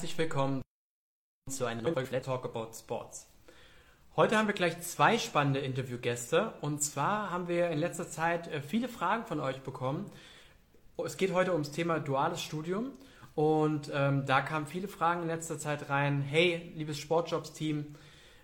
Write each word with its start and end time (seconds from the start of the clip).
herzlich 0.00 0.16
willkommen 0.16 0.62
zu 1.50 1.66
einer 1.66 1.82
neuen 1.82 2.10
Let's 2.10 2.24
Talk 2.24 2.46
About 2.46 2.72
Sports. 2.72 3.28
Heute 4.16 4.38
haben 4.38 4.46
wir 4.46 4.54
gleich 4.54 4.80
zwei 4.80 5.18
spannende 5.18 5.60
Interviewgäste 5.60 6.54
und 6.62 6.82
zwar 6.82 7.30
haben 7.30 7.48
wir 7.48 7.68
in 7.68 7.78
letzter 7.78 8.08
Zeit 8.08 8.48
äh, 8.48 8.62
viele 8.62 8.88
Fragen 8.88 9.26
von 9.26 9.40
euch 9.40 9.60
bekommen. 9.60 10.10
Es 11.04 11.18
geht 11.18 11.34
heute 11.34 11.52
ums 11.52 11.70
Thema 11.70 12.00
duales 12.00 12.40
Studium 12.40 12.92
und 13.34 13.90
ähm, 13.92 14.24
da 14.24 14.40
kamen 14.40 14.66
viele 14.66 14.88
Fragen 14.88 15.20
in 15.20 15.28
letzter 15.28 15.58
Zeit 15.58 15.90
rein. 15.90 16.22
Hey, 16.22 16.72
liebes 16.76 16.96
Sportjobs-Team, 16.96 17.94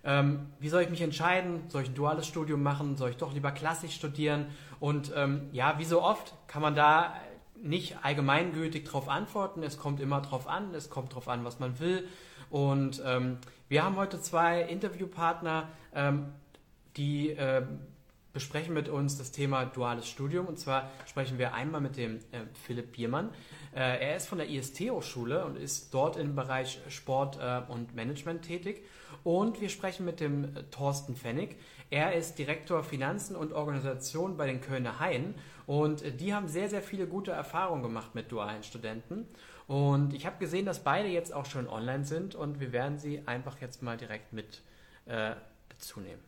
ähm, 0.03 0.51
wie 0.59 0.69
soll 0.69 0.83
ich 0.83 0.91
mich 0.91 1.01
entscheiden? 1.01 1.63
Soll 1.69 1.81
ich 1.81 1.89
ein 1.89 1.95
duales 1.95 2.27
Studium 2.27 2.61
machen? 2.61 2.97
Soll 2.97 3.09
ich 3.09 3.17
doch 3.17 3.33
lieber 3.33 3.51
klassisch 3.51 3.95
studieren? 3.95 4.45
Und 4.79 5.11
ähm, 5.15 5.49
ja, 5.53 5.79
wie 5.79 5.85
so 5.85 6.03
oft 6.03 6.35
kann 6.47 6.61
man 6.61 6.75
da 6.75 7.15
nicht 7.63 7.97
allgemeingültig 8.03 8.85
darauf 8.85 9.09
antworten. 9.09 9.63
Es 9.63 9.77
kommt 9.77 9.99
immer 9.99 10.21
darauf 10.21 10.47
an, 10.47 10.73
es 10.73 10.89
kommt 10.89 11.11
darauf 11.11 11.27
an, 11.27 11.43
was 11.43 11.59
man 11.59 11.79
will. 11.79 12.07
Und 12.49 13.01
ähm, 13.05 13.37
wir 13.67 13.83
haben 13.83 13.95
heute 13.97 14.21
zwei 14.21 14.61
Interviewpartner, 14.61 15.69
ähm, 15.93 16.27
die 16.95 17.31
äh, 17.31 17.63
besprechen 18.37 18.73
mit 18.73 18.87
uns 18.87 19.17
das 19.17 19.31
Thema 19.31 19.65
duales 19.65 20.07
Studium. 20.07 20.45
Und 20.45 20.59
zwar 20.59 20.91
sprechen 21.07 21.39
wir 21.39 21.53
einmal 21.53 21.81
mit 21.81 21.97
dem 21.97 22.17
äh, 22.31 22.41
Philipp 22.53 22.91
Biermann. 22.93 23.31
Äh, 23.75 24.09
er 24.09 24.15
ist 24.15 24.27
von 24.27 24.37
der 24.37 24.47
IST-Hochschule 24.47 25.43
und 25.43 25.57
ist 25.57 25.93
dort 25.93 26.17
im 26.17 26.35
Bereich 26.35 26.79
Sport 26.87 27.39
äh, 27.41 27.61
und 27.67 27.95
Management 27.95 28.43
tätig. 28.43 28.83
Und 29.23 29.59
wir 29.59 29.69
sprechen 29.69 30.05
mit 30.05 30.19
dem 30.19 30.55
äh, 30.55 30.63
Thorsten 30.69 31.15
Pfennig. 31.15 31.57
Er 31.89 32.13
ist 32.13 32.37
Direktor 32.37 32.83
Finanzen 32.83 33.35
und 33.35 33.53
Organisation 33.53 34.37
bei 34.37 34.45
den 34.45 34.61
Kölner 34.61 34.99
Haien 34.99 35.33
und 35.67 36.01
äh, 36.01 36.11
die 36.11 36.33
haben 36.33 36.47
sehr, 36.47 36.69
sehr 36.69 36.81
viele 36.81 37.05
gute 37.05 37.31
Erfahrungen 37.31 37.83
gemacht 37.83 38.15
mit 38.15 38.31
dualen 38.31 38.63
Studenten. 38.63 39.27
Und 39.67 40.13
ich 40.13 40.25
habe 40.25 40.37
gesehen, 40.39 40.65
dass 40.65 40.83
beide 40.83 41.09
jetzt 41.09 41.33
auch 41.33 41.45
schon 41.45 41.67
online 41.67 42.05
sind 42.05 42.33
und 42.33 42.59
wir 42.59 42.71
werden 42.71 42.97
sie 42.97 43.21
einfach 43.27 43.59
jetzt 43.59 43.83
mal 43.83 43.97
direkt 43.97 44.33
mit 44.33 44.63
äh, 45.05 45.35
dazu 45.69 45.99
nehmen. 45.99 46.23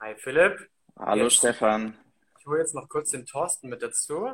Hi 0.00 0.14
Philipp. 0.16 0.70
Hallo 0.98 1.24
jetzt, 1.24 1.36
Stefan. 1.36 1.96
Ich 2.38 2.46
hole 2.46 2.60
jetzt 2.60 2.74
noch 2.74 2.88
kurz 2.88 3.10
den 3.10 3.26
Thorsten 3.26 3.68
mit 3.68 3.82
dazu. 3.82 4.30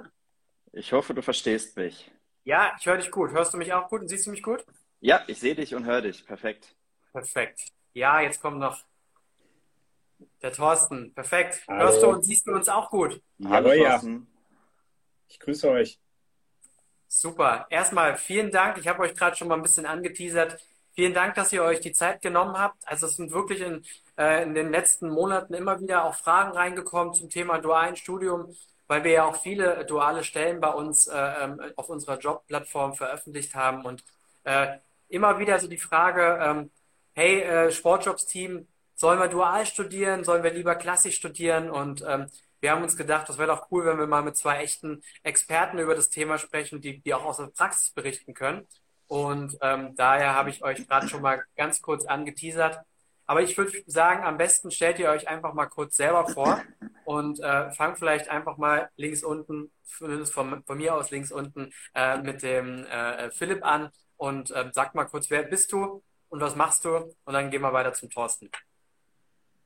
Ich 0.72 0.92
hoffe, 0.92 1.14
du 1.14 1.22
verstehst 1.22 1.76
mich. 1.76 2.12
Ja, 2.44 2.74
ich 2.78 2.86
höre 2.86 2.98
dich 2.98 3.10
gut. 3.10 3.32
Hörst 3.32 3.54
du 3.54 3.58
mich 3.58 3.72
auch 3.72 3.88
gut 3.88 4.02
und 4.02 4.08
siehst 4.08 4.26
du 4.26 4.30
mich 4.30 4.42
gut? 4.42 4.64
Ja, 5.02 5.24
ich 5.26 5.40
sehe 5.40 5.56
dich 5.56 5.74
und 5.74 5.84
höre 5.84 6.00
dich. 6.00 6.24
Perfekt. 6.24 6.76
Perfekt. 7.12 7.72
Ja, 7.92 8.20
jetzt 8.20 8.40
kommt 8.40 8.58
noch 8.58 8.78
der 10.40 10.52
Thorsten. 10.52 11.12
Perfekt. 11.12 11.60
Hallo. 11.66 11.80
Hörst 11.80 12.02
du 12.04 12.06
und 12.06 12.24
siehst 12.24 12.46
du 12.46 12.52
uns 12.52 12.68
auch 12.68 12.88
gut? 12.88 13.20
Hallo, 13.44 13.70
Hallo 13.70 13.84
Thorsten. 13.84 14.12
Ja. 14.14 14.56
Ich 15.26 15.40
grüße 15.40 15.68
euch. 15.70 15.98
Super. 17.08 17.66
Erstmal 17.68 18.16
vielen 18.16 18.52
Dank. 18.52 18.78
Ich 18.78 18.86
habe 18.86 19.02
euch 19.02 19.16
gerade 19.16 19.34
schon 19.34 19.48
mal 19.48 19.56
ein 19.56 19.62
bisschen 19.62 19.86
angeteasert. 19.86 20.64
Vielen 20.92 21.14
Dank, 21.14 21.34
dass 21.34 21.52
ihr 21.52 21.64
euch 21.64 21.80
die 21.80 21.92
Zeit 21.92 22.22
genommen 22.22 22.56
habt. 22.56 22.86
Also 22.86 23.06
es 23.06 23.16
sind 23.16 23.32
wirklich 23.32 23.60
in, 23.60 23.84
äh, 24.16 24.44
in 24.44 24.54
den 24.54 24.70
letzten 24.70 25.10
Monaten 25.10 25.52
immer 25.54 25.80
wieder 25.80 26.04
auch 26.04 26.14
Fragen 26.14 26.52
reingekommen 26.52 27.12
zum 27.12 27.28
Thema 27.28 27.58
dualen 27.58 27.96
Studium, 27.96 28.54
weil 28.86 29.02
wir 29.02 29.10
ja 29.10 29.24
auch 29.24 29.42
viele 29.42 29.84
duale 29.84 30.22
Stellen 30.22 30.60
bei 30.60 30.70
uns 30.70 31.08
äh, 31.08 31.16
ähm, 31.16 31.60
auf 31.74 31.88
unserer 31.88 32.20
Jobplattform 32.20 32.94
veröffentlicht 32.94 33.56
haben. 33.56 33.84
Und 33.84 34.04
äh, 34.44 34.78
immer 35.12 35.38
wieder 35.38 35.58
so 35.58 35.68
die 35.68 35.78
Frage, 35.78 36.38
ähm, 36.42 36.70
hey, 37.14 37.40
äh, 37.42 37.70
Sportjobs-Team, 37.72 38.66
sollen 38.94 39.20
wir 39.20 39.28
dual 39.28 39.66
studieren, 39.66 40.24
sollen 40.24 40.42
wir 40.42 40.52
lieber 40.52 40.74
klassisch 40.74 41.16
studieren? 41.16 41.70
Und 41.70 42.04
ähm, 42.06 42.26
wir 42.60 42.70
haben 42.70 42.82
uns 42.82 42.96
gedacht, 42.96 43.28
das 43.28 43.38
wäre 43.38 43.48
doch 43.48 43.66
cool, 43.70 43.84
wenn 43.84 43.98
wir 43.98 44.06
mal 44.06 44.22
mit 44.22 44.36
zwei 44.36 44.58
echten 44.58 45.02
Experten 45.22 45.78
über 45.78 45.94
das 45.94 46.08
Thema 46.08 46.38
sprechen, 46.38 46.80
die, 46.80 47.00
die 47.00 47.14
auch 47.14 47.24
aus 47.24 47.38
der 47.38 47.46
Praxis 47.46 47.90
berichten 47.90 48.34
können. 48.34 48.66
Und 49.08 49.58
ähm, 49.60 49.94
daher 49.96 50.34
habe 50.34 50.50
ich 50.50 50.62
euch 50.62 50.86
gerade 50.86 51.08
schon 51.08 51.22
mal 51.22 51.42
ganz 51.56 51.82
kurz 51.82 52.04
angeteasert. 52.06 52.80
Aber 53.26 53.42
ich 53.42 53.56
würde 53.58 53.72
sagen, 53.86 54.24
am 54.24 54.38
besten 54.38 54.70
stellt 54.70 54.98
ihr 54.98 55.10
euch 55.10 55.28
einfach 55.28 55.52
mal 55.52 55.66
kurz 55.66 55.96
selber 55.96 56.26
vor 56.28 56.62
und 57.04 57.40
äh, 57.40 57.70
fangt 57.72 57.98
vielleicht 57.98 58.28
einfach 58.28 58.56
mal 58.56 58.90
links 58.96 59.22
unten, 59.22 59.70
zumindest 59.84 60.32
von, 60.32 60.62
von 60.64 60.78
mir 60.78 60.94
aus 60.94 61.10
links 61.10 61.32
unten, 61.32 61.72
äh, 61.94 62.18
mit 62.18 62.42
dem 62.42 62.84
äh, 62.86 63.30
Philipp 63.30 63.64
an 63.64 63.90
und 64.22 64.52
ähm, 64.54 64.70
sag 64.72 64.94
mal 64.94 65.06
kurz, 65.06 65.30
wer 65.30 65.42
bist 65.42 65.72
du 65.72 66.00
und 66.28 66.40
was 66.40 66.54
machst 66.54 66.84
du? 66.84 66.94
Und 67.24 67.32
dann 67.32 67.50
gehen 67.50 67.60
wir 67.60 67.72
weiter 67.72 67.92
zum 67.92 68.08
Thorsten. 68.08 68.50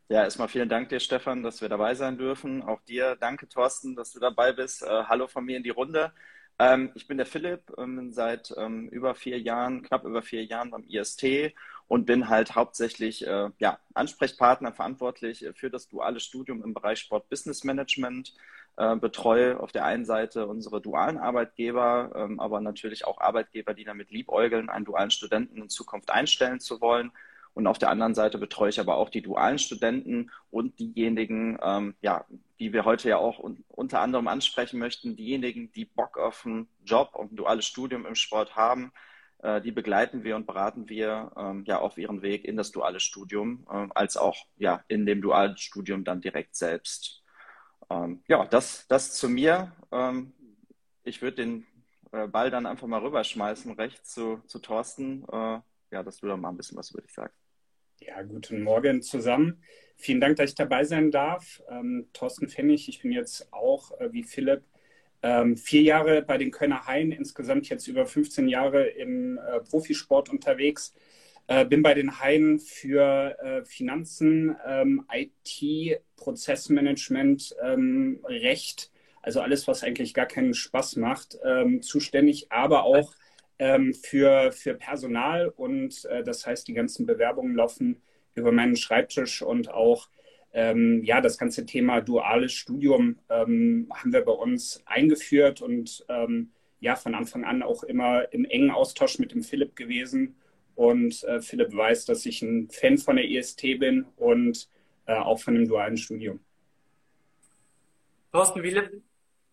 Ja, 0.08 0.24
erstmal 0.24 0.48
vielen 0.48 0.70
Dank 0.70 0.88
dir, 0.88 0.98
Stefan, 0.98 1.42
dass 1.42 1.60
wir 1.60 1.68
dabei 1.68 1.94
sein 1.94 2.16
dürfen. 2.16 2.62
Auch 2.62 2.80
dir 2.80 3.16
danke, 3.16 3.48
Thorsten, 3.50 3.94
dass 3.96 4.12
du 4.12 4.18
dabei 4.18 4.54
bist. 4.54 4.82
Äh, 4.82 5.04
hallo 5.08 5.26
von 5.26 5.44
mir 5.44 5.58
in 5.58 5.62
die 5.62 5.68
Runde. 5.68 6.10
Ähm, 6.58 6.90
ich 6.94 7.06
bin 7.06 7.18
der 7.18 7.26
Philipp, 7.26 7.70
ähm, 7.76 8.14
seit 8.14 8.54
ähm, 8.56 8.88
über 8.88 9.14
vier 9.14 9.38
Jahren, 9.38 9.82
knapp 9.82 10.04
über 10.04 10.22
vier 10.22 10.46
Jahren 10.46 10.70
beim 10.70 10.84
IST 10.84 11.52
und 11.86 12.06
bin 12.06 12.30
halt 12.30 12.54
hauptsächlich 12.54 13.26
äh, 13.26 13.50
ja, 13.58 13.78
Ansprechpartner, 13.92 14.72
verantwortlich 14.72 15.44
für 15.54 15.68
das 15.68 15.86
duale 15.86 16.18
Studium 16.18 16.64
im 16.64 16.72
Bereich 16.72 17.00
Sport 17.00 17.28
Business 17.28 17.62
Management 17.62 18.32
äh, 18.76 18.96
betreue 18.96 19.60
auf 19.60 19.72
der 19.72 19.84
einen 19.84 20.04
Seite 20.04 20.46
unsere 20.46 20.80
dualen 20.80 21.18
Arbeitgeber, 21.18 22.12
ähm, 22.14 22.40
aber 22.40 22.60
natürlich 22.60 23.06
auch 23.06 23.20
Arbeitgeber, 23.20 23.74
die 23.74 23.84
damit 23.84 24.10
liebäugeln, 24.10 24.68
einen 24.68 24.84
dualen 24.84 25.10
Studenten 25.10 25.62
in 25.62 25.68
Zukunft 25.68 26.10
einstellen 26.10 26.60
zu 26.60 26.80
wollen. 26.80 27.12
Und 27.54 27.66
auf 27.66 27.78
der 27.78 27.88
anderen 27.88 28.14
Seite 28.14 28.36
betreue 28.36 28.68
ich 28.68 28.78
aber 28.78 28.96
auch 28.96 29.08
die 29.08 29.22
dualen 29.22 29.58
Studenten 29.58 30.30
und 30.50 30.78
diejenigen, 30.78 31.58
ähm, 31.62 31.94
ja, 32.02 32.26
die 32.58 32.74
wir 32.74 32.84
heute 32.84 33.08
ja 33.08 33.16
auch 33.16 33.38
un 33.38 33.64
unter 33.68 34.00
anderem 34.00 34.28
ansprechen 34.28 34.78
möchten, 34.78 35.16
diejenigen, 35.16 35.72
die 35.72 35.86
Bock 35.86 36.18
auf 36.18 36.44
einen 36.44 36.68
Job, 36.84 37.10
auf 37.14 37.30
ein 37.30 37.36
duales 37.36 37.64
Studium 37.64 38.04
im 38.04 38.14
Sport 38.14 38.56
haben, 38.56 38.92
äh, 39.38 39.62
die 39.62 39.72
begleiten 39.72 40.22
wir 40.22 40.36
und 40.36 40.46
beraten 40.46 40.88
wir 40.90 41.32
ähm, 41.36 41.64
ja 41.66 41.78
auf 41.78 41.96
ihren 41.96 42.20
Weg 42.20 42.44
in 42.44 42.56
das 42.56 42.72
duale 42.72 43.00
Studium, 43.00 43.66
äh, 43.70 43.86
als 43.94 44.18
auch 44.18 44.36
ja 44.58 44.84
in 44.88 45.06
dem 45.06 45.22
dualen 45.22 45.56
Studium 45.56 46.04
dann 46.04 46.20
direkt 46.20 46.56
selbst. 46.56 47.22
Ähm, 47.90 48.22
ja, 48.28 48.44
das, 48.46 48.86
das 48.88 49.14
zu 49.14 49.28
mir. 49.28 49.72
Ähm, 49.92 50.32
ich 51.04 51.22
würde 51.22 51.36
den 51.36 51.66
äh, 52.12 52.26
Ball 52.26 52.50
dann 52.50 52.66
einfach 52.66 52.86
mal 52.86 53.00
rüberschmeißen, 53.00 53.72
rechts 53.72 54.14
zu, 54.14 54.42
zu 54.46 54.58
Thorsten. 54.58 55.24
Äh, 55.30 55.60
ja, 55.90 56.02
dass 56.02 56.18
du 56.18 56.26
da 56.26 56.36
mal 56.36 56.50
ein 56.50 56.56
bisschen 56.56 56.76
was 56.76 56.90
über 56.90 57.02
dich 57.02 57.12
sagst. 57.12 57.38
Ja, 58.00 58.22
guten 58.22 58.62
Morgen 58.62 59.02
zusammen. 59.02 59.62
Vielen 59.96 60.20
Dank, 60.20 60.36
dass 60.36 60.50
ich 60.50 60.56
dabei 60.56 60.84
sein 60.84 61.10
darf. 61.10 61.62
Ähm, 61.70 62.08
Thorsten 62.12 62.48
Pfennig, 62.48 62.88
ich 62.88 63.00
bin 63.00 63.12
jetzt 63.12 63.52
auch 63.52 63.98
äh, 64.00 64.12
wie 64.12 64.22
Philipp 64.22 64.64
ähm, 65.22 65.56
vier 65.56 65.82
Jahre 65.82 66.22
bei 66.22 66.36
den 66.36 66.50
Kölner 66.50 66.86
Haien, 66.86 67.10
insgesamt 67.10 67.68
jetzt 67.68 67.88
über 67.88 68.04
15 68.04 68.48
Jahre 68.48 68.86
im 68.86 69.38
äh, 69.38 69.60
Profisport 69.60 70.28
unterwegs. 70.28 70.94
Äh, 71.48 71.64
bin 71.64 71.82
bei 71.82 71.94
den 71.94 72.20
Haien 72.20 72.58
für 72.58 73.36
äh, 73.40 73.64
Finanzen, 73.64 74.56
ähm, 74.66 75.06
IT, 75.12 76.00
Prozessmanagement, 76.16 77.54
ähm, 77.62 78.18
Recht, 78.24 78.90
also 79.22 79.40
alles, 79.40 79.68
was 79.68 79.84
eigentlich 79.84 80.12
gar 80.12 80.26
keinen 80.26 80.54
Spaß 80.54 80.96
macht, 80.96 81.38
ähm, 81.44 81.82
zuständig, 81.82 82.50
aber 82.50 82.82
auch 82.82 83.14
ähm, 83.60 83.94
für, 83.94 84.50
für 84.50 84.74
Personal. 84.74 85.48
Und 85.48 86.04
äh, 86.06 86.24
das 86.24 86.44
heißt, 86.46 86.66
die 86.66 86.74
ganzen 86.74 87.06
Bewerbungen 87.06 87.54
laufen 87.54 88.02
über 88.34 88.50
meinen 88.50 88.76
Schreibtisch 88.76 89.40
und 89.40 89.70
auch 89.70 90.08
ähm, 90.52 91.04
ja, 91.04 91.20
das 91.20 91.38
ganze 91.38 91.64
Thema 91.64 92.00
duales 92.00 92.52
Studium 92.54 93.18
ähm, 93.30 93.88
haben 93.94 94.12
wir 94.12 94.24
bei 94.24 94.32
uns 94.32 94.82
eingeführt 94.86 95.62
und 95.62 96.04
ja, 96.78 96.94
von 96.94 97.14
Anfang 97.14 97.44
an 97.44 97.62
auch 97.62 97.84
immer 97.84 98.32
im 98.32 98.44
engen 98.44 98.70
Austausch 98.70 99.18
mit 99.18 99.32
dem 99.32 99.42
Philipp 99.42 99.76
gewesen 99.76 100.36
und 100.76 101.24
äh, 101.24 101.40
Philipp 101.40 101.74
weiß, 101.74 102.04
dass 102.04 102.24
ich 102.26 102.42
ein 102.42 102.70
Fan 102.70 102.98
von 102.98 103.16
der 103.16 103.24
IST 103.24 103.62
bin 103.78 104.06
und 104.16 104.68
äh, 105.06 105.14
auch 105.14 105.40
von 105.40 105.54
dem 105.54 105.66
dualen 105.66 105.96
Studium. 105.96 106.38
Thorsten, 108.30 108.62
wie, 108.62 108.78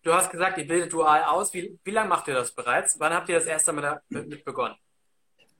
du 0.02 0.12
hast 0.12 0.30
gesagt, 0.30 0.58
ihr 0.58 0.66
bildet 0.66 0.92
dual 0.92 1.24
aus. 1.24 1.52
Wie, 1.54 1.78
wie 1.82 1.90
lange 1.90 2.10
macht 2.10 2.28
ihr 2.28 2.34
das 2.34 2.52
bereits? 2.52 3.00
Wann 3.00 3.14
habt 3.14 3.28
ihr 3.30 3.36
das 3.36 3.46
erste 3.46 3.72
Mal 3.72 4.02
damit 4.10 4.44
begonnen? 4.44 4.74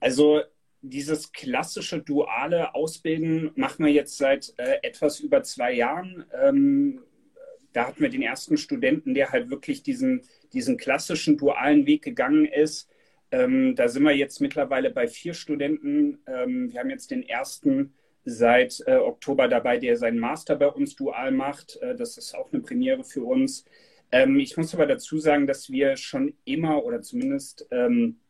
Also 0.00 0.42
dieses 0.82 1.32
klassische 1.32 2.02
duale 2.02 2.74
Ausbilden 2.74 3.50
machen 3.56 3.86
wir 3.86 3.92
jetzt 3.92 4.18
seit 4.18 4.52
äh, 4.58 4.80
etwas 4.82 5.20
über 5.20 5.42
zwei 5.42 5.72
Jahren. 5.72 6.26
Ähm, 6.42 7.02
da 7.72 7.86
hatten 7.86 8.02
wir 8.02 8.10
den 8.10 8.22
ersten 8.22 8.58
Studenten, 8.58 9.14
der 9.14 9.30
halt 9.30 9.48
wirklich 9.48 9.82
diesen, 9.82 10.22
diesen 10.52 10.76
klassischen 10.76 11.38
dualen 11.38 11.86
Weg 11.86 12.02
gegangen 12.02 12.44
ist 12.44 12.90
ähm, 13.34 13.74
da 13.74 13.88
sind 13.88 14.04
wir 14.04 14.16
jetzt 14.16 14.40
mittlerweile 14.40 14.90
bei 14.90 15.08
vier 15.08 15.34
Studenten. 15.34 16.18
Ähm, 16.26 16.72
wir 16.72 16.80
haben 16.80 16.90
jetzt 16.90 17.10
den 17.10 17.22
ersten 17.22 17.94
seit 18.24 18.82
äh, 18.86 18.96
Oktober 18.96 19.48
dabei, 19.48 19.78
der 19.78 19.96
seinen 19.96 20.18
Master 20.18 20.56
bei 20.56 20.68
uns 20.68 20.94
dual 20.94 21.32
macht. 21.32 21.76
Äh, 21.82 21.96
das 21.96 22.16
ist 22.16 22.34
auch 22.34 22.52
eine 22.52 22.62
Premiere 22.62 23.02
für 23.02 23.24
uns. 23.24 23.64
Ähm, 24.12 24.38
ich 24.38 24.56
muss 24.56 24.72
aber 24.74 24.86
dazu 24.86 25.18
sagen, 25.18 25.46
dass 25.46 25.68
wir 25.68 25.96
schon 25.96 26.34
immer 26.44 26.84
oder 26.84 27.02
zumindest 27.02 27.66
ähm, 27.70 28.20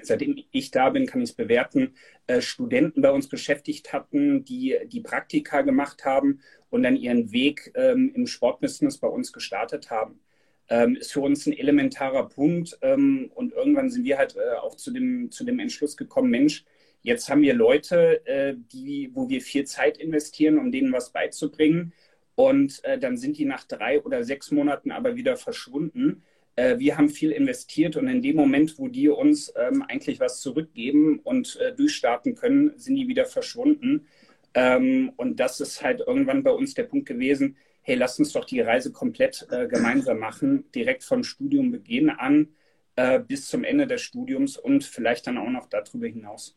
seitdem 0.00 0.36
ich 0.52 0.70
da 0.70 0.90
bin, 0.90 1.06
kann 1.06 1.20
ich 1.20 1.30
es 1.30 1.36
bewerten, 1.36 1.94
äh, 2.26 2.40
Studenten 2.40 3.02
bei 3.02 3.10
uns 3.10 3.28
beschäftigt 3.28 3.92
hatten, 3.92 4.44
die 4.44 4.76
die 4.86 5.00
Praktika 5.00 5.62
gemacht 5.62 6.04
haben 6.04 6.40
und 6.70 6.82
dann 6.84 6.96
ihren 6.96 7.32
Weg 7.32 7.72
ähm, 7.74 8.12
im 8.14 8.26
Sportbusiness 8.26 8.98
bei 8.98 9.08
uns 9.08 9.32
gestartet 9.32 9.90
haben. 9.90 10.20
Ähm, 10.68 10.96
ist 10.96 11.12
für 11.12 11.20
uns 11.20 11.46
ein 11.46 11.52
elementarer 11.52 12.28
Punkt. 12.28 12.78
Ähm, 12.82 13.30
und 13.34 13.52
irgendwann 13.52 13.90
sind 13.90 14.04
wir 14.04 14.18
halt 14.18 14.36
äh, 14.36 14.56
auch 14.56 14.76
zu 14.76 14.90
dem, 14.92 15.30
zu 15.30 15.44
dem 15.44 15.58
Entschluss 15.58 15.96
gekommen, 15.96 16.30
Mensch, 16.30 16.64
jetzt 17.02 17.28
haben 17.28 17.42
wir 17.42 17.54
Leute, 17.54 18.26
äh, 18.26 18.54
die, 18.72 19.10
wo 19.14 19.28
wir 19.28 19.40
viel 19.40 19.64
Zeit 19.64 19.96
investieren, 19.98 20.58
um 20.58 20.72
denen 20.72 20.92
was 20.92 21.12
beizubringen. 21.12 21.92
Und 22.34 22.84
äh, 22.84 22.98
dann 22.98 23.16
sind 23.16 23.38
die 23.38 23.44
nach 23.44 23.64
drei 23.64 24.02
oder 24.02 24.24
sechs 24.24 24.50
Monaten 24.50 24.90
aber 24.90 25.16
wieder 25.16 25.36
verschwunden. 25.36 26.22
Äh, 26.56 26.78
wir 26.78 26.98
haben 26.98 27.08
viel 27.08 27.30
investiert 27.30 27.96
und 27.96 28.08
in 28.08 28.22
dem 28.22 28.36
Moment, 28.36 28.78
wo 28.78 28.88
die 28.88 29.08
uns 29.08 29.52
ähm, 29.56 29.82
eigentlich 29.82 30.20
was 30.20 30.40
zurückgeben 30.40 31.20
und 31.20 31.56
äh, 31.60 31.74
durchstarten 31.74 32.34
können, 32.34 32.72
sind 32.76 32.96
die 32.96 33.08
wieder 33.08 33.26
verschwunden. 33.26 34.06
Ähm, 34.54 35.12
und 35.16 35.38
das 35.38 35.60
ist 35.60 35.82
halt 35.82 36.00
irgendwann 36.00 36.42
bei 36.42 36.50
uns 36.50 36.74
der 36.74 36.84
Punkt 36.84 37.06
gewesen, 37.06 37.56
hey, 37.86 37.94
lasst 37.94 38.18
uns 38.18 38.32
doch 38.32 38.44
die 38.44 38.60
Reise 38.60 38.90
komplett 38.90 39.46
äh, 39.48 39.68
gemeinsam 39.68 40.18
machen, 40.18 40.68
direkt 40.72 41.04
vom 41.04 41.22
Studiumbeginn 41.22 42.10
an 42.10 42.48
äh, 42.96 43.20
bis 43.20 43.46
zum 43.46 43.62
Ende 43.62 43.86
des 43.86 44.02
Studiums 44.02 44.56
und 44.56 44.82
vielleicht 44.82 45.28
dann 45.28 45.38
auch 45.38 45.48
noch 45.48 45.68
darüber 45.68 46.08
hinaus. 46.08 46.56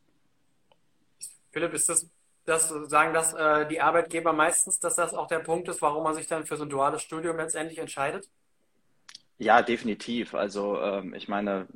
Philipp, 1.52 1.72
ist 1.76 1.88
das, 1.88 2.10
das 2.46 2.70
sagen 2.70 3.14
das 3.14 3.34
äh, 3.36 3.68
die 3.68 3.80
Arbeitgeber 3.80 4.34
meistens, 4.34 4.80
dass 4.80 4.96
das 4.96 5.14
auch 5.14 5.28
der 5.28 5.38
Punkt 5.38 5.68
ist, 5.70 5.84
warum 5.84 6.04
man 6.04 6.16
sich 6.16 6.26
dann 6.26 6.48
für 6.48 6.58
so 6.58 6.64
ein 6.64 6.70
duales 6.70 7.04
Studium 7.04 7.38
letztendlich 7.38 7.78
entscheidet? 7.78 8.28
Ja, 9.38 9.62
definitiv. 9.62 10.34
Also 10.34 10.82
ähm, 10.82 11.14
ich 11.14 11.28
meine, 11.28 11.68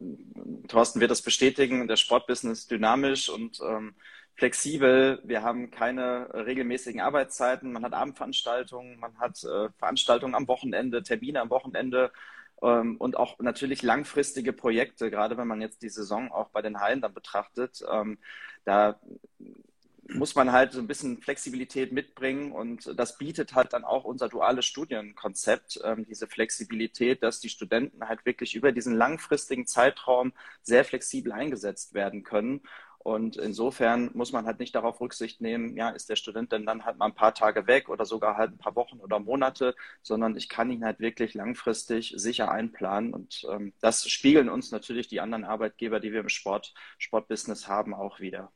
Thorsten 0.68 1.00
wird 1.00 1.12
das 1.12 1.22
bestätigen, 1.22 1.88
der 1.88 1.96
Sportbusiness 1.98 2.62
ist 2.62 2.72
dynamisch 2.72 3.30
und 3.30 3.60
ähm, 3.62 3.94
flexibel. 4.36 5.22
Wir 5.24 5.44
haben 5.44 5.72
keine 5.72 6.34
regelmäßigen 6.34 7.02
Arbeitszeiten. 7.02 7.72
Man 7.72 7.84
hat 7.84 7.94
Abendveranstaltungen, 7.94 9.00
man 9.00 9.18
hat 9.20 9.44
äh, 9.44 9.70
Veranstaltungen 9.78 10.36
am 10.36 10.48
Wochenende, 10.48 11.04
Termine 11.04 11.42
am 11.42 11.50
Wochenende 11.50 12.12
ähm, 12.62 12.98
und 12.98 13.18
auch 13.18 13.40
natürlich 13.40 13.84
langfristige 13.84 14.54
Projekte, 14.54 15.12
gerade 15.12 15.38
wenn 15.38 15.48
man 15.48 15.62
jetzt 15.62 15.82
die 15.82 15.90
Saison 15.90 16.32
auch 16.32 16.50
bei 16.50 16.62
den 16.62 16.80
Hallen 16.80 17.02
dann 17.02 17.14
betrachtet. 17.14 17.84
Ähm, 17.92 18.18
da 18.66 19.00
muss 20.10 20.36
man 20.36 20.52
halt 20.52 20.74
so 20.74 20.80
ein 20.80 20.88
bisschen 20.88 21.22
Flexibilität 21.22 21.92
mitbringen 21.92 22.52
und 22.52 23.00
das 23.00 23.18
bietet 23.18 23.56
halt 23.56 23.74
dann 23.74 23.86
auch 23.86 24.04
unser 24.04 24.28
duales 24.28 24.66
Studienkonzept, 24.66 25.80
ähm, 25.84 26.06
diese 26.06 26.28
Flexibilität, 26.28 27.24
dass 27.24 27.40
die 27.40 27.50
Studenten 27.50 28.08
halt 28.08 28.26
wirklich 28.26 28.56
über 28.56 28.72
diesen 28.72 28.96
langfristigen 28.96 29.66
Zeitraum 29.66 30.34
sehr 30.62 30.84
flexibel 30.84 31.32
eingesetzt 31.32 31.94
werden 31.94 32.24
können. 32.24 32.62
Und 33.04 33.36
insofern 33.36 34.10
muss 34.14 34.32
man 34.32 34.46
halt 34.46 34.60
nicht 34.60 34.74
darauf 34.76 35.02
Rücksicht 35.02 35.42
nehmen, 35.42 35.76
ja, 35.76 35.90
ist 35.90 36.10
der 36.10 36.16
Student 36.16 36.54
denn 36.54 36.66
dann 36.66 36.86
halt 36.86 36.98
mal 36.98 37.08
ein 37.08 37.14
paar 37.14 37.34
Tage 37.34 37.68
weg 37.68 37.90
oder 37.90 38.06
sogar 38.06 38.38
halt 38.38 38.52
ein 38.54 38.58
paar 38.58 38.78
Wochen 38.78 39.00
oder 39.00 39.20
Monate, 39.20 39.76
sondern 40.02 40.38
ich 40.38 40.48
kann 40.48 40.72
ihn 40.72 40.86
halt 40.86 41.02
wirklich 41.02 41.34
langfristig 41.34 42.14
sicher 42.16 42.50
einplanen. 42.50 43.14
Und 43.14 43.46
ähm, 43.52 43.74
das 43.82 44.10
spiegeln 44.10 44.48
uns 44.48 44.72
natürlich 44.72 45.10
die 45.10 45.20
anderen 45.20 45.44
Arbeitgeber, 45.44 46.00
die 46.00 46.14
wir 46.14 46.22
im 46.22 46.30
Sport, 46.30 46.74
Sportbusiness 46.98 47.68
haben, 47.68 47.94
auch 47.94 48.22
wieder. 48.22 48.52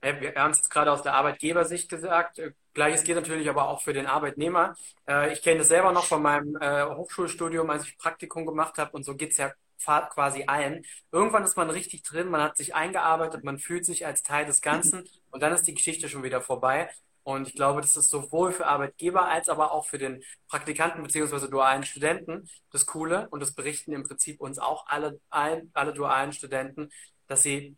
Wir 0.00 0.34
haben 0.34 0.50
es 0.50 0.68
gerade 0.68 0.90
aus 0.90 1.02
der 1.02 1.14
Arbeitgebersicht 1.14 1.88
gesagt. 1.88 2.38
Äh, 2.38 2.52
Gleiches 2.72 3.04
geht 3.04 3.16
natürlich 3.16 3.48
aber 3.48 3.68
auch 3.68 3.82
für 3.82 3.92
den 3.92 4.06
Arbeitnehmer. 4.06 4.74
Äh, 5.06 5.32
ich 5.34 5.42
kenne 5.42 5.58
das 5.58 5.68
selber 5.68 5.92
noch 5.92 6.06
von 6.06 6.22
meinem 6.22 6.56
äh, 6.56 6.86
Hochschulstudium, 6.86 7.68
als 7.68 7.84
ich 7.84 7.98
Praktikum 7.98 8.46
gemacht 8.46 8.78
habe 8.78 8.96
und 8.96 9.04
so 9.04 9.14
geht 9.14 9.32
es 9.32 9.36
ja 9.36 9.52
quasi 9.84 10.44
allen. 10.46 10.84
Irgendwann 11.10 11.44
ist 11.44 11.56
man 11.56 11.70
richtig 11.70 12.02
drin, 12.02 12.28
man 12.28 12.42
hat 12.42 12.56
sich 12.56 12.74
eingearbeitet, 12.74 13.44
man 13.44 13.58
fühlt 13.58 13.84
sich 13.84 14.06
als 14.06 14.22
Teil 14.22 14.46
des 14.46 14.60
Ganzen 14.60 15.04
und 15.30 15.42
dann 15.42 15.52
ist 15.52 15.66
die 15.66 15.74
Geschichte 15.74 16.08
schon 16.08 16.22
wieder 16.22 16.40
vorbei. 16.40 16.90
Und 17.24 17.46
ich 17.48 17.54
glaube, 17.54 17.80
das 17.80 17.96
ist 17.96 18.10
sowohl 18.10 18.52
für 18.52 18.66
Arbeitgeber 18.66 19.28
als 19.28 19.48
aber 19.48 19.72
auch 19.72 19.86
für 19.86 19.98
den 19.98 20.24
Praktikanten 20.48 21.02
beziehungsweise 21.02 21.48
dualen 21.48 21.84
Studenten 21.84 22.48
das 22.72 22.86
Coole. 22.86 23.28
Und 23.30 23.40
das 23.40 23.54
berichten 23.54 23.92
im 23.92 24.02
Prinzip 24.02 24.40
uns 24.40 24.58
auch 24.58 24.86
alle, 24.88 25.20
alle 25.30 25.92
dualen 25.92 26.32
Studenten, 26.32 26.90
dass 27.28 27.42
sie 27.42 27.76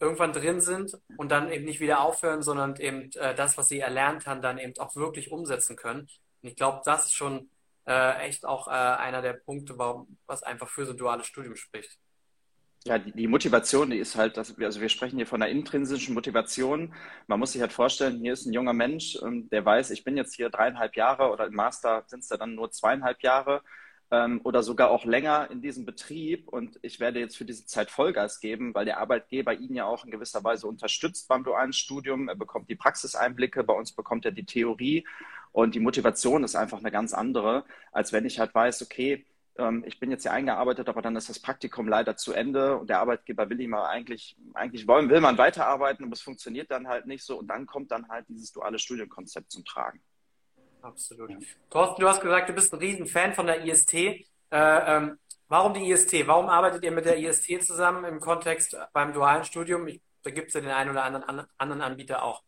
irgendwann 0.00 0.32
drin 0.32 0.60
sind 0.60 0.98
und 1.18 1.30
dann 1.30 1.52
eben 1.52 1.64
nicht 1.66 1.80
wieder 1.80 2.00
aufhören, 2.00 2.42
sondern 2.42 2.74
eben 2.76 3.12
äh, 3.12 3.34
das, 3.34 3.58
was 3.58 3.68
sie 3.68 3.78
erlernt 3.80 4.26
haben, 4.26 4.42
dann 4.42 4.58
eben 4.58 4.76
auch 4.78 4.96
wirklich 4.96 5.30
umsetzen 5.30 5.76
können. 5.76 6.08
Und 6.42 6.48
ich 6.48 6.56
glaube, 6.56 6.80
das 6.84 7.06
ist 7.06 7.14
schon 7.14 7.50
äh, 7.90 8.20
echt 8.20 8.46
auch 8.46 8.68
äh, 8.68 8.70
einer 8.70 9.20
der 9.20 9.32
Punkte, 9.32 9.76
warum, 9.76 10.16
was 10.26 10.44
einfach 10.44 10.68
für 10.68 10.86
so 10.86 10.92
ein 10.92 10.96
duales 10.96 11.26
Studium 11.26 11.56
spricht. 11.56 11.98
Ja, 12.84 12.98
die, 12.98 13.12
die, 13.12 13.26
Motivation, 13.26 13.90
die 13.90 13.98
ist 13.98 14.16
halt, 14.16 14.36
dass 14.36 14.56
wir, 14.56 14.66
also 14.66 14.80
wir 14.80 14.88
sprechen 14.88 15.16
hier 15.16 15.26
von 15.26 15.42
einer 15.42 15.50
intrinsischen 15.50 16.14
Motivation. 16.14 16.94
Man 17.26 17.40
muss 17.40 17.52
sich 17.52 17.60
halt 17.60 17.72
vorstellen, 17.72 18.20
hier 18.20 18.32
ist 18.32 18.46
ein 18.46 18.52
junger 18.52 18.72
Mensch, 18.72 19.18
ähm, 19.22 19.50
der 19.50 19.64
weiß, 19.64 19.90
ich 19.90 20.04
bin 20.04 20.16
jetzt 20.16 20.34
hier 20.34 20.50
dreieinhalb 20.50 20.94
Jahre 20.96 21.30
oder 21.30 21.46
im 21.46 21.54
Master 21.54 22.04
sind 22.06 22.20
es 22.20 22.28
dann 22.28 22.54
nur 22.54 22.70
zweieinhalb 22.70 23.22
Jahre 23.22 23.62
ähm, 24.12 24.40
oder 24.44 24.62
sogar 24.62 24.90
auch 24.90 25.04
länger 25.04 25.50
in 25.50 25.60
diesem 25.60 25.84
Betrieb 25.84 26.48
und 26.48 26.78
ich 26.82 27.00
werde 27.00 27.20
jetzt 27.20 27.36
für 27.36 27.44
diese 27.44 27.66
Zeit 27.66 27.90
Vollgas 27.90 28.40
geben, 28.40 28.72
weil 28.72 28.84
der 28.84 28.98
Arbeitgeber 28.98 29.52
ihn 29.52 29.74
ja 29.74 29.84
auch 29.84 30.04
in 30.04 30.10
gewisser 30.10 30.42
Weise 30.44 30.66
unterstützt 30.66 31.28
beim 31.28 31.44
dualen 31.44 31.72
Studium. 31.72 32.28
Er 32.28 32.36
bekommt 32.36 32.70
die 32.70 32.76
Praxiseinblicke, 32.76 33.64
bei 33.64 33.74
uns 33.74 33.92
bekommt 33.92 34.24
er 34.24 34.32
die 34.32 34.46
Theorie 34.46 35.04
und 35.52 35.74
die 35.74 35.80
Motivation 35.80 36.44
ist 36.44 36.56
einfach 36.56 36.78
eine 36.78 36.90
ganz 36.90 37.12
andere, 37.12 37.64
als 37.92 38.12
wenn 38.12 38.24
ich 38.24 38.38
halt 38.38 38.54
weiß, 38.54 38.82
okay, 38.82 39.26
ähm, 39.58 39.84
ich 39.86 39.98
bin 39.98 40.10
jetzt 40.10 40.22
hier 40.22 40.32
eingearbeitet, 40.32 40.88
aber 40.88 41.02
dann 41.02 41.16
ist 41.16 41.28
das 41.28 41.38
Praktikum 41.38 41.88
leider 41.88 42.16
zu 42.16 42.32
Ende 42.32 42.78
und 42.78 42.88
der 42.88 43.00
Arbeitgeber 43.00 43.48
will 43.50 43.60
immer 43.60 43.88
eigentlich, 43.88 44.36
eigentlich 44.54 44.86
wollen, 44.86 45.10
will 45.10 45.20
man 45.20 45.38
weiterarbeiten, 45.38 46.04
aber 46.04 46.14
es 46.14 46.22
funktioniert 46.22 46.70
dann 46.70 46.88
halt 46.88 47.06
nicht 47.06 47.24
so 47.24 47.38
und 47.38 47.48
dann 47.48 47.66
kommt 47.66 47.90
dann 47.90 48.08
halt 48.08 48.26
dieses 48.28 48.52
duale 48.52 48.78
Studienkonzept 48.78 49.50
zum 49.50 49.64
Tragen. 49.64 50.00
Absolut. 50.82 51.30
Ja. 51.30 51.38
Thorsten, 51.68 52.00
du 52.00 52.08
hast 52.08 52.20
gesagt, 52.20 52.48
du 52.48 52.52
bist 52.54 52.72
ein 52.72 52.78
Riesenfan 52.78 53.34
von 53.34 53.46
der 53.46 53.64
IST. 53.64 53.94
Äh, 53.94 54.16
ähm, 54.50 55.18
warum 55.48 55.74
die 55.74 55.90
IST? 55.90 56.26
Warum 56.26 56.48
arbeitet 56.48 56.82
ihr 56.84 56.90
mit 56.90 57.04
der 57.04 57.18
IST 57.18 57.62
zusammen 57.62 58.04
im 58.04 58.20
Kontext 58.20 58.76
beim 58.92 59.12
dualen 59.12 59.44
Studium? 59.44 59.86
Ich, 59.88 60.00
da 60.22 60.30
gibt 60.30 60.48
es 60.48 60.54
ja 60.54 60.60
den 60.60 60.70
einen 60.70 60.90
oder 60.90 61.04
anderen, 61.04 61.46
anderen 61.58 61.82
Anbieter 61.82 62.22
auch. 62.22 62.42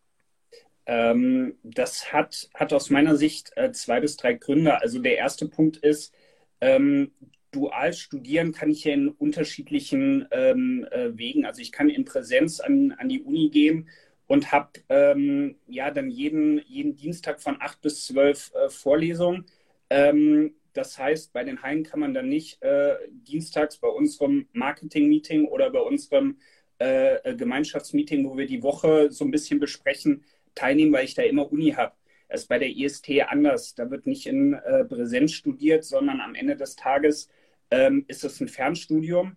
Ähm, 0.87 1.59
das 1.63 2.13
hat, 2.13 2.51
hat 2.55 2.73
aus 2.73 2.91
meiner 2.91 3.17
Sicht 3.17 3.53
äh, 3.57 3.73
zwei 3.73 4.01
bis 4.01 4.17
drei 4.17 4.35
Gründe. 4.35 4.81
Also 4.81 4.99
der 4.99 5.17
erste 5.17 5.49
Punkt 5.49 5.77
ist, 5.79 6.15
ähm, 6.61 7.13
dual 7.53 7.93
studieren 7.93 8.53
kann 8.53 8.71
ich 8.71 8.85
ja 8.85 8.95
in 8.95 9.09
unterschiedlichen 9.09 10.27
ähm, 10.33 10.87
äh, 10.91 11.17
Wegen. 11.17 11.45
Also 11.47 11.61
ich 11.61 11.73
kann 11.73 11.89
in 11.91 12.05
Präsenz 12.05 12.61
an, 12.61 12.93
an 12.93 13.09
die 13.09 13.23
Uni 13.23 13.51
gehen 13.51 13.89
und 14.27 14.51
habe 14.51 14.71
ähm, 14.89 15.57
ja 15.67 15.91
dann 15.91 16.11
jeden, 16.11 16.63
jeden 16.67 16.97
Dienstag 16.97 17.41
von 17.41 17.57
acht 17.61 17.81
bis 17.83 18.07
zwölf 18.07 18.53
äh, 18.55 18.71
Vorlesungen. 18.71 19.47
Ähm, 19.91 20.55
das 20.73 20.99
heißt, 20.99 21.33
bei 21.35 21.45
den 21.45 21.63
Haien 21.63 21.83
kann 21.85 22.01
man 22.01 22.15
dann 22.15 22.29
nicht 22.29 22.63
äh, 22.63 22.97
dienstags 23.11 23.77
bei 23.77 23.89
unserem 23.89 24.49
Marketing-Meeting 24.53 25.47
oder 25.47 25.71
bei 25.71 25.81
unserem 25.81 26.39
äh, 26.81 27.17
äh 27.17 27.37
Gemeinschaftsmeeting, 27.37 28.27
wo 28.27 28.39
wir 28.39 28.47
die 28.47 28.63
Woche 28.63 29.11
so 29.11 29.25
ein 29.25 29.31
bisschen 29.31 29.61
besprechen, 29.61 30.25
teilnehmen, 30.55 30.93
weil 30.93 31.05
ich 31.05 31.15
da 31.15 31.23
immer 31.23 31.51
Uni 31.51 31.73
habe. 31.73 31.95
Das 32.29 32.43
ist 32.43 32.49
bei 32.49 32.59
der 32.59 32.71
IST 32.71 33.11
anders. 33.29 33.75
Da 33.75 33.91
wird 33.91 34.07
nicht 34.07 34.27
in 34.27 34.55
äh, 34.55 34.85
Präsenz 34.85 35.33
studiert, 35.33 35.85
sondern 35.85 36.21
am 36.21 36.35
Ende 36.35 36.57
des 36.57 36.77
Tages 36.77 37.29
ähm, 37.71 38.05
ist 38.09 38.25
es 38.25 38.41
ein 38.41 38.49
Fernstudium. 38.49 39.37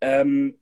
Ähm, 0.00 0.58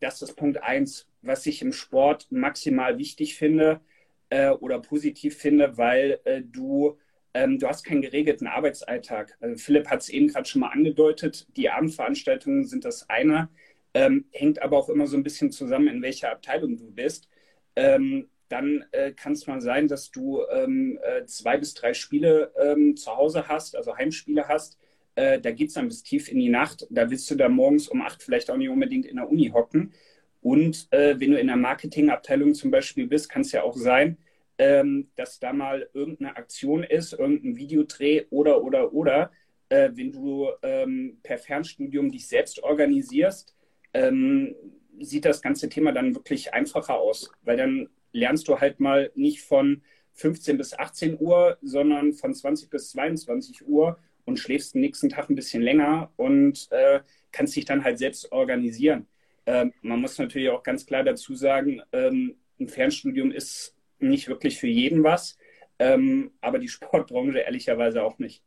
das 0.00 0.22
ist 0.22 0.34
Punkt 0.36 0.62
eins 0.62 1.06
was 1.22 1.46
ich 1.46 1.62
im 1.62 1.72
Sport 1.72 2.26
maximal 2.30 2.98
wichtig 2.98 3.36
finde 3.36 3.80
äh, 4.28 4.50
oder 4.50 4.80
positiv 4.80 5.38
finde, 5.38 5.78
weil 5.78 6.20
äh, 6.24 6.42
du, 6.42 6.98
ähm, 7.32 7.58
du 7.58 7.68
hast 7.68 7.84
keinen 7.84 8.02
geregelten 8.02 8.48
Arbeitsalltag. 8.48 9.36
Also 9.40 9.56
Philipp 9.56 9.88
hat 9.88 10.00
es 10.00 10.08
eben 10.08 10.28
gerade 10.28 10.48
schon 10.48 10.60
mal 10.60 10.70
angedeutet, 10.70 11.46
die 11.56 11.70
Abendveranstaltungen 11.70 12.64
sind 12.64 12.84
das 12.84 13.08
eine, 13.08 13.48
ähm, 13.94 14.26
hängt 14.32 14.60
aber 14.60 14.76
auch 14.76 14.88
immer 14.88 15.06
so 15.06 15.16
ein 15.16 15.22
bisschen 15.22 15.50
zusammen, 15.52 15.88
in 15.88 16.02
welcher 16.02 16.32
Abteilung 16.32 16.76
du 16.76 16.90
bist. 16.90 17.28
Ähm, 17.76 18.28
dann 18.52 18.84
äh, 18.92 19.12
kann 19.12 19.32
es 19.32 19.46
mal 19.46 19.62
sein, 19.62 19.88
dass 19.88 20.10
du 20.10 20.42
ähm, 20.50 20.98
äh, 21.02 21.24
zwei 21.24 21.56
bis 21.56 21.72
drei 21.72 21.94
Spiele 21.94 22.52
ähm, 22.60 22.96
zu 22.96 23.16
Hause 23.16 23.48
hast, 23.48 23.74
also 23.74 23.96
Heimspiele 23.96 24.46
hast. 24.46 24.78
Äh, 25.14 25.40
da 25.40 25.50
geht 25.52 25.68
es 25.68 25.74
dann 25.74 25.88
bis 25.88 26.02
tief 26.02 26.28
in 26.28 26.38
die 26.38 26.50
Nacht. 26.50 26.86
Da 26.90 27.10
willst 27.10 27.30
du 27.30 27.34
da 27.34 27.48
morgens 27.48 27.88
um 27.88 28.02
acht 28.02 28.22
vielleicht 28.22 28.50
auch 28.50 28.58
nicht 28.58 28.68
unbedingt 28.68 29.06
in 29.06 29.16
der 29.16 29.30
Uni 29.30 29.48
hocken. 29.48 29.94
Und 30.42 30.88
äh, 30.90 31.18
wenn 31.18 31.30
du 31.30 31.38
in 31.38 31.46
der 31.46 31.56
Marketingabteilung 31.56 32.52
zum 32.52 32.70
Beispiel 32.70 33.06
bist, 33.06 33.30
kann 33.30 33.40
es 33.40 33.52
ja 33.52 33.62
auch 33.62 33.76
sein, 33.76 34.18
ähm, 34.58 35.08
dass 35.16 35.38
da 35.38 35.54
mal 35.54 35.88
irgendeine 35.94 36.36
Aktion 36.36 36.82
ist, 36.82 37.14
irgendein 37.14 37.56
Videodreh 37.56 38.26
oder, 38.28 38.62
oder, 38.62 38.92
oder. 38.92 39.30
Äh, 39.70 39.92
wenn 39.94 40.12
du 40.12 40.48
ähm, 40.62 41.18
per 41.22 41.38
Fernstudium 41.38 42.12
dich 42.12 42.28
selbst 42.28 42.62
organisierst, 42.62 43.56
ähm, 43.94 44.54
sieht 45.00 45.24
das 45.24 45.40
ganze 45.40 45.70
Thema 45.70 45.92
dann 45.92 46.14
wirklich 46.14 46.52
einfacher 46.52 46.98
aus, 46.98 47.32
weil 47.42 47.56
dann 47.56 47.88
lernst 48.12 48.48
du 48.48 48.60
halt 48.60 48.80
mal 48.80 49.10
nicht 49.14 49.42
von 49.42 49.82
15 50.14 50.58
bis 50.58 50.78
18 50.78 51.18
Uhr, 51.20 51.58
sondern 51.62 52.12
von 52.12 52.34
20 52.34 52.70
bis 52.70 52.90
22 52.90 53.66
Uhr 53.66 53.98
und 54.24 54.38
schläfst 54.38 54.74
den 54.74 54.82
nächsten 54.82 55.08
Tag 55.08 55.30
ein 55.30 55.34
bisschen 55.34 55.62
länger 55.62 56.12
und 56.16 56.70
äh, 56.70 57.00
kannst 57.32 57.56
dich 57.56 57.64
dann 57.64 57.82
halt 57.82 57.98
selbst 57.98 58.30
organisieren. 58.30 59.08
Ähm, 59.46 59.72
man 59.82 60.00
muss 60.00 60.18
natürlich 60.18 60.50
auch 60.50 60.62
ganz 60.62 60.86
klar 60.86 61.02
dazu 61.02 61.34
sagen, 61.34 61.82
ähm, 61.92 62.36
ein 62.60 62.68
Fernstudium 62.68 63.32
ist 63.32 63.74
nicht 63.98 64.28
wirklich 64.28 64.58
für 64.58 64.68
jeden 64.68 65.02
was, 65.02 65.36
ähm, 65.78 66.32
aber 66.40 66.58
die 66.58 66.68
Sportbranche 66.68 67.38
ehrlicherweise 67.38 68.02
auch 68.02 68.18
nicht. 68.18 68.42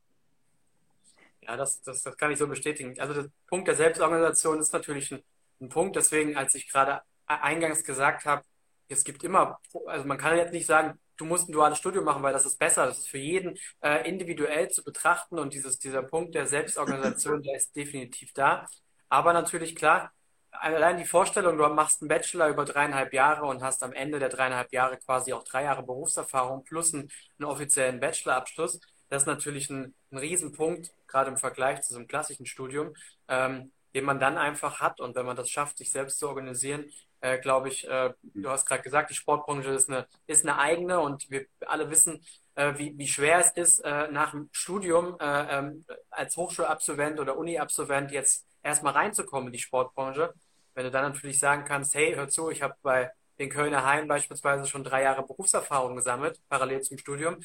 Ja, 1.41 1.57
das, 1.57 1.81
das, 1.81 2.01
das 2.03 2.17
kann 2.17 2.31
ich 2.31 2.38
so 2.38 2.48
bestätigen. 2.48 3.00
Also 3.00 3.13
der 3.13 3.29
Punkt 3.48 3.67
der 3.67 3.75
Selbstorganisation 3.75 4.60
ist 4.60 4.74
natürlich 4.74 5.12
ein, 5.12 5.22
ein 5.62 5.69
Punkt. 5.69 5.95
Deswegen, 5.95 6.36
als 6.36 6.55
ich 6.55 6.69
gerade 6.69 7.01
eingangs 7.27 7.84
gesagt 7.84 8.25
habe, 8.25 8.43
es 8.87 9.03
gibt 9.03 9.23
immer, 9.23 9.59
also 9.87 10.05
man 10.05 10.17
kann 10.17 10.37
jetzt 10.37 10.53
nicht 10.53 10.65
sagen, 10.65 10.99
du 11.17 11.25
musst 11.25 11.49
ein 11.49 11.53
duales 11.53 11.77
Studium 11.77 12.05
machen, 12.05 12.23
weil 12.23 12.33
das 12.33 12.45
ist 12.45 12.59
besser. 12.59 12.85
Das 12.85 12.99
ist 12.99 13.09
für 13.09 13.17
jeden 13.17 13.57
äh, 13.81 14.07
individuell 14.07 14.69
zu 14.69 14.83
betrachten 14.83 15.39
und 15.39 15.53
dieses, 15.53 15.79
dieser 15.79 16.03
Punkt 16.03 16.35
der 16.35 16.47
Selbstorganisation, 16.47 17.41
der 17.41 17.55
ist 17.55 17.75
definitiv 17.75 18.33
da. 18.33 18.67
Aber 19.09 19.33
natürlich 19.33 19.75
klar, 19.75 20.11
allein 20.51 20.97
die 20.97 21.05
Vorstellung, 21.05 21.57
du 21.57 21.67
machst 21.69 22.01
einen 22.01 22.09
Bachelor 22.09 22.49
über 22.49 22.65
dreieinhalb 22.65 23.13
Jahre 23.13 23.45
und 23.45 23.61
hast 23.61 23.83
am 23.83 23.93
Ende 23.93 24.19
der 24.19 24.29
dreieinhalb 24.29 24.71
Jahre 24.73 24.97
quasi 24.97 25.33
auch 25.33 25.43
drei 25.43 25.63
Jahre 25.63 25.83
Berufserfahrung 25.83 26.63
plus 26.63 26.93
einen, 26.93 27.09
einen 27.39 27.49
offiziellen 27.49 27.99
Bachelorabschluss, 27.99 28.79
das 29.09 29.23
ist 29.23 29.27
natürlich 29.27 29.69
ein, 29.69 29.93
ein 30.11 30.17
Riesenpunkt, 30.17 30.91
gerade 31.07 31.29
im 31.29 31.37
Vergleich 31.37 31.81
zu 31.81 31.93
so 31.93 31.99
einem 31.99 32.07
klassischen 32.07 32.45
Studium, 32.45 32.95
ähm, 33.27 33.71
den 33.93 34.03
man 34.03 34.19
dann 34.19 34.37
einfach 34.37 34.81
hat. 34.81 34.99
Und 34.99 35.15
wenn 35.15 35.25
man 35.25 35.35
das 35.35 35.49
schafft, 35.49 35.77
sich 35.77 35.91
selbst 35.91 36.19
zu 36.19 36.27
organisieren, 36.27 36.91
äh, 37.25 37.39
glaube 37.39 37.70
ich, 37.70 37.88
äh, 37.88 38.13
du 38.22 38.50
hast 38.50 38.67
gerade 38.67 38.84
gesagt, 38.84 39.10
die 39.10 39.15
Sportbranche 39.15 39.70
ist 39.70 39.89
eine, 39.89 40.08
ist 40.27 40.46
eine 40.46 40.60
eigene 40.60 41.00
und 41.00 41.29
wir 41.32 41.48
alle 41.65 41.89
wissen, 41.89 42.24
äh, 42.53 42.74
wie, 42.77 42.96
wie 42.98 43.08
schwer 43.08 43.39
es 43.39 43.50
ist, 43.51 43.79
äh, 43.79 44.08
nach 44.12 44.32
dem 44.32 44.50
Studium 44.51 45.17
äh, 45.20 45.58
ähm, 45.58 45.86
als 46.12 46.38
Hochschulabsolvent 46.38 47.20
oder 47.20 47.36
Uni-Absolvent 47.36 48.12
jetzt 48.12 48.46
erstmal 48.62 48.94
reinzukommen 48.94 49.48
in 49.48 49.53
die 49.53 49.60
Sportbranche. 49.60 50.34
Wenn 50.75 50.86
du 50.86 50.91
dann 50.91 51.12
natürlich 51.12 51.39
sagen 51.39 51.65
kannst, 51.65 51.96
hey, 51.96 52.13
hör 52.13 52.27
zu, 52.29 52.51
ich 52.51 52.62
habe 52.62 52.75
bei 52.84 53.12
den 53.39 53.50
Kölner 53.50 53.86
Haien 53.86 54.08
beispielsweise 54.08 54.67
schon 54.67 54.84
drei 54.84 55.01
Jahre 55.01 55.25
Berufserfahrung 55.25 55.96
gesammelt, 55.96 56.39
parallel 56.48 56.82
zum 56.82 57.00
Studium, 57.00 57.38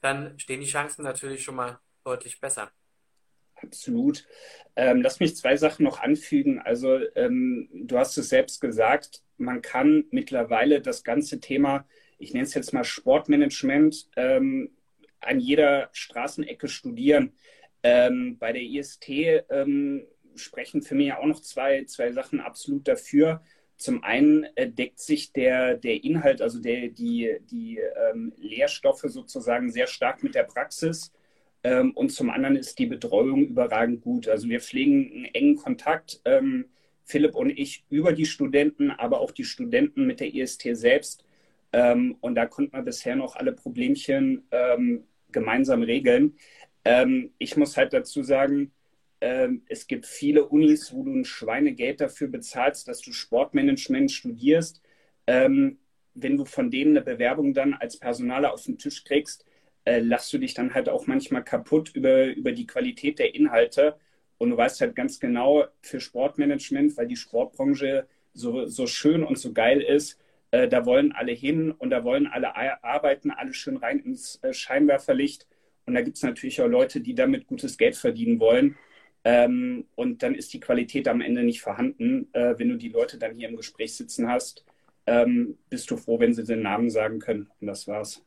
dann 0.00 0.36
stehen 0.38 0.60
die 0.60 0.66
Chancen 0.66 1.04
natürlich 1.04 1.44
schon 1.44 1.54
mal 1.54 1.78
deutlich 2.02 2.40
besser. 2.40 2.72
Absolut. 3.62 4.26
Ähm, 4.76 5.02
lass 5.02 5.20
mich 5.20 5.36
zwei 5.36 5.56
Sachen 5.56 5.84
noch 5.84 6.00
anfügen. 6.00 6.60
Also 6.60 6.98
ähm, 7.14 7.68
du 7.72 7.98
hast 7.98 8.16
es 8.18 8.28
selbst 8.28 8.60
gesagt, 8.60 9.22
man 9.38 9.62
kann 9.62 10.04
mittlerweile 10.10 10.80
das 10.80 11.04
ganze 11.04 11.40
Thema, 11.40 11.86
ich 12.18 12.32
nenne 12.32 12.44
es 12.44 12.54
jetzt 12.54 12.72
mal 12.72 12.84
Sportmanagement, 12.84 14.08
ähm, 14.16 14.70
an 15.20 15.40
jeder 15.40 15.88
Straßenecke 15.92 16.68
studieren. 16.68 17.32
Ähm, 17.82 18.38
bei 18.38 18.52
der 18.52 18.62
IST 18.62 19.08
ähm, 19.50 20.04
sprechen 20.34 20.82
für 20.82 20.94
mich 20.94 21.12
auch 21.12 21.26
noch 21.26 21.40
zwei, 21.40 21.84
zwei 21.84 22.12
Sachen 22.12 22.40
absolut 22.40 22.86
dafür. 22.88 23.42
Zum 23.76 24.02
einen 24.02 24.44
äh, 24.56 24.68
deckt 24.68 24.98
sich 24.98 25.32
der, 25.32 25.76
der 25.76 26.02
Inhalt, 26.02 26.42
also 26.42 26.60
der, 26.60 26.88
die, 26.88 27.36
die 27.50 27.78
ähm, 27.78 28.32
Lehrstoffe 28.36 29.04
sozusagen 29.04 29.70
sehr 29.70 29.86
stark 29.86 30.22
mit 30.24 30.34
der 30.34 30.42
Praxis. 30.42 31.12
Ähm, 31.62 31.92
und 31.92 32.10
zum 32.10 32.30
anderen 32.30 32.56
ist 32.56 32.78
die 32.78 32.86
Betreuung 32.86 33.46
überragend 33.46 34.00
gut. 34.00 34.28
Also 34.28 34.48
wir 34.48 34.60
pflegen 34.60 35.12
einen 35.12 35.24
engen 35.26 35.56
Kontakt, 35.56 36.20
ähm, 36.24 36.66
Philipp 37.08 37.34
und 37.34 37.50
ich, 37.50 37.84
über 37.88 38.12
die 38.12 38.26
Studenten, 38.26 38.90
aber 38.90 39.20
auch 39.20 39.30
die 39.30 39.44
Studenten 39.44 40.06
mit 40.06 40.20
der 40.20 40.34
IST 40.34 40.68
selbst. 40.72 41.24
Ähm, 41.72 42.16
und 42.20 42.34
da 42.34 42.46
konnten 42.46 42.76
wir 42.76 42.82
bisher 42.82 43.16
noch 43.16 43.34
alle 43.36 43.52
Problemchen 43.52 44.46
ähm, 44.50 45.04
gemeinsam 45.32 45.82
regeln. 45.82 46.36
Ähm, 46.84 47.32
ich 47.38 47.56
muss 47.56 47.76
halt 47.78 47.94
dazu 47.94 48.22
sagen, 48.22 48.72
ähm, 49.20 49.62
es 49.68 49.86
gibt 49.86 50.06
viele 50.06 50.46
Unis, 50.48 50.92
wo 50.92 51.02
du 51.02 51.12
ein 51.12 51.24
Schweinegeld 51.24 52.00
dafür 52.00 52.28
bezahlst, 52.28 52.88
dass 52.88 53.00
du 53.00 53.12
Sportmanagement 53.12 54.10
studierst. 54.10 54.82
Ähm, 55.26 55.78
wenn 56.14 56.36
du 56.36 56.44
von 56.44 56.70
denen 56.70 56.96
eine 56.96 57.04
Bewerbung 57.04 57.54
dann 57.54 57.74
als 57.74 57.98
Personaler 57.98 58.52
auf 58.52 58.64
den 58.64 58.78
Tisch 58.78 59.04
kriegst, 59.04 59.46
äh, 59.84 60.00
lachst 60.00 60.32
du 60.32 60.38
dich 60.38 60.54
dann 60.54 60.74
halt 60.74 60.88
auch 60.88 61.06
manchmal 61.06 61.42
kaputt 61.44 61.90
über, 61.94 62.26
über 62.26 62.52
die 62.52 62.66
Qualität 62.66 63.18
der 63.18 63.34
Inhalte. 63.34 63.96
Und 64.38 64.50
du 64.50 64.56
weißt 64.56 64.80
halt 64.80 64.96
ganz 64.96 65.20
genau 65.20 65.64
für 65.82 66.00
Sportmanagement, 66.00 66.96
weil 66.96 67.08
die 67.08 67.16
Sportbranche 67.16 68.06
so, 68.34 68.66
so 68.66 68.86
schön 68.86 69.24
und 69.24 69.38
so 69.38 69.52
geil 69.52 69.80
ist, 69.80 70.18
äh, 70.50 70.68
da 70.68 70.86
wollen 70.86 71.12
alle 71.12 71.32
hin 71.32 71.72
und 71.72 71.90
da 71.90 72.04
wollen 72.04 72.26
alle 72.26 72.54
arbeiten, 72.84 73.30
alle 73.30 73.52
schön 73.52 73.76
rein 73.76 73.98
ins 74.00 74.36
äh, 74.42 74.52
Scheinwerferlicht. 74.52 75.46
Und 75.86 75.94
da 75.94 76.02
gibt 76.02 76.16
es 76.16 76.22
natürlich 76.22 76.60
auch 76.60 76.68
Leute, 76.68 77.00
die 77.00 77.14
damit 77.14 77.46
gutes 77.46 77.76
Geld 77.78 77.96
verdienen 77.96 78.40
wollen. 78.40 78.76
Ähm, 79.24 79.86
und 79.94 80.22
dann 80.22 80.34
ist 80.34 80.52
die 80.52 80.60
Qualität 80.60 81.08
am 81.08 81.20
Ende 81.20 81.42
nicht 81.42 81.60
vorhanden. 81.60 82.28
Äh, 82.32 82.54
wenn 82.58 82.68
du 82.68 82.76
die 82.76 82.90
Leute 82.90 83.18
dann 83.18 83.34
hier 83.34 83.48
im 83.48 83.56
Gespräch 83.56 83.96
sitzen 83.96 84.28
hast, 84.28 84.64
ähm, 85.06 85.58
bist 85.70 85.90
du 85.90 85.96
froh, 85.96 86.20
wenn 86.20 86.34
sie 86.34 86.44
den 86.44 86.62
Namen 86.62 86.90
sagen 86.90 87.18
können. 87.18 87.50
Und 87.60 87.66
das 87.66 87.88
war's. 87.88 88.22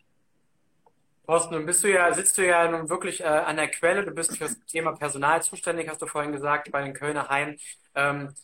Thorsten, 1.31 1.55
nun 1.55 1.65
bist 1.65 1.81
du 1.81 1.89
ja, 1.89 2.13
sitzt 2.13 2.38
du 2.38 2.45
ja 2.45 2.69
nun 2.69 2.89
wirklich 2.89 3.21
äh, 3.21 3.23
an 3.23 3.55
der 3.55 3.69
Quelle. 3.69 4.03
Du 4.03 4.11
bist 4.11 4.38
für 4.38 4.43
das 4.43 4.65
Thema 4.65 4.91
Personal 4.91 5.41
zuständig, 5.41 5.88
hast 5.88 6.01
du 6.01 6.05
vorhin 6.05 6.33
gesagt, 6.33 6.69
bei 6.73 6.83
den 6.83 6.93
Kölner 6.93 7.29
Haien. 7.29 7.57
Ähm, 7.95 8.35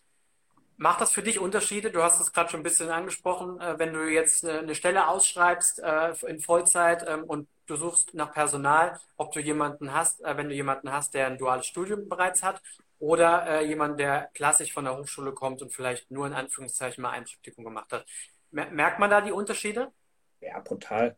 Macht 0.77 1.01
das 1.01 1.12
für 1.12 1.22
dich 1.22 1.39
Unterschiede? 1.39 1.91
Du 1.91 2.01
hast 2.01 2.22
es 2.22 2.32
gerade 2.32 2.50
schon 2.50 2.62
ein 2.62 2.63
bisschen 2.63 2.89
angesprochen, 2.89 3.60
äh, 3.60 3.77
wenn 3.77 3.91
du 3.91 4.08
jetzt 4.08 4.46
eine, 4.46 4.60
eine 4.60 4.74
Stelle 4.74 5.10
ausschreibst 5.10 5.79
äh, 5.79 6.13
in 6.27 6.39
Vollzeit 6.39 7.03
ähm, 7.06 7.25
und 7.25 7.50
du 7.65 7.75
suchst 7.75 8.13
nach 8.13 8.32
Personal, 8.32 8.98
ob 9.17 9.34
du 9.34 9.41
jemanden 9.41 9.91
hast, 9.91 10.24
äh, 10.24 10.38
wenn 10.38 10.48
du 10.48 10.56
jemanden 10.56 10.89
hast, 10.89 11.13
der 11.13 11.27
ein 11.27 11.38
duales 11.38 11.65
Studium 11.65 12.08
bereits 12.08 12.41
hat 12.41 12.62
oder 13.00 13.48
äh, 13.48 13.65
jemand, 13.65 14.00
der 14.00 14.29
klassisch 14.34 14.72
von 14.72 14.86
der 14.86 14.98
Hochschule 14.98 15.34
kommt 15.34 15.62
und 15.62 15.74
vielleicht 15.74 16.10
nur 16.10 16.25
in 16.25 16.34
Anführungszeichen 16.34 17.01
mal 17.01 17.10
ein 17.10 17.25
Praktikum 17.25 17.65
gemacht 17.65 17.91
hat. 17.91 18.06
Merkt 18.51 19.00
man 19.00 19.10
da 19.10 19.20
die 19.20 19.34
Unterschiede? 19.34 19.91
Ja, 20.39 20.60
brutal. 20.60 21.17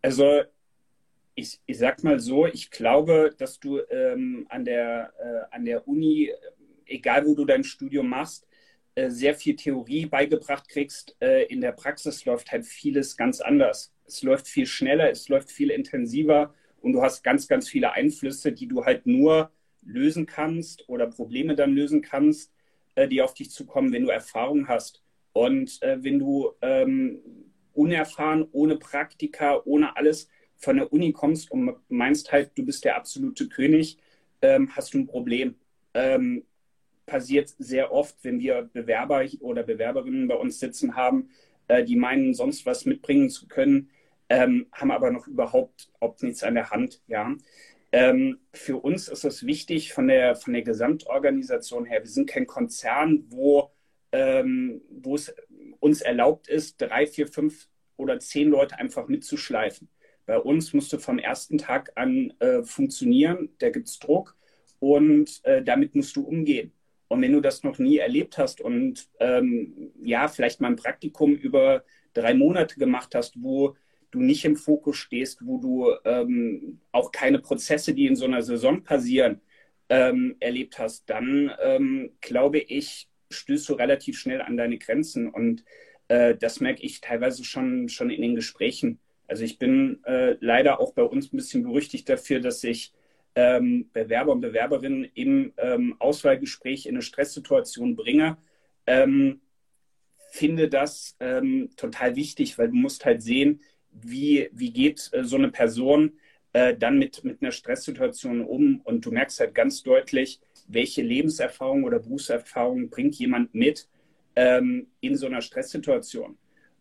Also 0.00 0.44
ich, 1.38 1.60
ich 1.66 1.78
sag 1.78 2.02
mal 2.02 2.18
so, 2.18 2.46
ich 2.46 2.70
glaube, 2.70 3.32
dass 3.38 3.60
du 3.60 3.78
ähm, 3.90 4.46
an, 4.48 4.64
der, 4.64 5.12
äh, 5.20 5.54
an 5.54 5.64
der 5.64 5.86
Uni, 5.86 6.32
egal 6.84 7.24
wo 7.26 7.36
du 7.36 7.44
dein 7.44 7.62
Studium 7.62 8.08
machst, 8.08 8.48
äh, 8.96 9.08
sehr 9.08 9.34
viel 9.34 9.54
Theorie 9.54 10.06
beigebracht 10.06 10.68
kriegst, 10.68 11.16
äh, 11.20 11.44
in 11.44 11.60
der 11.60 11.70
Praxis 11.70 12.24
läuft 12.24 12.50
halt 12.50 12.66
vieles 12.66 13.16
ganz 13.16 13.40
anders. 13.40 13.94
Es 14.04 14.24
läuft 14.24 14.48
viel 14.48 14.66
schneller, 14.66 15.10
es 15.10 15.28
läuft 15.28 15.52
viel 15.52 15.70
intensiver 15.70 16.54
und 16.80 16.92
du 16.92 17.02
hast 17.02 17.22
ganz, 17.22 17.46
ganz 17.46 17.68
viele 17.68 17.92
Einflüsse, 17.92 18.50
die 18.50 18.66
du 18.66 18.84
halt 18.84 19.06
nur 19.06 19.52
lösen 19.82 20.26
kannst 20.26 20.88
oder 20.88 21.06
Probleme 21.06 21.54
dann 21.54 21.72
lösen 21.72 22.02
kannst, 22.02 22.52
äh, 22.96 23.06
die 23.06 23.22
auf 23.22 23.34
dich 23.34 23.50
zukommen, 23.52 23.92
wenn 23.92 24.02
du 24.02 24.10
Erfahrung 24.10 24.66
hast. 24.66 25.04
Und 25.34 25.78
wenn 25.82 26.18
du 26.18 26.50
ähm, 26.62 27.20
unerfahren, 27.72 28.48
ohne 28.50 28.76
Praktika, 28.76 29.62
ohne 29.64 29.96
alles 29.96 30.28
von 30.58 30.76
der 30.76 30.92
Uni 30.92 31.12
kommst 31.12 31.50
und 31.50 31.76
meinst 31.88 32.32
halt, 32.32 32.50
du 32.56 32.64
bist 32.64 32.84
der 32.84 32.96
absolute 32.96 33.48
König, 33.48 33.98
ähm, 34.42 34.74
hast 34.74 34.94
du 34.94 34.98
ein 34.98 35.06
Problem. 35.06 35.54
Ähm, 35.94 36.44
passiert 37.06 37.54
sehr 37.58 37.92
oft, 37.92 38.16
wenn 38.22 38.38
wir 38.38 38.68
Bewerber 38.72 39.24
oder 39.40 39.62
Bewerberinnen 39.62 40.28
bei 40.28 40.34
uns 40.34 40.60
sitzen 40.60 40.94
haben, 40.94 41.30
äh, 41.68 41.82
die 41.84 41.96
meinen, 41.96 42.34
sonst 42.34 42.66
was 42.66 42.84
mitbringen 42.84 43.30
zu 43.30 43.48
können, 43.48 43.90
ähm, 44.28 44.66
haben 44.72 44.90
aber 44.90 45.10
noch 45.10 45.26
überhaupt, 45.26 45.88
überhaupt 45.96 46.22
nichts 46.22 46.42
an 46.42 46.54
der 46.54 46.70
Hand. 46.70 47.00
Ja. 47.06 47.34
Ähm, 47.92 48.38
für 48.52 48.76
uns 48.76 49.08
ist 49.08 49.24
es 49.24 49.46
wichtig 49.46 49.94
von 49.94 50.08
der, 50.08 50.36
von 50.36 50.52
der 50.52 50.62
Gesamtorganisation 50.62 51.86
her. 51.86 52.02
Wir 52.02 52.10
sind 52.10 52.28
kein 52.28 52.46
Konzern, 52.46 53.24
wo, 53.28 53.70
ähm, 54.12 54.82
wo 54.90 55.14
es 55.14 55.34
uns 55.80 56.02
erlaubt 56.02 56.48
ist, 56.48 56.80
drei, 56.80 57.06
vier, 57.06 57.26
fünf 57.26 57.68
oder 57.96 58.18
zehn 58.18 58.50
Leute 58.50 58.78
einfach 58.78 59.08
mitzuschleifen. 59.08 59.88
Bei 60.28 60.38
uns 60.38 60.74
musst 60.74 60.92
du 60.92 60.98
vom 60.98 61.18
ersten 61.18 61.56
Tag 61.56 61.92
an 61.94 62.34
äh, 62.38 62.62
funktionieren, 62.62 63.48
da 63.60 63.70
gibt 63.70 63.88
es 63.88 63.98
Druck 63.98 64.36
und 64.78 65.40
äh, 65.44 65.62
damit 65.62 65.94
musst 65.94 66.16
du 66.16 66.22
umgehen. 66.22 66.70
Und 67.08 67.22
wenn 67.22 67.32
du 67.32 67.40
das 67.40 67.62
noch 67.62 67.78
nie 67.78 67.96
erlebt 67.96 68.36
hast 68.36 68.60
und 68.60 69.08
ähm, 69.20 69.90
ja, 70.02 70.28
vielleicht 70.28 70.60
mal 70.60 70.68
ein 70.68 70.76
Praktikum 70.76 71.34
über 71.34 71.82
drei 72.12 72.34
Monate 72.34 72.78
gemacht 72.78 73.14
hast, 73.14 73.42
wo 73.42 73.74
du 74.10 74.20
nicht 74.20 74.44
im 74.44 74.56
Fokus 74.56 74.98
stehst, 74.98 75.46
wo 75.46 75.56
du 75.56 75.92
ähm, 76.04 76.82
auch 76.92 77.10
keine 77.10 77.38
Prozesse, 77.38 77.94
die 77.94 78.06
in 78.06 78.14
so 78.14 78.26
einer 78.26 78.42
Saison 78.42 78.82
passieren, 78.84 79.40
ähm, 79.88 80.36
erlebt 80.40 80.78
hast, 80.78 81.08
dann 81.08 81.50
ähm, 81.62 82.10
glaube 82.20 82.58
ich, 82.58 83.08
stößt 83.30 83.66
du 83.70 83.72
relativ 83.72 84.18
schnell 84.18 84.42
an 84.42 84.58
deine 84.58 84.76
Grenzen. 84.76 85.30
Und 85.30 85.64
äh, 86.08 86.36
das 86.36 86.60
merke 86.60 86.82
ich 86.82 87.00
teilweise 87.00 87.44
schon, 87.44 87.88
schon 87.88 88.10
in 88.10 88.20
den 88.20 88.34
Gesprächen. 88.34 89.00
Also 89.28 89.44
ich 89.44 89.58
bin 89.58 90.02
äh, 90.04 90.36
leider 90.40 90.80
auch 90.80 90.92
bei 90.94 91.02
uns 91.02 91.32
ein 91.32 91.36
bisschen 91.36 91.62
berüchtigt 91.62 92.08
dafür, 92.08 92.40
dass 92.40 92.64
ich 92.64 92.92
ähm, 93.34 93.88
Bewerber 93.92 94.32
und 94.32 94.40
Bewerberinnen 94.40 95.04
im 95.14 95.52
ähm, 95.58 95.94
Auswahlgespräch 95.98 96.86
in 96.86 96.96
eine 96.96 97.02
Stresssituation 97.02 97.94
bringe, 97.94 98.38
ähm, 98.86 99.42
finde 100.30 100.68
das 100.68 101.16
ähm, 101.20 101.70
total 101.76 102.16
wichtig, 102.16 102.58
weil 102.58 102.68
du 102.68 102.74
musst 102.74 103.04
halt 103.04 103.22
sehen, 103.22 103.60
wie, 103.90 104.48
wie 104.52 104.72
geht 104.72 105.10
äh, 105.12 105.24
so 105.24 105.36
eine 105.36 105.50
Person 105.50 106.18
äh, 106.52 106.76
dann 106.76 106.98
mit, 106.98 107.22
mit 107.22 107.42
einer 107.42 107.52
Stresssituation 107.52 108.40
um 108.40 108.80
und 108.80 109.04
du 109.04 109.10
merkst 109.10 109.40
halt 109.40 109.54
ganz 109.54 109.82
deutlich, 109.82 110.40
welche 110.66 111.02
Lebenserfahrung 111.02 111.84
oder 111.84 111.98
Berufserfahrung 111.98 112.90
bringt 112.90 113.14
jemand 113.16 113.54
mit, 113.54 113.88
ähm, 114.36 114.88
in 115.00 115.16
so 115.16 115.26
einer 115.26 115.42
Stresssituation. 115.42 116.38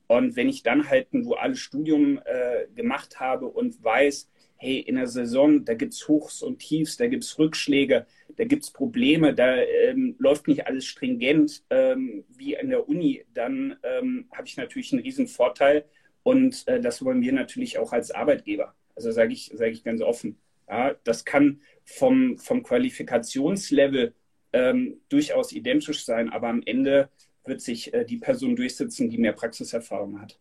Und 0.08 0.36
wenn 0.36 0.50
ich 0.50 0.64
dann 0.64 0.90
halt 0.90 1.14
ein 1.14 1.24
duales 1.24 1.60
Studium 1.60 2.20
äh, 2.26 2.68
gemacht 2.76 3.20
habe 3.20 3.48
und 3.48 3.84
weiß, 3.84 4.30
hey, 4.58 4.80
in 4.80 4.96
der 4.96 5.08
Saison, 5.08 5.64
da 5.66 5.74
gibt 5.76 5.94
es 5.94 6.08
Hochs 6.08 6.42
und 6.42 6.60
Tiefs, 6.60 6.98
da 6.98 7.08
gibt 7.08 7.24
es 7.24 7.38
Rückschläge, 7.38 8.08
da 8.36 8.44
gibt 8.46 8.64
es 8.64 8.72
Probleme, 8.72 9.34
da 9.34 9.56
ähm, 9.58 10.16
läuft 10.18 10.48
nicht 10.48 10.66
alles 10.66 10.86
stringent 10.86 11.64
ähm, 11.70 12.24
wie 12.30 12.56
in 12.56 12.70
der 12.70 12.90
Uni, 12.90 13.24
dann 13.34 13.78
ähm, 13.84 14.28
habe 14.34 14.48
ich 14.48 14.58
natürlich 14.58 14.92
einen 14.94 15.04
riesen 15.04 15.28
Vorteil 15.28 15.86
und 16.24 16.68
äh, 16.68 16.82
das 16.82 17.04
wollen 17.06 17.22
wir 17.22 17.34
natürlich 17.34 17.78
auch 17.78 17.94
als 17.94 18.12
Arbeitgeber. 18.12 18.74
Also 18.96 19.12
sage 19.12 19.34
ich, 19.34 19.52
sage 19.54 19.72
ich 19.72 19.84
ganz 19.84 20.02
offen. 20.02 20.40
Ja, 20.68 20.96
das 21.04 21.24
kann 21.24 21.62
vom, 21.86 22.38
vom 22.38 22.64
Qualifikationslevel 22.64 24.14
ähm, 24.54 25.00
durchaus 25.08 25.52
identisch 25.52 26.04
sein, 26.04 26.30
aber 26.30 26.48
am 26.50 26.62
Ende 26.66 27.10
wird 27.48 27.62
sich 27.62 27.94
äh, 27.94 28.06
die 28.06 28.18
Person 28.18 28.56
durchsetzen, 28.56 29.10
die 29.10 29.18
mehr 29.18 29.34
Praxiserfahrung 29.34 30.22
hat. 30.22 30.38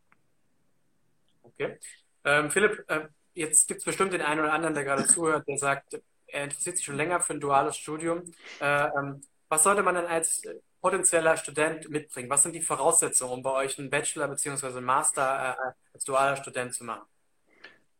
Okay. 1.43 1.79
Ähm, 2.25 2.51
Philipp, 2.51 2.85
äh, 2.89 3.09
jetzt 3.35 3.69
gibt 3.69 3.79
es 3.79 3.85
bestimmt 3.85 4.13
den 4.13 4.23
einen 4.23 4.41
oder 4.41 4.53
anderen, 4.53 4.75
der 4.75 4.85
gerade 4.85 5.07
zuhört, 5.07 5.47
der 5.49 5.59
sagt, 5.59 6.01
er 6.27 6.45
interessiert 6.45 6.77
sich 6.77 6.85
schon 6.85 6.97
länger 6.97 7.21
für 7.21 7.35
ein 7.35 7.41
duales 7.41 7.77
Studium. 7.77 8.25
Äh, 8.61 8.89
ähm, 8.99 9.23
was 9.49 9.63
sollte 9.63 9.83
man 9.83 9.95
denn 9.95 10.07
als 10.07 10.43
potenzieller 10.81 11.37
Student 11.37 11.89
mitbringen? 11.89 12.31
Was 12.31 12.43
sind 12.43 12.55
die 12.55 12.61
Voraussetzungen, 12.61 13.33
um 13.33 13.43
bei 13.43 13.53
euch 13.53 13.79
einen 13.79 13.91
Bachelor 13.91 14.29
bzw. 14.29 14.67
einen 14.67 14.85
Master 14.85 15.57
äh, 15.59 15.73
als 15.95 16.05
dualer 16.05 16.37
Student 16.37 16.75
zu 16.75 16.85
machen? 16.85 17.07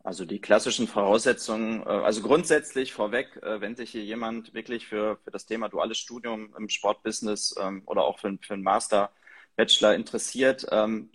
Also 0.07 0.25
die 0.25 0.41
klassischen 0.41 0.87
Voraussetzungen, 0.87 1.83
äh, 1.83 1.89
also 1.89 2.23
grundsätzlich 2.23 2.93
vorweg, 2.93 3.41
äh, 3.43 3.61
wenn 3.61 3.75
sich 3.75 3.91
hier 3.91 4.05
jemand 4.05 4.55
wirklich 4.55 4.87
für, 4.87 5.19
für 5.25 5.33
das 5.33 5.47
Thema 5.47 5.69
duales 5.69 5.99
Studium 5.99 6.55
im 6.57 6.69
Sportbusiness 6.69 7.57
ähm, 7.61 7.83
oder 7.87 8.05
auch 8.05 8.21
für, 8.21 8.39
für 8.41 8.55
einen 8.55 8.63
Master, 8.63 9.11
Bachelor 9.57 9.97
interessiert, 9.97 10.65
ähm, 10.71 11.11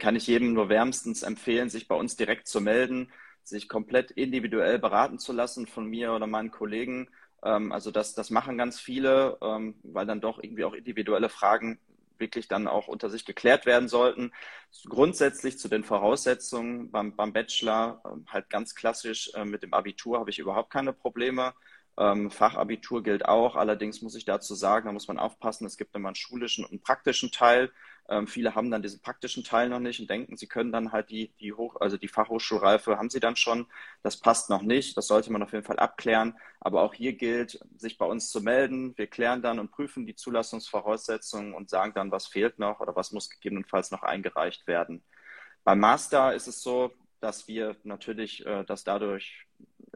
kann 0.00 0.16
ich 0.16 0.26
jedem 0.26 0.52
nur 0.52 0.68
wärmstens 0.68 1.22
empfehlen, 1.22 1.70
sich 1.70 1.86
bei 1.86 1.94
uns 1.94 2.16
direkt 2.16 2.48
zu 2.48 2.60
melden, 2.60 3.12
sich 3.44 3.68
komplett 3.68 4.10
individuell 4.10 4.80
beraten 4.80 5.20
zu 5.20 5.32
lassen 5.32 5.68
von 5.68 5.86
mir 5.86 6.12
oder 6.12 6.26
meinen 6.26 6.50
Kollegen. 6.50 7.08
Ähm, 7.44 7.70
also 7.70 7.92
das, 7.92 8.14
das 8.14 8.30
machen 8.30 8.58
ganz 8.58 8.80
viele, 8.80 9.38
weil 9.40 10.06
dann 10.06 10.20
doch 10.20 10.42
irgendwie 10.42 10.64
auch 10.64 10.74
individuelle 10.74 11.28
Fragen 11.28 11.78
wirklich 12.20 12.48
dann 12.48 12.68
auch 12.68 12.88
unter 12.88 13.10
sich 13.10 13.24
geklärt 13.24 13.66
werden 13.66 13.88
sollten. 13.88 14.32
Grundsätzlich 14.88 15.58
zu 15.58 15.68
den 15.68 15.84
Voraussetzungen 15.84 16.90
beim, 16.90 17.16
beim 17.16 17.32
Bachelor, 17.32 18.02
ähm, 18.04 18.26
halt 18.28 18.50
ganz 18.50 18.74
klassisch 18.74 19.30
äh, 19.34 19.44
mit 19.44 19.62
dem 19.62 19.74
Abitur 19.74 20.18
habe 20.18 20.30
ich 20.30 20.38
überhaupt 20.38 20.70
keine 20.70 20.92
Probleme. 20.92 21.54
Ähm, 21.98 22.30
Fachabitur 22.30 23.02
gilt 23.02 23.24
auch. 23.26 23.56
Allerdings 23.56 24.02
muss 24.02 24.14
ich 24.14 24.24
dazu 24.24 24.54
sagen, 24.54 24.86
da 24.86 24.92
muss 24.92 25.08
man 25.08 25.18
aufpassen, 25.18 25.66
es 25.66 25.76
gibt 25.76 25.94
immer 25.96 26.08
einen 26.08 26.14
schulischen 26.14 26.64
und 26.64 26.70
einen 26.70 26.82
praktischen 26.82 27.30
Teil. 27.32 27.72
Ähm, 28.10 28.26
viele 28.26 28.54
haben 28.54 28.70
dann 28.70 28.82
diesen 28.82 29.00
praktischen 29.00 29.44
Teil 29.44 29.68
noch 29.68 29.80
nicht 29.80 30.00
und 30.00 30.08
denken, 30.08 30.36
sie 30.36 30.46
können 30.46 30.72
dann 30.72 30.92
halt 30.92 31.10
die, 31.10 31.30
die 31.40 31.52
Hoch, 31.52 31.76
also 31.80 31.98
die 31.98 32.08
Fachhochschulreife 32.08 32.96
haben 32.96 33.10
sie 33.10 33.20
dann 33.20 33.36
schon. 33.36 33.66
Das 34.02 34.16
passt 34.18 34.48
noch 34.48 34.62
nicht. 34.62 34.96
Das 34.96 35.08
sollte 35.08 35.30
man 35.30 35.42
auf 35.42 35.52
jeden 35.52 35.64
Fall 35.64 35.78
abklären. 35.78 36.34
Aber 36.60 36.82
auch 36.82 36.94
hier 36.94 37.12
gilt, 37.12 37.60
sich 37.76 37.98
bei 37.98 38.06
uns 38.06 38.30
zu 38.30 38.40
melden. 38.40 38.96
Wir 38.96 39.08
klären 39.08 39.42
dann 39.42 39.58
und 39.58 39.70
prüfen 39.70 40.06
die 40.06 40.14
Zulassungsvoraussetzungen 40.14 41.52
und 41.52 41.68
sagen 41.68 41.92
dann, 41.94 42.10
was 42.10 42.26
fehlt 42.26 42.58
noch 42.58 42.80
oder 42.80 42.96
was 42.96 43.12
muss 43.12 43.28
gegebenenfalls 43.28 43.90
noch 43.90 44.02
eingereicht 44.02 44.66
werden. 44.66 45.02
Beim 45.64 45.80
Master 45.80 46.34
ist 46.34 46.46
es 46.46 46.62
so, 46.62 46.92
dass 47.20 47.46
wir 47.46 47.76
natürlich, 47.82 48.46
äh, 48.46 48.64
dass 48.64 48.84
dadurch 48.84 49.46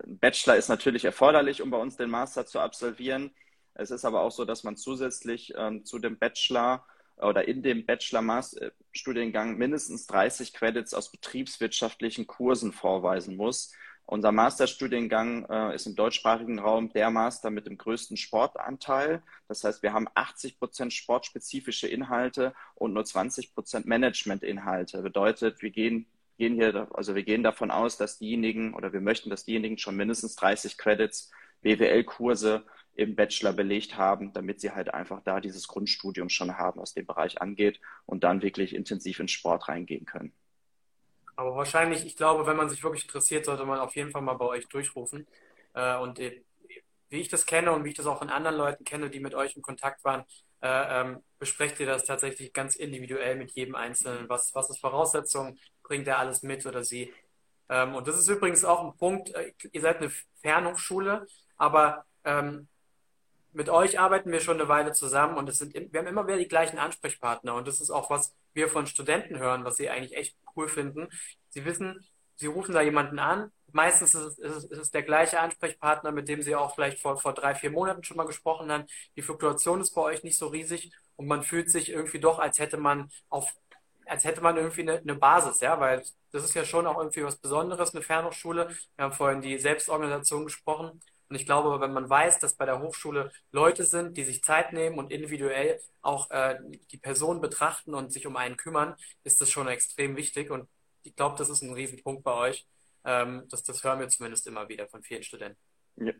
ein 0.04 0.18
Bachelor 0.18 0.56
ist 0.56 0.68
natürlich 0.68 1.04
erforderlich, 1.04 1.62
um 1.62 1.70
bei 1.70 1.78
uns 1.78 1.96
den 1.96 2.10
Master 2.10 2.44
zu 2.44 2.60
absolvieren. 2.60 3.34
Es 3.74 3.90
ist 3.90 4.04
aber 4.04 4.20
auch 4.20 4.32
so, 4.32 4.44
dass 4.44 4.64
man 4.64 4.76
zusätzlich 4.76 5.54
ähm, 5.56 5.84
zu 5.84 5.98
dem 5.98 6.18
Bachelor 6.18 6.84
oder 7.16 7.46
in 7.46 7.62
dem 7.62 7.86
Bachelor-Studiengang 7.86 9.56
mindestens 9.56 10.06
30 10.06 10.52
Credits 10.52 10.94
aus 10.94 11.10
betriebswirtschaftlichen 11.10 12.26
Kursen 12.26 12.72
vorweisen 12.72 13.36
muss. 13.36 13.72
Unser 14.04 14.32
Masterstudiengang 14.32 15.46
äh, 15.48 15.74
ist 15.74 15.86
im 15.86 15.94
deutschsprachigen 15.94 16.58
Raum 16.58 16.92
der 16.92 17.10
Master 17.10 17.50
mit 17.50 17.66
dem 17.66 17.78
größten 17.78 18.16
Sportanteil. 18.16 19.22
Das 19.48 19.64
heißt, 19.64 19.82
wir 19.82 19.92
haben 19.92 20.08
80 20.14 20.58
Prozent 20.58 20.92
sportspezifische 20.92 21.86
Inhalte 21.86 22.52
und 22.74 22.92
nur 22.92 23.04
20 23.04 23.54
Prozent 23.54 23.86
Managementinhalte. 23.86 25.02
Bedeutet, 25.02 25.62
wir 25.62 25.70
gehen, 25.70 26.06
gehen 26.36 26.54
hier, 26.54 26.88
also 26.92 27.14
wir 27.14 27.22
gehen 27.22 27.42
davon 27.42 27.70
aus, 27.70 27.96
dass 27.96 28.18
diejenigen 28.18 28.74
oder 28.74 28.92
wir 28.92 29.00
möchten, 29.00 29.30
dass 29.30 29.44
diejenigen 29.44 29.78
schon 29.78 29.96
mindestens 29.96 30.34
30 30.34 30.76
Credits 30.76 31.30
BWL-Kurse 31.62 32.64
im 32.94 33.16
Bachelor 33.16 33.52
belegt 33.52 33.96
haben, 33.96 34.32
damit 34.32 34.60
sie 34.60 34.70
halt 34.70 34.92
einfach 34.92 35.22
da 35.22 35.40
dieses 35.40 35.66
Grundstudium 35.66 36.28
schon 36.28 36.58
haben, 36.58 36.80
was 36.80 36.94
den 36.94 37.06
Bereich 37.06 37.40
angeht 37.40 37.80
und 38.06 38.24
dann 38.24 38.42
wirklich 38.42 38.74
intensiv 38.74 39.20
in 39.20 39.28
Sport 39.28 39.68
reingehen 39.68 40.04
können. 40.04 40.32
Aber 41.36 41.56
wahrscheinlich, 41.56 42.04
ich 42.04 42.16
glaube, 42.16 42.46
wenn 42.46 42.56
man 42.56 42.68
sich 42.68 42.82
wirklich 42.82 43.04
interessiert, 43.04 43.46
sollte 43.46 43.64
man 43.64 43.80
auf 43.80 43.96
jeden 43.96 44.10
Fall 44.10 44.22
mal 44.22 44.34
bei 44.34 44.44
euch 44.44 44.68
durchrufen. 44.68 45.26
Äh, 45.74 45.96
und 45.98 46.18
äh, 46.18 46.42
wie 47.08 47.20
ich 47.20 47.28
das 47.28 47.46
kenne 47.46 47.72
und 47.72 47.84
wie 47.84 47.90
ich 47.90 47.94
das 47.94 48.06
auch 48.06 48.18
von 48.18 48.30
anderen 48.30 48.56
Leuten 48.56 48.84
kenne, 48.84 49.10
die 49.10 49.20
mit 49.20 49.34
euch 49.34 49.56
in 49.56 49.62
Kontakt 49.62 50.04
waren, 50.04 50.24
äh, 50.60 51.00
ähm, 51.00 51.22
besprecht 51.38 51.80
ihr 51.80 51.86
das 51.86 52.04
tatsächlich 52.04 52.52
ganz 52.52 52.76
individuell 52.76 53.36
mit 53.36 53.50
jedem 53.52 53.74
Einzelnen. 53.74 54.28
Was, 54.28 54.54
was 54.54 54.70
ist 54.70 54.80
Voraussetzung? 54.80 55.58
Bringt 55.82 56.06
er 56.06 56.18
alles 56.18 56.42
mit 56.42 56.64
oder 56.66 56.84
sie? 56.84 57.12
Ähm, 57.68 57.94
und 57.94 58.06
das 58.06 58.18
ist 58.18 58.28
übrigens 58.28 58.64
auch 58.64 58.84
ein 58.84 58.96
Punkt, 58.96 59.32
ihr 59.72 59.80
seid 59.80 59.98
eine 59.98 60.12
Fernhochschule, 60.42 61.26
aber 61.56 62.04
ähm, 62.24 62.68
mit 63.52 63.68
euch 63.68 63.98
arbeiten 63.98 64.32
wir 64.32 64.40
schon 64.40 64.58
eine 64.58 64.68
Weile 64.68 64.92
zusammen 64.92 65.36
und 65.36 65.48
es 65.48 65.58
sind, 65.58 65.74
wir 65.74 66.00
haben 66.00 66.06
immer 66.06 66.26
wieder 66.26 66.38
die 66.38 66.48
gleichen 66.48 66.78
Ansprechpartner 66.78 67.54
und 67.54 67.68
das 67.68 67.80
ist 67.80 67.90
auch, 67.90 68.10
was 68.10 68.34
wir 68.54 68.68
von 68.68 68.86
Studenten 68.86 69.38
hören, 69.38 69.64
was 69.64 69.76
sie 69.76 69.90
eigentlich 69.90 70.16
echt 70.16 70.36
cool 70.56 70.68
finden. 70.68 71.08
Sie 71.50 71.64
wissen, 71.64 72.06
sie 72.36 72.46
rufen 72.46 72.74
da 72.74 72.82
jemanden 72.82 73.18
an. 73.18 73.52
Meistens 73.72 74.14
ist 74.14 74.38
es, 74.38 74.64
ist 74.64 74.78
es 74.78 74.90
der 74.90 75.02
gleiche 75.02 75.40
Ansprechpartner, 75.40 76.12
mit 76.12 76.28
dem 76.28 76.42
sie 76.42 76.54
auch 76.54 76.74
vielleicht 76.74 77.00
vor, 77.00 77.18
vor 77.18 77.32
drei, 77.34 77.54
vier 77.54 77.70
Monaten 77.70 78.04
schon 78.04 78.16
mal 78.18 78.26
gesprochen 78.26 78.70
haben. 78.70 78.84
Die 79.16 79.22
Fluktuation 79.22 79.80
ist 79.80 79.94
bei 79.94 80.02
euch 80.02 80.22
nicht 80.22 80.36
so 80.38 80.48
riesig 80.48 80.92
und 81.16 81.26
man 81.26 81.42
fühlt 81.42 81.70
sich 81.70 81.90
irgendwie 81.90 82.20
doch, 82.20 82.38
als 82.38 82.58
hätte 82.58 82.76
man 82.76 83.10
auf, 83.28 83.50
als 84.06 84.24
hätte 84.24 84.42
man 84.42 84.56
irgendwie 84.56 84.82
eine, 84.82 84.98
eine 84.98 85.14
Basis, 85.14 85.60
ja, 85.60 85.78
weil 85.80 86.02
das 86.32 86.44
ist 86.44 86.54
ja 86.54 86.64
schon 86.64 86.86
auch 86.86 86.98
irgendwie 86.98 87.24
was 87.24 87.36
Besonderes, 87.36 87.94
eine 87.94 88.02
Fernhochschule. 88.02 88.68
Wir 88.96 89.04
haben 89.04 89.12
vorhin 89.12 89.42
die 89.42 89.58
Selbstorganisation 89.58 90.44
gesprochen. 90.44 91.00
Und 91.32 91.36
ich 91.36 91.46
glaube, 91.46 91.80
wenn 91.80 91.94
man 91.94 92.10
weiß, 92.10 92.40
dass 92.40 92.56
bei 92.56 92.66
der 92.66 92.82
Hochschule 92.82 93.32
Leute 93.52 93.84
sind, 93.84 94.18
die 94.18 94.24
sich 94.24 94.44
Zeit 94.44 94.74
nehmen 94.74 94.98
und 94.98 95.10
individuell 95.10 95.80
auch 96.02 96.30
äh, 96.30 96.58
die 96.90 96.98
Person 96.98 97.40
betrachten 97.40 97.94
und 97.94 98.12
sich 98.12 98.26
um 98.26 98.36
einen 98.36 98.58
kümmern, 98.58 98.96
ist 99.24 99.40
das 99.40 99.48
schon 99.50 99.66
extrem 99.66 100.14
wichtig. 100.14 100.50
Und 100.50 100.68
ich 101.02 101.16
glaube, 101.16 101.36
das 101.38 101.48
ist 101.48 101.62
ein 101.62 101.72
Riesenpunkt 101.72 102.22
bei 102.22 102.34
euch. 102.34 102.66
Ähm, 103.06 103.44
das, 103.48 103.62
das 103.62 103.82
hören 103.82 104.00
wir 104.00 104.10
zumindest 104.10 104.46
immer 104.46 104.68
wieder 104.68 104.86
von 104.88 105.02
vielen 105.02 105.22
Studenten. 105.22 105.58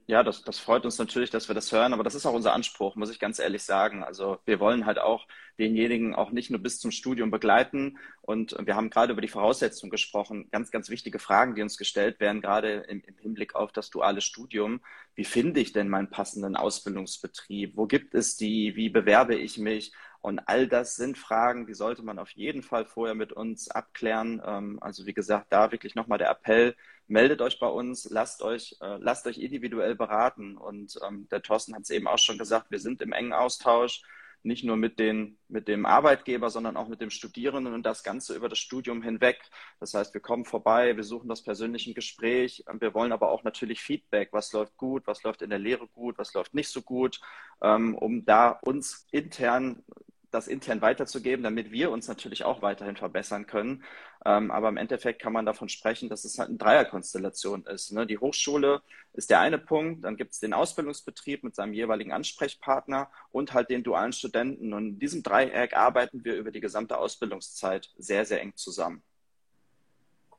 Ja, 0.07 0.23
das, 0.23 0.43
das 0.45 0.59
freut 0.59 0.85
uns 0.85 0.99
natürlich, 0.99 1.31
dass 1.31 1.49
wir 1.49 1.55
das 1.55 1.73
hören, 1.73 1.93
aber 1.93 2.05
das 2.05 2.15
ist 2.15 2.27
auch 2.27 2.35
unser 2.35 2.53
Anspruch, 2.53 2.95
muss 2.95 3.11
ich 3.11 3.19
ganz 3.19 3.39
ehrlich 3.39 3.63
sagen. 3.63 4.05
Also 4.05 4.39
wir 4.45 4.61
wollen 4.61 4.87
halt 4.87 4.99
auch 4.99 5.27
denjenigen 5.59 6.15
auch 6.15 6.31
nicht 6.31 6.51
nur 6.51 6.61
bis 6.61 6.79
zum 6.79 6.91
Studium 6.91 7.31
begleiten. 7.31 7.99
Und 8.21 8.57
wir 8.65 8.77
haben 8.77 8.91
gerade 8.91 9.13
über 9.13 9.23
die 9.23 9.29
Voraussetzungen 9.29 9.91
gesprochen. 9.91 10.49
Ganz, 10.51 10.71
ganz 10.71 10.91
wichtige 10.91 11.19
Fragen, 11.19 11.55
die 11.55 11.63
uns 11.63 11.79
gestellt 11.79 12.21
werden, 12.21 12.41
gerade 12.41 12.85
im, 12.89 13.03
im 13.07 13.17
Hinblick 13.19 13.55
auf 13.55 13.73
das 13.73 13.91
duale 13.91 14.21
Studium. 14.21 14.81
Wie 15.15 15.25
finde 15.25 15.61
ich 15.61 15.73
denn 15.73 15.89
meinen 15.89 16.11
passenden 16.11 16.57
Ausbildungsbetrieb? 16.57 17.77
Wo 17.77 17.87
gibt 17.87 18.15
es 18.15 18.37
die? 18.37 18.77
Wie 18.77 18.89
bewerbe 18.89 19.35
ich 19.37 19.59
mich? 19.59 19.93
Und 20.21 20.39
all 20.49 20.69
das 20.69 20.95
sind 20.95 21.19
Fragen, 21.19 21.67
die 21.67 21.75
sollte 21.75 22.03
man 22.05 22.21
auf 22.21 22.31
jeden 22.31 22.63
Fall 22.63 22.87
vorher 22.87 23.17
mit 23.17 23.33
uns 23.33 23.69
abklären. 23.69 24.41
Ähm, 24.45 24.79
also 24.81 25.05
wie 25.07 25.15
gesagt, 25.15 25.47
da 25.53 25.73
wirklich 25.73 25.97
nochmal 25.97 26.19
der 26.19 26.31
Appell, 26.31 26.77
meldet 27.07 27.41
euch 27.43 27.59
bei 27.59 27.69
uns, 27.69 28.09
lasst 28.11 28.43
euch, 28.43 28.77
äh, 28.81 28.97
lasst 28.99 29.27
euch 29.27 29.39
individuell 29.39 29.95
beraten. 29.95 30.57
Und 30.57 30.99
ähm, 31.07 31.29
der 31.31 31.43
Thorsten 31.43 31.75
hat 31.75 31.83
es 31.83 31.91
eben 31.91 32.07
auch 32.07 32.19
schon 32.19 32.39
gesagt, 32.39 32.71
wir 32.71 32.79
sind 32.79 33.03
im 33.03 33.13
engen 33.13 33.33
Austausch, 33.33 34.03
nicht 34.45 34.65
nur 34.65 34.77
mit, 34.77 34.99
den, 34.99 35.39
mit 35.49 35.69
dem 35.69 35.87
Arbeitgeber, 35.87 36.51
sondern 36.51 36.77
auch 36.77 36.89
mit 36.89 37.01
dem 37.01 37.11
Studierenden 37.11 37.75
und 37.75 37.85
das 37.85 38.03
Ganze 38.03 38.35
über 38.35 38.49
das 38.49 38.59
Studium 38.59 39.03
hinweg. 39.03 39.41
Das 39.79 39.95
heißt, 39.95 40.15
wir 40.15 40.21
kommen 40.21 40.45
vorbei, 40.45 40.97
wir 40.97 41.05
suchen 41.05 41.29
das 41.29 41.43
persönliche 41.43 41.95
Gespräch, 41.95 42.65
wir 42.81 42.95
wollen 42.95 43.13
aber 43.13 43.31
auch 43.31 43.45
natürlich 43.45 43.81
Feedback, 43.81 44.31
was 44.33 44.53
läuft 44.53 44.77
gut, 44.77 45.07
was 45.07 45.23
läuft 45.23 45.43
in 45.43 45.51
der 45.51 45.59
Lehre 45.59 45.87
gut, 45.89 46.19
was 46.19 46.35
läuft 46.35 46.55
nicht 46.55 46.71
so 46.71 46.83
gut, 46.83 47.21
ähm, 47.63 47.95
um 47.95 48.25
da 48.25 48.51
uns 48.51 49.07
intern 49.13 49.85
das 50.33 50.49
intern 50.49 50.81
weiterzugeben, 50.81 51.43
damit 51.43 51.71
wir 51.73 51.91
uns 51.91 52.09
natürlich 52.09 52.45
auch 52.45 52.63
weiterhin 52.63 52.97
verbessern 52.97 53.47
können. 53.47 53.85
Ähm, 54.25 54.51
aber 54.51 54.69
im 54.69 54.77
Endeffekt 54.77 55.21
kann 55.21 55.33
man 55.33 55.47
davon 55.47 55.69
sprechen, 55.69 56.09
dass 56.09 56.25
es 56.25 56.39
halt 56.39 56.49
eine 56.49 56.59
Dreierkonstellation 56.59 57.67
ist. 57.67 57.93
Ne? 57.93 58.07
Die 58.07 58.19
Hochschule 58.19 58.83
ist 59.15 59.31
der 59.31 59.41
eine 59.41 59.59
Punkt, 59.59 60.05
dann 60.05 60.17
gibt 60.17 60.33
es 60.33 60.41
den 60.41 60.53
Ausbildungsbetrieb 60.55 61.43
mit 61.43 61.57
seinem 61.57 61.73
jeweiligen 61.73 62.13
Ansprechpartner 62.13 63.11
und 63.33 63.53
halt 63.53 63.71
den 63.71 63.83
dualen 63.83 64.13
Studenten. 64.13 64.73
Und 64.73 64.89
in 64.89 64.99
diesem 64.99 65.23
Dreieck 65.23 65.77
arbeiten 65.77 66.25
wir 66.25 66.37
über 66.37 66.53
die 66.53 66.61
gesamte 66.61 66.99
Ausbildungszeit 66.99 67.91
sehr, 67.99 68.25
sehr 68.25 68.41
eng 68.41 68.55
zusammen. 68.55 69.03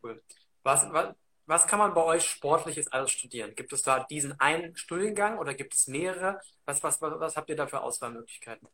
Cool. 0.01 0.21
Was, 0.63 0.87
was, 0.91 1.13
was 1.45 1.67
kann 1.67 1.79
man 1.79 1.93
bei 1.93 2.03
euch 2.03 2.23
Sportliches 2.23 2.87
alles 2.87 3.11
studieren? 3.11 3.53
Gibt 3.53 3.73
es 3.73 3.83
da 3.83 4.05
diesen 4.05 4.39
einen 4.39 4.77
Studiengang 4.77 5.37
oder 5.39 5.53
gibt 5.53 5.73
es 5.73 5.87
mehrere? 5.87 6.39
Was, 6.65 6.81
was, 6.83 7.01
was, 7.01 7.19
was 7.19 7.35
habt 7.35 7.49
ihr 7.49 7.57
da 7.57 7.67
für 7.67 7.81
Auswahlmöglichkeiten? 7.81 8.67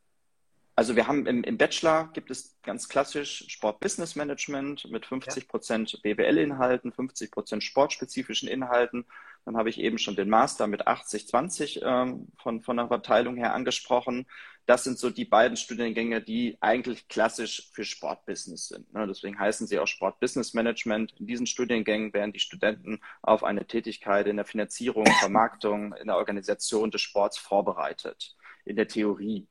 Also 0.80 0.96
wir 0.96 1.08
haben 1.08 1.26
im, 1.26 1.44
im, 1.44 1.58
Bachelor 1.58 2.10
gibt 2.14 2.32
es 2.32 2.58
ganz 2.64 2.88
klassisch 2.88 3.44
Sport 3.50 3.82
Business 3.82 4.16
Management 4.16 4.90
mit 4.90 5.06
50 5.06 5.50
Prozent 5.50 6.00
BWL-Inhalten, 6.04 6.94
50 6.94 7.32
Prozent 7.32 7.66
sportspezifischen 7.66 8.48
Inhalten. 8.48 9.04
Dann 9.44 9.58
habe 9.58 9.70
ich 9.70 9.78
eben 9.82 9.98
schon 9.98 10.16
den 10.16 10.30
Master 10.30 10.68
mit 10.68 10.88
80-20 10.88 11.82
ähm, 11.84 12.30
von, 12.42 12.62
von 12.62 12.78
der 12.78 12.88
Verteilung 12.88 13.36
her 13.36 13.54
angesprochen. 13.54 14.26
Das 14.68 14.86
sind 14.86 14.98
so 14.98 15.10
die 15.10 15.26
beiden 15.26 15.58
Studiengänge, 15.58 16.22
die 16.22 16.58
eigentlich 16.62 17.10
klassisch 17.10 17.70
für 17.74 17.84
Sportbusiness 17.84 18.70
sind. 18.70 18.94
Ne? 18.94 19.06
Deswegen 19.06 19.38
heißen 19.38 19.68
sie 19.68 19.80
auch 19.80 19.88
Sport 19.88 20.22
Business 20.22 20.54
Management. 20.54 21.12
In 21.20 21.28
diesen 21.28 21.46
Studiengängen 21.46 22.14
werden 22.14 22.32
die 22.32 22.40
Studenten 22.40 23.02
auf 23.22 23.44
eine 23.44 23.68
Tätigkeit 23.68 24.28
in 24.28 24.38
der 24.38 24.46
Finanzierung, 24.46 25.06
Vermarktung, 25.20 25.92
in 25.96 26.08
der 26.08 26.16
Organisation 26.16 26.90
des 26.90 27.02
Sports 27.02 27.38
vorbereitet, 27.38 28.38
in 28.64 28.78
der 28.78 28.88
Theorie. 28.88 29.46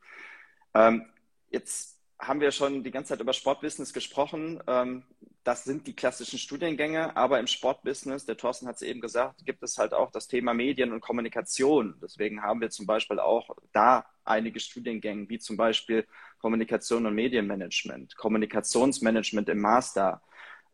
Ähm, 0.72 1.04
Jetzt 1.50 1.98
haben 2.18 2.40
wir 2.40 2.50
schon 2.50 2.82
die 2.82 2.90
ganze 2.90 3.10
Zeit 3.10 3.20
über 3.20 3.32
Sportbusiness 3.32 3.92
gesprochen. 3.92 4.60
Ähm, 4.66 5.04
das 5.44 5.64
sind 5.64 5.86
die 5.86 5.94
klassischen 5.94 6.38
Studiengänge, 6.38 7.16
aber 7.16 7.40
im 7.40 7.46
Sportbusiness, 7.46 8.26
der 8.26 8.36
Thorsten 8.36 8.66
hat 8.66 8.76
es 8.76 8.82
eben 8.82 9.00
gesagt, 9.00 9.46
gibt 9.46 9.62
es 9.62 9.78
halt 9.78 9.94
auch 9.94 10.10
das 10.10 10.28
Thema 10.28 10.52
Medien 10.52 10.92
und 10.92 11.00
Kommunikation. 11.00 11.94
Deswegen 12.02 12.42
haben 12.42 12.60
wir 12.60 12.70
zum 12.70 12.86
Beispiel 12.86 13.18
auch 13.18 13.48
da 13.72 14.04
einige 14.24 14.60
Studiengänge, 14.60 15.28
wie 15.28 15.38
zum 15.38 15.56
Beispiel 15.56 16.06
Kommunikation 16.40 17.06
und 17.06 17.14
Medienmanagement, 17.14 18.16
Kommunikationsmanagement 18.16 19.48
im 19.48 19.60
Master, 19.60 20.20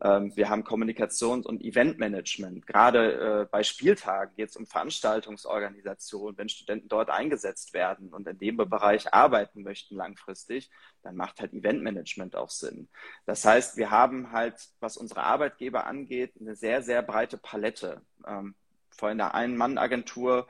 wir 0.04 0.50
haben 0.50 0.64
Kommunikations- 0.64 1.46
und 1.46 1.62
Eventmanagement. 1.62 2.66
Gerade 2.66 3.42
äh, 3.42 3.46
bei 3.50 3.62
Spieltagen 3.62 4.36
geht 4.36 4.50
es 4.50 4.56
um 4.56 4.66
Veranstaltungsorganisation. 4.66 6.36
Wenn 6.36 6.50
Studenten 6.50 6.88
dort 6.88 7.08
eingesetzt 7.08 7.72
werden 7.72 8.12
und 8.12 8.28
in 8.28 8.38
dem 8.38 8.58
Bereich 8.58 9.14
arbeiten 9.14 9.62
möchten 9.62 9.96
langfristig, 9.96 10.70
dann 11.02 11.16
macht 11.16 11.40
halt 11.40 11.54
Eventmanagement 11.54 12.36
auch 12.36 12.50
Sinn. 12.50 12.88
Das 13.24 13.46
heißt, 13.46 13.78
wir 13.78 13.90
haben 13.90 14.30
halt, 14.30 14.56
was 14.80 14.98
unsere 14.98 15.22
Arbeitgeber 15.22 15.86
angeht, 15.86 16.34
eine 16.38 16.54
sehr, 16.54 16.82
sehr 16.82 17.00
breite 17.02 17.38
Palette. 17.38 18.02
Ähm, 18.26 18.54
vor 18.90 19.08
einer 19.08 19.34
Ein-Mann-Agentur 19.34 20.46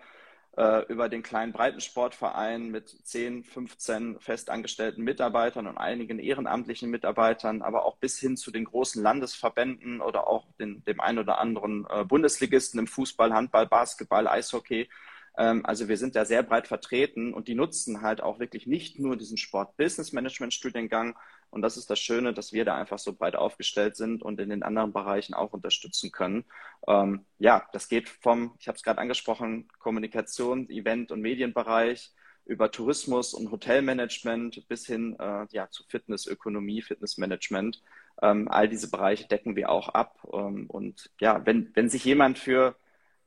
äh, 0.56 0.84
über 0.86 1.08
den 1.08 1.22
kleinen 1.22 1.52
Breitensportverein 1.52 2.70
mit 2.70 2.88
10, 2.88 3.44
15 3.44 4.20
festangestellten 4.20 5.02
Mitarbeitern 5.02 5.66
und 5.66 5.78
einigen 5.78 6.18
ehrenamtlichen 6.18 6.90
Mitarbeitern, 6.90 7.62
aber 7.62 7.84
auch 7.84 7.96
bis 7.96 8.18
hin 8.18 8.36
zu 8.36 8.50
den 8.50 8.64
großen 8.64 9.02
Landesverbänden 9.02 10.00
oder 10.00 10.28
auch 10.28 10.46
den, 10.60 10.84
dem 10.84 11.00
einen 11.00 11.18
oder 11.18 11.38
anderen 11.38 11.86
äh, 11.90 12.04
Bundesligisten 12.04 12.78
im 12.78 12.86
Fußball, 12.86 13.32
Handball, 13.32 13.66
Basketball, 13.66 14.28
Eishockey. 14.28 14.88
Ähm, 15.36 15.66
also 15.66 15.88
wir 15.88 15.96
sind 15.96 16.14
da 16.14 16.24
sehr 16.24 16.42
breit 16.42 16.68
vertreten 16.68 17.34
und 17.34 17.48
die 17.48 17.56
nutzen 17.56 18.02
halt 18.02 18.22
auch 18.22 18.38
wirklich 18.38 18.66
nicht 18.66 18.98
nur 18.98 19.16
diesen 19.16 19.36
Sport-Business-Management-Studiengang, 19.36 21.16
und 21.54 21.62
das 21.62 21.76
ist 21.76 21.88
das 21.88 22.00
Schöne, 22.00 22.34
dass 22.34 22.52
wir 22.52 22.64
da 22.64 22.76
einfach 22.76 22.98
so 22.98 23.12
breit 23.12 23.36
aufgestellt 23.36 23.96
sind 23.96 24.22
und 24.22 24.40
in 24.40 24.50
den 24.50 24.64
anderen 24.64 24.92
Bereichen 24.92 25.34
auch 25.34 25.52
unterstützen 25.52 26.10
können. 26.10 26.44
Ähm, 26.88 27.24
ja, 27.38 27.68
das 27.72 27.88
geht 27.88 28.08
vom, 28.08 28.56
ich 28.58 28.66
habe 28.66 28.76
es 28.76 28.82
gerade 28.82 29.00
angesprochen, 29.00 29.68
Kommunikation, 29.78 30.68
Event- 30.68 31.12
und 31.12 31.20
Medienbereich 31.20 32.12
über 32.44 32.72
Tourismus 32.72 33.34
und 33.34 33.52
Hotelmanagement 33.52 34.66
bis 34.66 34.86
hin 34.86 35.16
äh, 35.20 35.46
ja, 35.52 35.70
zu 35.70 35.84
Fitnessökonomie, 35.88 36.82
Fitnessmanagement. 36.82 37.80
Ähm, 38.20 38.48
all 38.48 38.68
diese 38.68 38.90
Bereiche 38.90 39.28
decken 39.28 39.54
wir 39.54 39.70
auch 39.70 39.88
ab. 39.90 40.26
Ähm, 40.32 40.66
und 40.68 41.10
ja, 41.20 41.46
wenn, 41.46 41.70
wenn 41.74 41.88
sich 41.88 42.04
jemand 42.04 42.38
für 42.38 42.74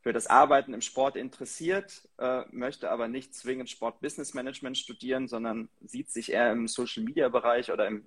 für 0.08 0.14
das 0.14 0.28
Arbeiten 0.28 0.74
im 0.74 0.80
Sport 0.80 1.18
interessiert, 1.18 2.08
äh, 2.18 2.44
möchte 2.52 2.90
aber 2.92 3.10
nicht 3.10 3.36
zwingend 3.36 3.70
Sport-Business-Management 3.70 4.78
studieren, 4.78 5.28
sondern 5.28 5.68
sieht 5.82 6.12
sich 6.12 6.32
eher 6.32 6.54
im 6.54 6.70
Social-Media-Bereich 6.70 7.74
oder 7.74 7.88
im 7.88 8.06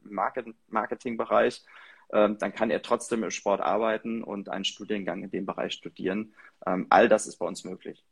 Marketing-Bereich, 0.70 1.62
äh, 2.08 2.30
dann 2.30 2.54
kann 2.54 2.70
er 2.70 2.80
trotzdem 2.80 3.22
im 3.22 3.30
Sport 3.30 3.60
arbeiten 3.60 4.24
und 4.24 4.48
einen 4.48 4.64
Studiengang 4.64 5.22
in 5.24 5.30
dem 5.30 5.44
Bereich 5.44 5.74
studieren. 5.74 6.32
Ähm, 6.64 6.86
all 6.88 7.06
das 7.10 7.26
ist 7.26 7.36
bei 7.36 7.44
uns 7.44 7.64
möglich. 7.64 8.02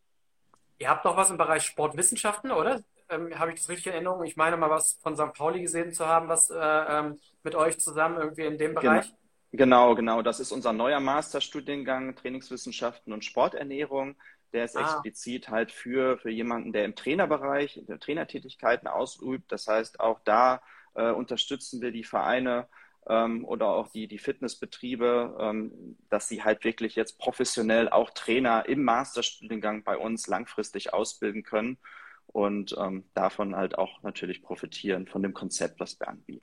Ihr 0.79 0.91
habt 0.91 1.07
noch 1.07 1.17
was 1.17 1.31
im 1.31 1.39
Bereich 1.39 1.63
Sportwissenschaften, 1.63 2.51
oder? 2.51 2.83
Ähm, 3.09 3.39
Habe 3.39 3.53
ich 3.53 3.57
das 3.57 3.71
richtig 3.71 3.87
in 3.87 3.93
Erinnerung? 3.95 4.23
Ich 4.25 4.37
meine 4.37 4.59
mal 4.59 4.69
was 4.69 4.99
von 5.03 5.17
St. 5.17 5.33
Pauli 5.33 5.63
gesehen 5.63 5.95
zu 5.95 6.07
haben, 6.07 6.29
was 6.29 6.51
äh, 6.51 6.59
ähm, 6.59 7.19
mit 7.43 7.55
euch 7.55 7.81
zusammen 7.81 8.19
irgendwie 8.19 8.45
in 8.45 8.59
dem 8.59 8.75
Bereich. 8.75 9.07
Genau. 9.07 9.19
Genau, 9.53 9.95
genau. 9.95 10.23
Das 10.23 10.41
ist 10.41 10.53
unser 10.53 10.73
neuer 10.73 11.01
Masterstudiengang 11.01 12.15
Trainingswissenschaften 12.17 13.13
und 13.13 13.25
Sporternährung. 13.25 14.17
Der 14.53 14.65
ist 14.65 14.77
ah. 14.77 14.83
explizit 14.83 15.49
halt 15.49 15.73
für, 15.73 16.19
für 16.19 16.31
jemanden, 16.31 16.73
der 16.73 16.85
im 16.85 16.95
Trainerbereich, 16.95 17.77
in 17.77 17.87
der 17.87 17.99
Trainertätigkeiten 17.99 18.89
ausübt. 18.89 19.51
Das 19.51 19.67
heißt, 19.67 20.01
auch 20.01 20.21
da 20.25 20.61
äh, 20.95 21.11
unterstützen 21.11 21.81
wir 21.81 21.93
die 21.93 22.05
Vereine 22.05 22.69
ähm, 23.09 23.45
oder 23.45 23.69
auch 23.69 23.89
die, 23.89 24.07
die 24.07 24.19
Fitnessbetriebe, 24.19 25.37
ähm, 25.41 25.97
dass 26.11 26.29
sie 26.29 26.45
halt 26.45 26.65
wirklich 26.65 26.95
jetzt 26.95 27.19
professionell 27.19 27.89
auch 27.89 28.11
Trainer 28.11 28.67
im 28.69 28.85
Masterstudiengang 28.85 29.83
bei 29.83 29.97
uns 29.97 30.27
langfristig 30.27 30.93
ausbilden 30.93 31.43
können 31.43 31.79
und 32.27 32.77
ähm, 32.79 33.05
davon 33.15 33.57
halt 33.57 33.79
auch 33.79 34.03
natürlich 34.03 34.43
profitieren 34.43 35.07
von 35.07 35.23
dem 35.23 35.35
Konzept, 35.35 35.81
was 35.81 35.99
wir 35.99 36.09
anbieten. 36.09 36.38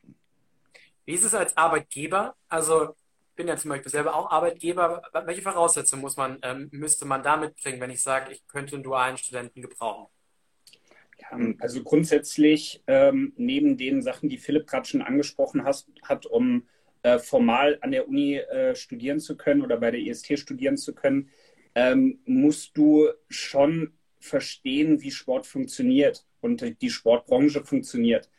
Wie 1.06 1.14
ist 1.14 1.24
es 1.24 1.34
als 1.34 1.56
Arbeitgeber? 1.56 2.36
Also 2.50 2.96
ich 3.30 3.36
bin 3.36 3.48
ja 3.48 3.58
zum 3.58 3.70
Beispiel 3.70 3.92
selber 3.92 4.16
auch 4.16 4.32
Arbeitgeber. 4.32 5.04
Welche 5.26 5.42
Voraussetzungen 5.42 6.02
muss 6.02 6.18
man, 6.18 6.40
ähm, 6.42 6.70
müsste 6.72 7.06
man 7.06 7.22
da 7.22 7.38
mitbringen, 7.38 7.80
wenn 7.82 7.92
ich 7.92 8.02
sage, 8.02 8.32
ich 8.34 8.48
könnte 8.48 8.76
einen 8.76 8.84
dualen 8.84 9.18
Studenten 9.18 9.62
gebrauchen? 9.62 10.08
Ja, 11.20 11.38
also 11.60 11.84
grundsätzlich 11.84 12.84
ähm, 12.88 13.34
neben 13.38 13.78
den 13.78 14.02
Sachen, 14.02 14.30
die 14.30 14.38
Philipp 14.38 14.68
gerade 14.68 14.88
schon 14.88 15.02
angesprochen 15.02 15.64
hast, 15.64 15.88
hat, 16.04 16.26
um 16.26 16.68
äh, 17.04 17.20
formal 17.20 17.78
an 17.82 17.92
der 17.92 18.08
Uni 18.08 18.36
äh, 18.36 18.76
studieren 18.76 19.20
zu 19.20 19.38
können 19.38 19.62
oder 19.62 19.78
bei 19.78 19.92
der 19.92 20.00
IST 20.00 20.40
studieren 20.40 20.78
zu 20.78 20.94
können, 20.94 21.30
ähm, 21.76 22.20
musst 22.26 22.76
du 22.78 23.10
schon 23.30 23.94
verstehen, 24.20 25.02
wie 25.02 25.12
Sport 25.12 25.46
funktioniert 25.46 26.26
und 26.42 26.82
die 26.82 26.90
Sportbranche 26.90 27.64
funktioniert. 27.64 28.30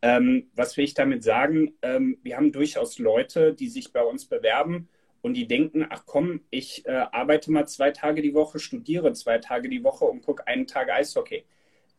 Ähm, 0.00 0.50
was 0.54 0.76
will 0.76 0.84
ich 0.84 0.94
damit 0.94 1.24
sagen? 1.24 1.74
Ähm, 1.82 2.18
wir 2.22 2.36
haben 2.36 2.52
durchaus 2.52 2.98
Leute, 2.98 3.54
die 3.54 3.68
sich 3.68 3.92
bei 3.92 4.02
uns 4.02 4.26
bewerben 4.26 4.88
und 5.22 5.34
die 5.34 5.48
denken, 5.48 5.86
ach 5.88 6.04
komm, 6.06 6.42
ich 6.50 6.86
äh, 6.86 7.04
arbeite 7.12 7.50
mal 7.50 7.66
zwei 7.66 7.90
Tage 7.90 8.22
die 8.22 8.34
Woche, 8.34 8.58
studiere 8.58 9.12
zwei 9.12 9.38
Tage 9.38 9.68
die 9.68 9.82
Woche 9.82 10.04
und 10.04 10.22
gucke 10.22 10.46
einen 10.46 10.66
Tag 10.66 10.90
Eishockey. 10.90 11.44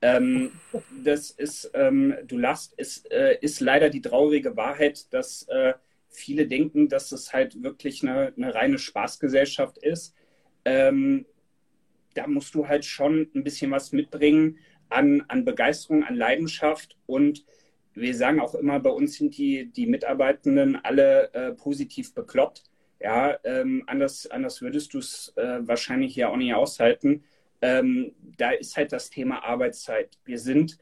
Ähm, 0.01 0.51
das 1.03 1.31
ist, 1.31 1.71
ähm, 1.73 2.15
du 2.25 2.37
lachst, 2.37 2.73
ist, 2.73 3.11
äh, 3.11 3.37
ist 3.41 3.59
leider 3.59 3.89
die 3.89 4.01
traurige 4.01 4.55
Wahrheit, 4.55 5.13
dass 5.13 5.43
äh, 5.49 5.73
viele 6.09 6.47
denken, 6.47 6.87
dass 6.87 7.11
es 7.11 7.33
halt 7.33 7.61
wirklich 7.61 8.01
eine, 8.03 8.33
eine 8.35 8.55
reine 8.55 8.79
Spaßgesellschaft 8.79 9.77
ist. 9.77 10.15
Ähm, 10.65 11.25
da 12.13 12.27
musst 12.27 12.55
du 12.55 12.67
halt 12.67 12.85
schon 12.85 13.29
ein 13.35 13.43
bisschen 13.43 13.71
was 13.71 13.91
mitbringen 13.91 14.57
an, 14.89 15.23
an 15.27 15.45
Begeisterung, 15.45 16.03
an 16.03 16.15
Leidenschaft 16.15 16.97
und 17.05 17.45
wir 17.99 18.15
sagen 18.15 18.39
auch 18.39 18.55
immer, 18.55 18.79
bei 18.79 18.89
uns 18.89 19.15
sind 19.15 19.37
die, 19.37 19.71
die 19.71 19.87
Mitarbeitenden 19.87 20.77
alle 20.83 21.33
äh, 21.33 21.51
positiv 21.53 22.13
bekloppt. 22.13 22.63
Ja, 22.99 23.37
ähm, 23.43 23.83
anders, 23.87 24.27
anders 24.27 24.61
würdest 24.61 24.93
du 24.93 24.99
es 24.99 25.33
äh, 25.37 25.59
wahrscheinlich 25.61 26.15
ja 26.15 26.29
auch 26.29 26.37
nicht 26.37 26.53
aushalten. 26.53 27.23
Ähm, 27.61 28.13
da 28.37 28.51
ist 28.51 28.75
halt 28.77 28.91
das 28.91 29.09
Thema 29.09 29.43
Arbeitszeit. 29.43 30.17
Wir 30.25 30.39
sind, 30.39 30.77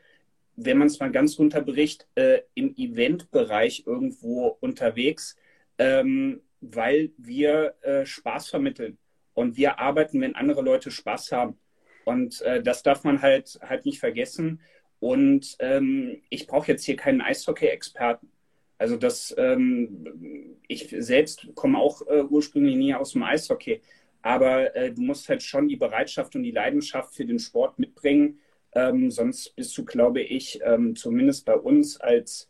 wenn 0.56 0.78
man 0.78 0.88
es 0.88 1.00
mal 1.00 1.12
ganz 1.12 1.38
runterbricht, 1.38 2.08
äh, 2.16 2.42
im 2.56 2.76
Eventbereich 2.76 3.84
irgendwo 3.86 4.58
unterwegs, 4.60 5.36
ähm, 5.78 6.42
weil 6.62 7.12
wir 7.18 7.76
äh, 7.82 8.06
Spaß 8.06 8.50
vermitteln. 8.50 8.98
Und 9.34 9.58
wir 9.58 9.80
arbeiten, 9.80 10.20
wenn 10.22 10.36
andere 10.36 10.64
Leute 10.64 10.90
Spaß 10.90 11.32
haben. 11.32 11.60
Und 12.06 12.42
äh, 12.42 12.64
das 12.64 12.82
darf 12.82 13.04
man 13.04 13.22
halt, 13.22 13.60
halt 13.62 13.86
nicht 13.86 14.00
vergessen. 14.00 14.62
Und 15.00 15.56
ähm, 15.60 16.22
ich 16.30 16.48
brauche 16.48 16.72
jetzt 16.72 16.86
hier 16.86 16.96
keinen 16.96 17.22
Eishockey-Experten. 17.22 18.32
Also 18.78 18.98
das, 18.98 19.34
ähm, 19.38 20.58
ich 20.68 20.96
selbst 21.00 21.48
komme 21.56 21.80
auch 21.80 22.02
äh, 22.08 22.24
ursprünglich 22.24 22.76
nie 22.76 22.94
aus 22.94 23.14
dem 23.14 23.24
Eishockey, 23.24 23.82
aber 24.22 24.76
äh, 24.76 24.92
du 24.94 25.02
musst 25.02 25.30
halt 25.30 25.42
schon 25.42 25.68
die 25.68 25.76
Bereitschaft 25.76 26.36
und 26.36 26.44
die 26.44 26.52
Leidenschaft 26.52 27.16
für 27.16 27.26
den 27.26 27.40
Sport 27.40 27.80
mitbringen, 27.80 28.40
ähm, 28.74 29.10
sonst 29.10 29.56
bist 29.56 29.76
du, 29.78 29.86
glaube 29.86 30.22
ich, 30.22 30.60
ähm, 30.64 30.96
zumindest 30.96 31.46
bei 31.46 31.56
uns 31.56 32.00
als, 32.00 32.50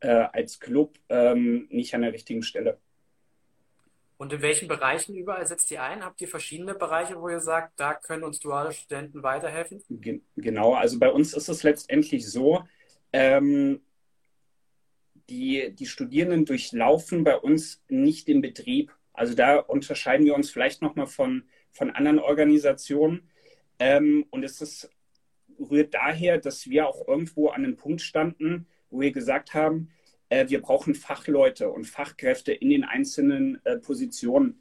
äh, 0.00 0.08
als 0.08 0.58
Club 0.58 0.98
ähm, 1.08 1.68
nicht 1.70 1.94
an 1.94 2.02
der 2.02 2.12
richtigen 2.12 2.42
Stelle. 2.42 2.78
Und 4.18 4.32
in 4.32 4.42
welchen 4.42 4.66
Bereichen 4.66 5.14
überall 5.14 5.46
setzt 5.46 5.70
ihr 5.70 5.80
ein? 5.80 6.04
Habt 6.04 6.20
ihr 6.20 6.26
verschiedene 6.26 6.74
Bereiche, 6.74 7.20
wo 7.20 7.28
ihr 7.28 7.40
sagt, 7.40 7.78
da 7.78 7.94
können 7.94 8.24
uns 8.24 8.40
duale 8.40 8.72
Studenten 8.72 9.22
weiterhelfen? 9.22 9.80
Genau, 10.36 10.74
also 10.74 10.98
bei 10.98 11.08
uns 11.08 11.34
ist 11.34 11.48
es 11.48 11.62
letztendlich 11.62 12.28
so, 12.28 12.64
ähm, 13.12 13.80
die, 15.30 15.72
die 15.72 15.86
Studierenden 15.86 16.44
durchlaufen 16.46 17.22
bei 17.22 17.36
uns 17.36 17.80
nicht 17.88 18.26
den 18.26 18.40
Betrieb. 18.40 18.92
Also 19.12 19.34
da 19.34 19.58
unterscheiden 19.58 20.26
wir 20.26 20.34
uns 20.34 20.50
vielleicht 20.50 20.82
nochmal 20.82 21.06
von, 21.06 21.44
von 21.70 21.90
anderen 21.90 22.18
Organisationen. 22.18 23.30
Ähm, 23.78 24.26
und 24.30 24.42
es 24.42 24.60
ist, 24.60 24.90
rührt 25.60 25.94
daher, 25.94 26.38
dass 26.38 26.68
wir 26.68 26.88
auch 26.88 27.06
irgendwo 27.06 27.50
an 27.50 27.64
einem 27.64 27.76
Punkt 27.76 28.00
standen, 28.00 28.66
wo 28.90 29.00
wir 29.00 29.12
gesagt 29.12 29.54
haben, 29.54 29.90
äh, 30.28 30.48
wir 30.48 30.60
brauchen 30.60 30.94
Fachleute 30.94 31.70
und 31.70 31.86
Fachkräfte 31.86 32.52
in 32.52 32.70
den 32.70 32.84
einzelnen 32.84 33.60
äh, 33.64 33.76
Positionen. 33.78 34.60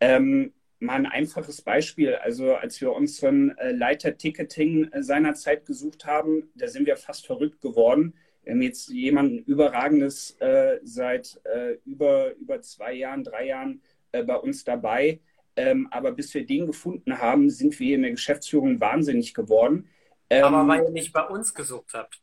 Ähm, 0.00 0.52
mal 0.78 0.94
ein 0.94 1.06
einfaches 1.06 1.62
Beispiel. 1.62 2.14
Also 2.14 2.54
als 2.54 2.80
wir 2.80 2.92
unseren 2.92 3.56
äh, 3.58 3.72
Leiter 3.72 4.16
Ticketing 4.16 4.90
äh, 4.92 5.02
seinerzeit 5.02 5.66
gesucht 5.66 6.06
haben, 6.06 6.50
da 6.54 6.68
sind 6.68 6.86
wir 6.86 6.96
fast 6.96 7.26
verrückt 7.26 7.60
geworden. 7.60 8.14
Wir 8.44 8.52
haben 8.52 8.62
jetzt 8.62 8.88
jemanden 8.88 9.38
Überragendes 9.40 10.36
äh, 10.40 10.78
seit 10.82 11.38
über, 11.84 12.34
über 12.36 12.62
zwei 12.62 12.94
Jahren, 12.94 13.22
drei 13.22 13.46
Jahren 13.46 13.82
bei 14.10 14.36
uns 14.36 14.64
dabei. 14.64 15.20
Ähm, 15.54 15.86
aber 15.90 16.12
bis 16.12 16.32
wir 16.32 16.46
den 16.46 16.66
gefunden 16.66 17.18
haben, 17.18 17.50
sind 17.50 17.78
wir 17.78 17.94
in 17.94 18.02
der 18.02 18.12
Geschäftsführung 18.12 18.80
wahnsinnig 18.80 19.34
geworden. 19.34 19.90
Ähm, 20.30 20.44
aber 20.44 20.66
weil 20.66 20.84
ihr 20.84 20.90
nicht 20.90 21.12
bei 21.12 21.26
uns 21.26 21.52
gesucht 21.52 21.92
habt. 21.92 22.22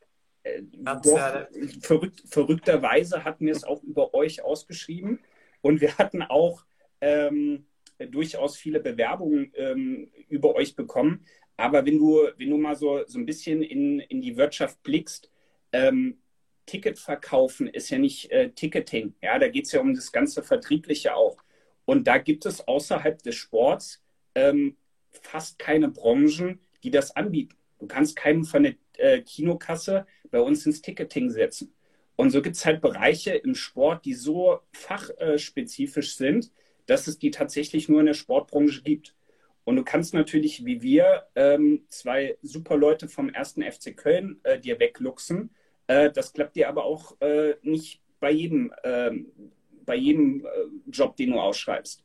Doch, 1.02 1.48
verrückt, 1.80 2.22
verrückterweise 2.26 3.24
hatten 3.24 3.46
wir 3.46 3.52
es 3.52 3.64
auch 3.64 3.82
über 3.82 4.14
euch 4.14 4.42
ausgeschrieben. 4.42 5.20
Und 5.60 5.80
wir 5.80 5.96
hatten 5.98 6.22
auch 6.22 6.64
ähm, 7.00 7.66
durchaus 7.98 8.56
viele 8.56 8.80
Bewerbungen 8.80 9.52
ähm, 9.56 10.10
über 10.28 10.54
euch 10.54 10.76
bekommen. 10.76 11.24
Aber 11.56 11.86
wenn 11.86 11.98
du, 11.98 12.28
wenn 12.36 12.50
du 12.50 12.58
mal 12.58 12.76
so, 12.76 13.02
so 13.06 13.18
ein 13.18 13.26
bisschen 13.26 13.62
in, 13.62 14.00
in 14.00 14.20
die 14.20 14.36
Wirtschaft 14.36 14.82
blickst, 14.82 15.30
ähm, 15.72 16.18
Ticket 16.66 16.98
verkaufen 16.98 17.68
ist 17.68 17.90
ja 17.90 17.98
nicht 17.98 18.30
äh, 18.32 18.50
Ticketing. 18.50 19.14
Ja, 19.22 19.38
da 19.38 19.48
geht 19.48 19.66
es 19.66 19.72
ja 19.72 19.80
um 19.80 19.94
das 19.94 20.12
ganze 20.12 20.42
Vertriebliche 20.42 21.14
auch. 21.14 21.38
Und 21.84 22.08
da 22.08 22.18
gibt 22.18 22.44
es 22.44 22.66
außerhalb 22.66 23.22
des 23.22 23.36
Sports 23.36 24.02
ähm, 24.34 24.76
fast 25.10 25.58
keine 25.58 25.88
Branchen, 25.88 26.60
die 26.82 26.90
das 26.90 27.14
anbieten. 27.14 27.56
Du 27.78 27.86
kannst 27.86 28.16
keinen 28.16 28.44
von 28.44 28.64
der 28.64 28.74
äh, 28.98 29.20
Kinokasse 29.22 30.06
bei 30.30 30.40
uns 30.40 30.66
ins 30.66 30.82
Ticketing 30.82 31.30
setzen. 31.30 31.72
Und 32.16 32.30
so 32.30 32.40
gibt 32.42 32.56
es 32.56 32.64
halt 32.64 32.80
Bereiche 32.80 33.34
im 33.34 33.54
Sport, 33.54 34.04
die 34.04 34.14
so 34.14 34.60
fachspezifisch 34.72 36.16
sind, 36.16 36.50
dass 36.86 37.06
es 37.06 37.18
die 37.18 37.30
tatsächlich 37.30 37.88
nur 37.88 38.00
in 38.00 38.06
der 38.06 38.14
Sportbranche 38.14 38.82
gibt. 38.82 39.14
Und 39.64 39.76
du 39.76 39.84
kannst 39.84 40.14
natürlich, 40.14 40.64
wie 40.64 40.80
wir, 40.80 41.26
ähm, 41.34 41.84
zwei 41.88 42.38
super 42.40 42.76
Leute 42.76 43.08
vom 43.08 43.28
ersten 43.28 43.62
FC 43.62 43.96
Köln 43.96 44.38
äh, 44.44 44.58
dir 44.58 44.78
wegluchsen. 44.78 45.50
Äh, 45.88 46.10
das 46.12 46.32
klappt 46.32 46.56
dir 46.56 46.68
aber 46.68 46.84
auch 46.84 47.20
äh, 47.20 47.56
nicht 47.62 48.00
bei 48.20 48.30
jedem, 48.30 48.72
ähm, 48.84 49.26
bei 49.84 49.96
jedem 49.96 50.46
äh, 50.46 50.48
Job, 50.90 51.16
den 51.16 51.32
du 51.32 51.40
ausschreibst. 51.40 52.04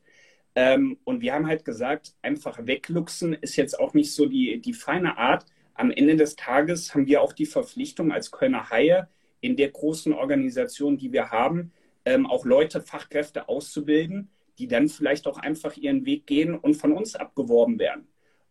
Ähm, 0.54 0.98
und 1.04 1.22
wir 1.22 1.32
haben 1.32 1.46
halt 1.46 1.64
gesagt, 1.64 2.14
einfach 2.20 2.66
wegluchsen 2.66 3.32
ist 3.32 3.56
jetzt 3.56 3.78
auch 3.78 3.94
nicht 3.94 4.12
so 4.12 4.26
die, 4.26 4.60
die 4.60 4.74
feine 4.74 5.16
Art. 5.16 5.46
Am 5.74 5.90
Ende 5.90 6.16
des 6.16 6.36
Tages 6.36 6.94
haben 6.94 7.06
wir 7.06 7.22
auch 7.22 7.32
die 7.32 7.46
Verpflichtung 7.46 8.12
als 8.12 8.30
Kölner 8.30 8.70
Haie 8.70 9.08
in 9.40 9.56
der 9.56 9.70
großen 9.70 10.12
Organisation, 10.12 10.98
die 10.98 11.12
wir 11.12 11.30
haben, 11.30 11.72
ähm, 12.04 12.26
auch 12.26 12.44
Leute, 12.44 12.80
Fachkräfte 12.80 13.48
auszubilden, 13.48 14.30
die 14.58 14.68
dann 14.68 14.88
vielleicht 14.88 15.26
auch 15.26 15.38
einfach 15.38 15.76
ihren 15.76 16.04
Weg 16.04 16.26
gehen 16.26 16.54
und 16.54 16.74
von 16.74 16.92
uns 16.92 17.16
abgeworben 17.16 17.78
werden. 17.78 18.06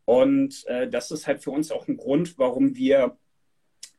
Und 0.06 0.66
äh, 0.68 0.90
das 0.90 1.12
ist 1.12 1.28
halt 1.28 1.44
für 1.44 1.52
uns 1.52 1.72
auch 1.72 1.88
ein 1.88 1.98
Grund, 1.98 2.38
warum 2.38 2.76
wir 2.76 3.18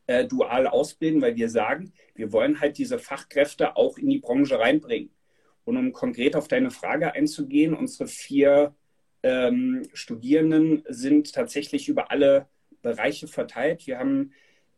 äh, 0.07 0.25
dual 0.25 0.67
ausbilden, 0.67 1.21
weil 1.21 1.35
wir 1.35 1.49
sagen, 1.49 1.93
wir 2.13 2.31
wollen 2.33 2.59
halt 2.59 2.77
diese 2.77 2.99
Fachkräfte 2.99 3.77
auch 3.77 3.97
in 3.97 4.09
die 4.09 4.19
Branche 4.19 4.59
reinbringen. 4.59 5.11
Und 5.65 5.77
um 5.77 5.93
konkret 5.93 6.35
auf 6.35 6.47
deine 6.47 6.71
Frage 6.71 7.13
einzugehen, 7.13 7.73
unsere 7.73 8.07
vier 8.07 8.75
ähm, 9.23 9.87
Studierenden 9.93 10.83
sind 10.89 11.33
tatsächlich 11.33 11.87
über 11.87 12.11
alle 12.11 12.47
Bereiche 12.83 13.27
verteilt. 13.27 13.87
Wir 13.87 13.97
haben 13.97 14.33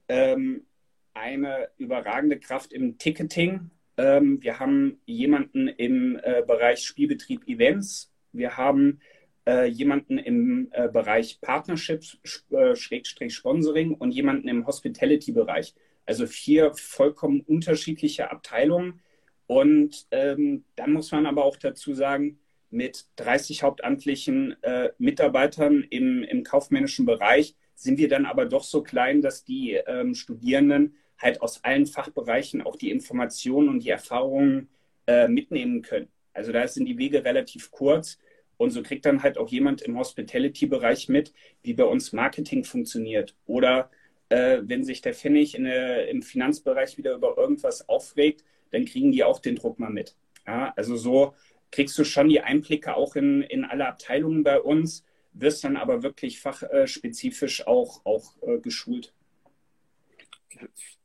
ähm, 0.08 0.66
eine 1.14 1.68
überragende 1.78 2.40
Kraft 2.40 2.72
im 2.72 2.98
Ticketing, 2.98 3.72
ähm, 3.98 4.42
wir 4.42 4.60
haben 4.60 5.00
jemanden 5.06 5.68
im 5.68 6.20
äh, 6.22 6.44
Bereich 6.46 6.84
Spielbetrieb 6.84 7.48
Events. 7.48 8.12
Wir 8.32 8.58
haben 8.58 9.00
äh, 9.48 9.68
jemanden 9.68 10.18
im 10.18 10.70
äh, 10.72 10.90
Bereich 10.90 11.40
Partnerships, 11.42 12.18
äh, 12.52 12.76
Schrägstrich 12.76 13.34
Sponsoring 13.34 13.94
und 13.94 14.12
jemanden 14.12 14.48
im 14.48 14.68
Hospitality-Bereich. 14.68 15.76
Also 16.06 16.28
vier 16.28 16.74
vollkommen 16.74 17.42
unterschiedliche 17.42 18.30
Abteilungen. 18.32 19.02
Und 19.48 20.08
ähm, 20.12 20.66
dann 20.76 20.92
muss 20.92 21.12
man 21.12 21.26
aber 21.26 21.46
auch 21.46 21.58
dazu 21.58 21.94
sagen, 21.94 22.40
mit 22.72 23.06
30 23.16 23.64
hauptamtlichen 23.64 24.62
äh, 24.64 24.90
Mitarbeitern 24.98 25.84
im, 25.90 26.24
im 26.24 26.44
kaufmännischen 26.44 27.06
Bereich 27.06 27.56
sind 27.76 27.98
wir 27.98 28.08
dann 28.08 28.26
aber 28.26 28.46
doch 28.46 28.64
so 28.64 28.82
klein, 28.82 29.22
dass 29.22 29.44
die 29.44 29.74
ähm, 29.74 30.16
Studierenden 30.16 30.96
halt 31.18 31.42
aus 31.42 31.64
allen 31.64 31.86
Fachbereichen 31.86 32.62
auch 32.62 32.76
die 32.76 32.92
Informationen 32.92 33.70
und 33.70 33.84
die 33.84 33.90
Erfahrungen 33.90 34.70
äh, 35.08 35.28
mitnehmen 35.28 35.82
können. 35.82 36.08
Also 36.34 36.52
da 36.52 36.68
sind 36.68 36.86
die 36.86 36.98
Wege 36.98 37.24
relativ 37.24 37.72
kurz. 37.72 38.18
Und 38.58 38.72
so 38.72 38.82
kriegt 38.82 39.06
dann 39.06 39.22
halt 39.22 39.38
auch 39.38 39.50
jemand 39.50 39.82
im 39.82 39.98
Hospitality-Bereich 39.98 41.10
mit, 41.10 41.34
wie 41.62 41.74
bei 41.74 41.84
uns 41.84 42.14
Marketing 42.14 42.64
funktioniert. 42.64 43.36
Oder 43.46 43.90
äh, 44.30 44.60
wenn 44.64 44.84
sich 44.84 45.02
der 45.02 45.14
Pfennig 45.14 45.54
der, 45.54 46.08
im 46.10 46.22
Finanzbereich 46.22 46.98
wieder 46.98 47.14
über 47.16 47.38
irgendwas 47.38 47.88
aufregt, 47.90 48.44
dann 48.72 48.86
kriegen 48.86 49.12
die 49.12 49.24
auch 49.24 49.40
den 49.40 49.56
Druck 49.56 49.80
mal 49.80 49.90
mit. 49.90 50.16
Ja, 50.48 50.74
also 50.76 50.96
so 50.96 51.34
kriegst 51.72 51.98
du 51.98 52.04
schon 52.04 52.30
die 52.30 52.42
Einblicke 52.42 52.96
auch 52.96 53.16
in, 53.16 53.42
in 53.42 53.66
alle 53.66 53.88
Abteilungen 53.88 54.44
bei 54.44 54.60
uns, 54.62 55.04
wirst 55.36 55.64
dann 55.64 55.78
aber 55.78 56.04
wirklich 56.04 56.42
fachspezifisch 56.42 57.68
auch, 57.68 58.06
auch 58.06 58.36
äh, 58.42 58.60
geschult. 58.60 59.14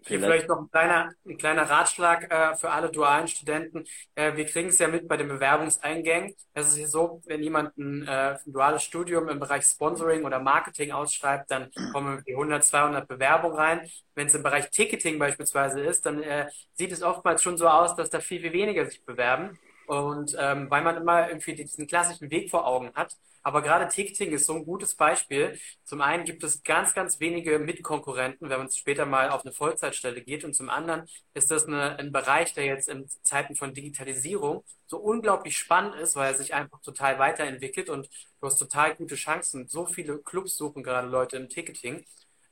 Hier 0.06 0.20
vielleicht 0.20 0.48
noch 0.48 0.60
ein 0.60 0.70
kleiner, 0.70 1.12
ein 1.26 1.36
kleiner 1.36 1.68
Ratschlag 1.68 2.32
äh, 2.32 2.56
für 2.56 2.70
alle 2.70 2.90
dualen 2.90 3.28
Studenten. 3.28 3.84
Äh, 4.14 4.34
wir 4.36 4.46
kriegen 4.46 4.68
es 4.68 4.78
ja 4.78 4.88
mit 4.88 5.06
bei 5.06 5.16
den 5.16 5.28
Bewerbungseingängen. 5.28 6.34
Es 6.54 6.68
ist 6.68 6.76
hier 6.76 6.88
so, 6.88 7.20
wenn 7.26 7.42
jemand 7.42 7.76
ein, 7.76 8.06
äh, 8.06 8.38
ein 8.44 8.52
duales 8.52 8.82
Studium 8.82 9.28
im 9.28 9.38
Bereich 9.38 9.64
Sponsoring 9.64 10.24
oder 10.24 10.38
Marketing 10.38 10.92
ausschreibt, 10.92 11.50
dann 11.50 11.70
kommen 11.92 12.22
die 12.26 12.32
100, 12.32 12.64
200 12.64 13.08
Bewerbungen 13.08 13.56
rein. 13.56 13.90
Wenn 14.14 14.28
es 14.28 14.34
im 14.34 14.42
Bereich 14.42 14.70
Ticketing 14.70 15.18
beispielsweise 15.18 15.80
ist, 15.80 16.06
dann 16.06 16.22
äh, 16.22 16.48
sieht 16.74 16.92
es 16.92 17.02
oftmals 17.02 17.42
schon 17.42 17.58
so 17.58 17.68
aus, 17.68 17.94
dass 17.94 18.08
da 18.08 18.20
viel, 18.20 18.40
viel 18.40 18.52
weniger 18.52 18.86
sich 18.86 19.04
bewerben. 19.04 19.58
Und 19.90 20.36
ähm, 20.38 20.70
weil 20.70 20.82
man 20.82 20.96
immer 20.96 21.28
irgendwie 21.28 21.52
diesen 21.56 21.88
klassischen 21.88 22.30
Weg 22.30 22.48
vor 22.48 22.64
Augen 22.64 22.92
hat. 22.94 23.16
Aber 23.42 23.60
gerade 23.60 23.88
Ticketing 23.88 24.30
ist 24.30 24.46
so 24.46 24.54
ein 24.54 24.64
gutes 24.64 24.94
Beispiel. 24.94 25.58
Zum 25.82 26.00
einen 26.00 26.24
gibt 26.24 26.44
es 26.44 26.62
ganz, 26.62 26.94
ganz 26.94 27.18
wenige 27.18 27.58
Mitkonkurrenten, 27.58 28.48
wenn 28.48 28.58
man 28.60 28.70
später 28.70 29.04
mal 29.04 29.30
auf 29.30 29.44
eine 29.44 29.52
Vollzeitstelle 29.52 30.22
geht. 30.22 30.44
Und 30.44 30.54
zum 30.54 30.70
anderen 30.70 31.08
ist 31.34 31.50
das 31.50 31.66
eine, 31.66 31.98
ein 31.98 32.12
Bereich, 32.12 32.54
der 32.54 32.66
jetzt 32.66 32.88
in 32.88 33.08
Zeiten 33.22 33.56
von 33.56 33.74
Digitalisierung 33.74 34.62
so 34.86 34.98
unglaublich 34.98 35.56
spannend 35.58 35.96
ist, 35.96 36.14
weil 36.14 36.34
er 36.34 36.38
sich 36.38 36.54
einfach 36.54 36.80
total 36.82 37.18
weiterentwickelt 37.18 37.88
und 37.90 38.08
du 38.40 38.46
hast 38.46 38.58
total 38.58 38.94
gute 38.94 39.16
Chancen. 39.16 39.66
So 39.66 39.86
viele 39.86 40.18
Clubs 40.18 40.56
suchen 40.56 40.84
gerade 40.84 41.08
Leute 41.08 41.36
im 41.36 41.48
Ticketing. 41.48 42.04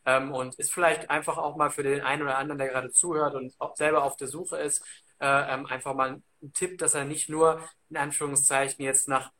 Ähm, 0.06 0.32
und 0.32 0.54
ist 0.56 0.72
vielleicht 0.72 1.10
einfach 1.10 1.36
auch 1.38 1.56
mal 1.56 1.70
für 1.70 1.82
den 1.82 2.00
einen 2.00 2.22
oder 2.22 2.38
anderen, 2.38 2.58
der 2.58 2.68
gerade 2.68 2.90
zuhört 2.90 3.34
und 3.34 3.54
auch 3.60 3.76
selber 3.76 4.04
auf 4.04 4.16
der 4.16 4.28
Suche 4.28 4.56
ist, 4.56 4.82
äh, 5.20 5.54
ähm, 5.54 5.66
einfach 5.66 5.94
mal 5.94 6.20
ein 6.42 6.52
Tipp, 6.52 6.78
dass 6.78 6.94
er 6.94 7.04
nicht 7.04 7.28
nur 7.28 7.60
in 7.90 7.96
Anführungszeichen 7.96 8.84
jetzt 8.84 9.08
nach 9.08 9.32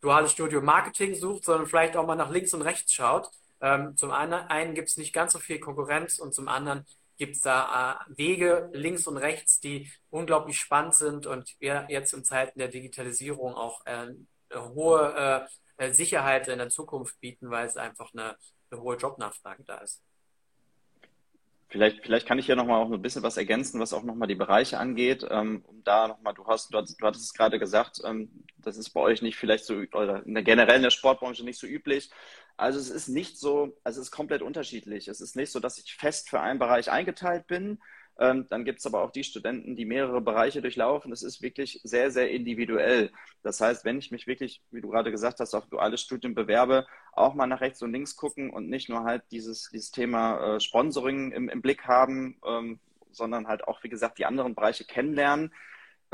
duales 0.00 0.32
Studium 0.32 0.64
Marketing 0.64 1.14
sucht, 1.14 1.44
sondern 1.44 1.66
vielleicht 1.66 1.96
auch 1.96 2.06
mal 2.06 2.16
nach 2.16 2.30
links 2.30 2.52
und 2.54 2.62
rechts 2.62 2.92
schaut. 2.92 3.30
Ähm, 3.60 3.96
zum 3.96 4.10
einen 4.10 4.74
gibt 4.74 4.88
es 4.88 4.96
nicht 4.96 5.12
ganz 5.12 5.32
so 5.32 5.38
viel 5.38 5.60
Konkurrenz 5.60 6.18
und 6.18 6.34
zum 6.34 6.48
anderen 6.48 6.84
gibt 7.16 7.36
es 7.36 7.42
da 7.42 8.00
äh, 8.08 8.16
Wege 8.18 8.68
links 8.72 9.06
und 9.06 9.16
rechts, 9.16 9.60
die 9.60 9.90
unglaublich 10.10 10.58
spannend 10.58 10.94
sind 10.94 11.26
und 11.26 11.54
wir 11.60 11.86
jetzt 11.88 12.12
in 12.12 12.24
Zeiten 12.24 12.58
der 12.58 12.68
Digitalisierung 12.68 13.54
auch 13.54 13.86
äh, 13.86 14.08
eine 14.50 14.68
hohe 14.74 15.48
äh, 15.78 15.92
Sicherheit 15.92 16.48
in 16.48 16.58
der 16.58 16.68
Zukunft 16.68 17.20
bieten, 17.20 17.50
weil 17.50 17.66
es 17.66 17.76
einfach 17.76 18.12
eine, 18.12 18.36
eine 18.70 18.80
hohe 18.80 18.96
Jobnachfrage 18.96 19.62
da 19.64 19.78
ist. 19.78 20.02
Vielleicht, 21.72 22.02
vielleicht 22.02 22.26
kann 22.28 22.38
ich 22.38 22.44
hier 22.44 22.54
nochmal 22.54 22.82
auch 22.82 22.92
ein 22.92 23.00
bisschen 23.00 23.22
was 23.22 23.38
ergänzen, 23.38 23.80
was 23.80 23.94
auch 23.94 24.02
nochmal 24.02 24.28
die 24.28 24.34
Bereiche 24.34 24.78
angeht. 24.78 25.26
Ähm, 25.30 25.64
um 25.66 25.82
da 25.84 26.06
nochmal, 26.06 26.34
du 26.34 26.44
hast, 26.46 26.72
du 26.72 26.76
hattest, 26.76 27.00
du 27.00 27.06
hattest 27.06 27.24
es 27.24 27.32
gerade 27.32 27.58
gesagt, 27.58 28.02
ähm, 28.04 28.44
das 28.58 28.76
ist 28.76 28.90
bei 28.90 29.00
euch 29.00 29.22
nicht 29.22 29.38
vielleicht 29.38 29.64
so, 29.64 29.76
oder 29.94 30.22
in 30.26 30.34
der, 30.34 30.42
generell 30.42 30.76
in 30.76 30.82
der 30.82 30.90
Sportbranche 30.90 31.46
nicht 31.46 31.58
so 31.58 31.66
üblich. 31.66 32.10
Also 32.58 32.78
es 32.78 32.90
ist 32.90 33.08
nicht 33.08 33.38
so, 33.38 33.74
also 33.84 34.02
es 34.02 34.08
ist 34.08 34.10
komplett 34.10 34.42
unterschiedlich. 34.42 35.08
Es 35.08 35.22
ist 35.22 35.34
nicht 35.34 35.50
so, 35.50 35.60
dass 35.60 35.78
ich 35.78 35.94
fest 35.94 36.28
für 36.28 36.40
einen 36.40 36.58
Bereich 36.58 36.90
eingeteilt 36.90 37.46
bin, 37.46 37.80
ähm, 38.22 38.46
dann 38.48 38.64
gibt 38.64 38.78
es 38.78 38.86
aber 38.86 39.02
auch 39.02 39.10
die 39.10 39.24
Studenten, 39.24 39.74
die 39.74 39.84
mehrere 39.84 40.20
Bereiche 40.20 40.62
durchlaufen. 40.62 41.10
Das 41.10 41.24
ist 41.24 41.42
wirklich 41.42 41.80
sehr, 41.82 42.12
sehr 42.12 42.30
individuell. 42.30 43.10
Das 43.42 43.60
heißt, 43.60 43.84
wenn 43.84 43.98
ich 43.98 44.12
mich 44.12 44.28
wirklich, 44.28 44.62
wie 44.70 44.80
du 44.80 44.90
gerade 44.90 45.10
gesagt 45.10 45.40
hast, 45.40 45.54
auf 45.54 45.66
duales 45.66 46.00
Studium 46.02 46.32
bewerbe, 46.32 46.86
auch 47.12 47.34
mal 47.34 47.48
nach 47.48 47.60
rechts 47.60 47.82
und 47.82 47.92
links 47.92 48.14
gucken 48.14 48.50
und 48.50 48.70
nicht 48.70 48.88
nur 48.88 49.02
halt 49.02 49.24
dieses, 49.32 49.70
dieses 49.72 49.90
Thema 49.90 50.54
äh, 50.54 50.60
Sponsoring 50.60 51.32
im, 51.32 51.48
im, 51.48 51.60
Blick 51.62 51.88
haben, 51.88 52.38
ähm, 52.46 52.78
sondern 53.10 53.48
halt 53.48 53.66
auch, 53.66 53.82
wie 53.82 53.88
gesagt, 53.88 54.18
die 54.18 54.26
anderen 54.26 54.54
Bereiche 54.54 54.84
kennenlernen. 54.84 55.52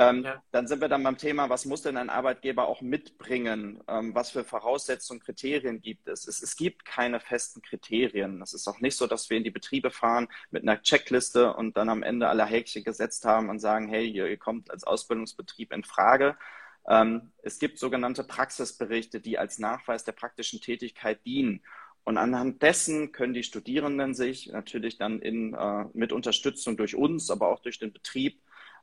Ähm, 0.01 0.23
ja. 0.23 0.41
Dann 0.53 0.69
sind 0.69 0.81
wir 0.81 0.89
dann 0.89 1.03
beim 1.03 1.19
Thema, 1.19 1.51
was 1.51 1.65
muss 1.65 1.83
denn 1.83 1.97
ein 1.97 2.09
Arbeitgeber 2.09 2.69
auch 2.69 2.81
mitbringen? 2.81 3.83
Ähm, 3.89 4.15
was 4.15 4.31
für 4.31 4.45
Voraussetzungen, 4.45 5.19
Kriterien 5.19 5.81
gibt 5.81 6.07
es? 6.07 6.29
es? 6.29 6.41
es? 6.41 6.57
gibt 6.57 6.85
keine 6.85 7.19
festen 7.19 7.63
Kriterien. 7.63 8.41
Es 8.41 8.55
ist 8.55 8.69
auch 8.69 8.79
nicht 8.79 8.97
so, 8.97 9.09
dass 9.09 9.29
wir 9.29 9.37
in 9.37 9.45
die 9.45 9.51
Betriebe 9.51 9.91
fahren 9.91 10.29
mit 10.53 10.63
einer 10.63 10.81
Checkliste 10.81 11.53
und 11.53 11.77
dann 11.77 11.89
am 11.89 12.05
Ende 12.05 12.29
alle 12.29 12.47
Häkchen 12.47 12.85
gesetzt 12.85 13.25
haben 13.25 13.49
und 13.51 13.59
sagen, 13.59 13.89
hey, 13.89 14.09
ihr, 14.09 14.29
ihr 14.29 14.37
kommt 14.37 14.71
als 14.71 14.85
Ausbildungsbetrieb 14.85 15.73
in 15.73 15.83
Frage. 15.83 16.37
Ähm, 16.89 17.33
es 17.43 17.59
gibt 17.59 17.81
sogenannte 17.81 18.23
Praxisberichte, 18.23 19.21
die 19.21 19.37
als 19.37 19.59
Nachweis 19.59 20.05
der 20.05 20.13
praktischen 20.13 20.61
Tätigkeit 20.61 21.25
dienen. 21.27 21.61
Und 22.05 22.19
anhand 22.19 22.63
dessen 22.63 23.11
können 23.11 23.35
die 23.35 23.43
Studierenden 23.43 24.15
sich 24.15 24.47
natürlich 24.47 24.97
dann 24.97 25.21
in, 25.21 25.55
äh, 25.55 25.87
mit 25.93 26.13
Unterstützung 26.13 26.77
durch 26.77 26.95
uns, 26.95 27.31
aber 27.31 27.49
auch 27.49 27.61
durch 27.61 27.81
den 27.81 27.93
Betrieb 27.93 28.41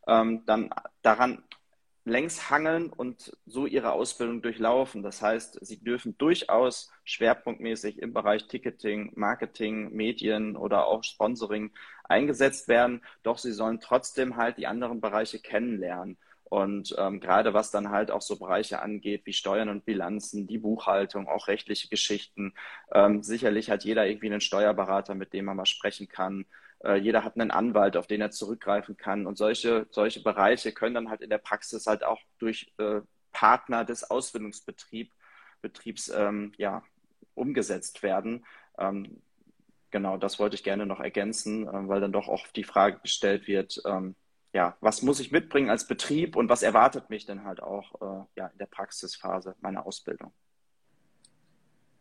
ähm, 0.07 0.43
dann 0.45 0.69
daran 1.01 1.43
längs 2.05 2.51
hangeln 2.51 2.91
und 2.91 3.35
so 3.47 3.65
ihre 3.65 3.91
Ausbildung 3.91 4.43
durchlaufen. 4.43 5.01
Das 5.01 5.21
heißt, 5.21 5.65
sie 5.65 5.83
dürfen 5.83 6.15
durchaus 6.17 6.91
schwerpunktmäßig 7.03 7.99
im 7.99 8.13
Bereich 8.13 8.47
Ticketing, 8.47 9.11
Marketing, 9.15 9.91
Medien 9.91 10.55
oder 10.55 10.85
auch 10.85 11.03
Sponsoring 11.03 11.71
eingesetzt 12.03 12.67
werden. 12.67 13.01
Doch 13.23 13.39
sie 13.39 13.51
sollen 13.51 13.79
trotzdem 13.79 14.37
halt 14.37 14.57
die 14.57 14.67
anderen 14.67 15.01
Bereiche 15.01 15.39
kennenlernen. 15.39 16.17
Und 16.43 16.95
ähm, 16.99 17.19
gerade 17.19 17.55
was 17.55 17.71
dann 17.71 17.89
halt 17.89 18.11
auch 18.11 18.21
so 18.21 18.37
Bereiche 18.37 18.81
angeht, 18.83 19.23
wie 19.25 19.33
Steuern 19.33 19.67
und 19.69 19.83
Bilanzen, 19.83 20.45
die 20.45 20.59
Buchhaltung, 20.59 21.27
auch 21.27 21.47
rechtliche 21.47 21.89
Geschichten. 21.89 22.53
Ähm, 22.93 23.23
sicherlich 23.23 23.71
hat 23.71 23.83
jeder 23.83 24.05
irgendwie 24.05 24.27
einen 24.27 24.41
Steuerberater, 24.41 25.15
mit 25.15 25.33
dem 25.33 25.45
man 25.45 25.57
mal 25.57 25.65
sprechen 25.65 26.07
kann. 26.07 26.45
Äh, 26.83 26.95
jeder 26.95 27.23
hat 27.23 27.39
einen 27.39 27.51
Anwalt, 27.51 27.97
auf 27.97 28.07
den 28.07 28.21
er 28.21 28.31
zurückgreifen 28.31 28.97
kann. 28.97 29.25
Und 29.27 29.37
solche, 29.37 29.87
solche 29.91 30.21
Bereiche 30.21 30.71
können 30.71 30.95
dann 30.95 31.09
halt 31.09 31.21
in 31.21 31.29
der 31.29 31.37
Praxis 31.37 31.87
halt 31.87 32.03
auch 32.03 32.21
durch 32.39 32.73
äh, 32.77 33.01
Partner 33.31 33.85
des 33.85 34.09
Ausbildungsbetriebs 34.09 35.11
Betriebs, 35.65 36.09
ähm, 36.09 36.51
ja, 36.57 36.83
umgesetzt 37.33 38.03
werden. 38.03 38.45
Ähm, 38.77 39.21
genau, 39.89 40.15
das 40.17 40.37
wollte 40.37 40.55
ich 40.55 40.63
gerne 40.63 40.85
noch 40.85 40.99
ergänzen, 40.99 41.67
äh, 41.67 41.87
weil 41.87 42.01
dann 42.01 42.11
doch 42.11 42.27
oft 42.27 42.55
die 42.55 42.63
Frage 42.63 42.99
gestellt 42.99 43.47
wird, 43.47 43.81
ähm, 43.85 44.15
ja, 44.53 44.77
was 44.79 45.01
muss 45.01 45.19
ich 45.19 45.31
mitbringen 45.31 45.71
als 45.71 45.87
Betrieb 45.87 46.35
und 46.35 46.49
was 46.49 46.61
erwartet 46.61 47.09
mich 47.09 47.25
denn 47.25 47.43
halt 47.43 47.61
auch 47.63 47.95
äh, 47.99 48.25
ja, 48.37 48.47
in 48.47 48.57
der 48.59 48.67
Praxisphase 48.67 49.55
meiner 49.59 49.87
Ausbildung? 49.87 50.33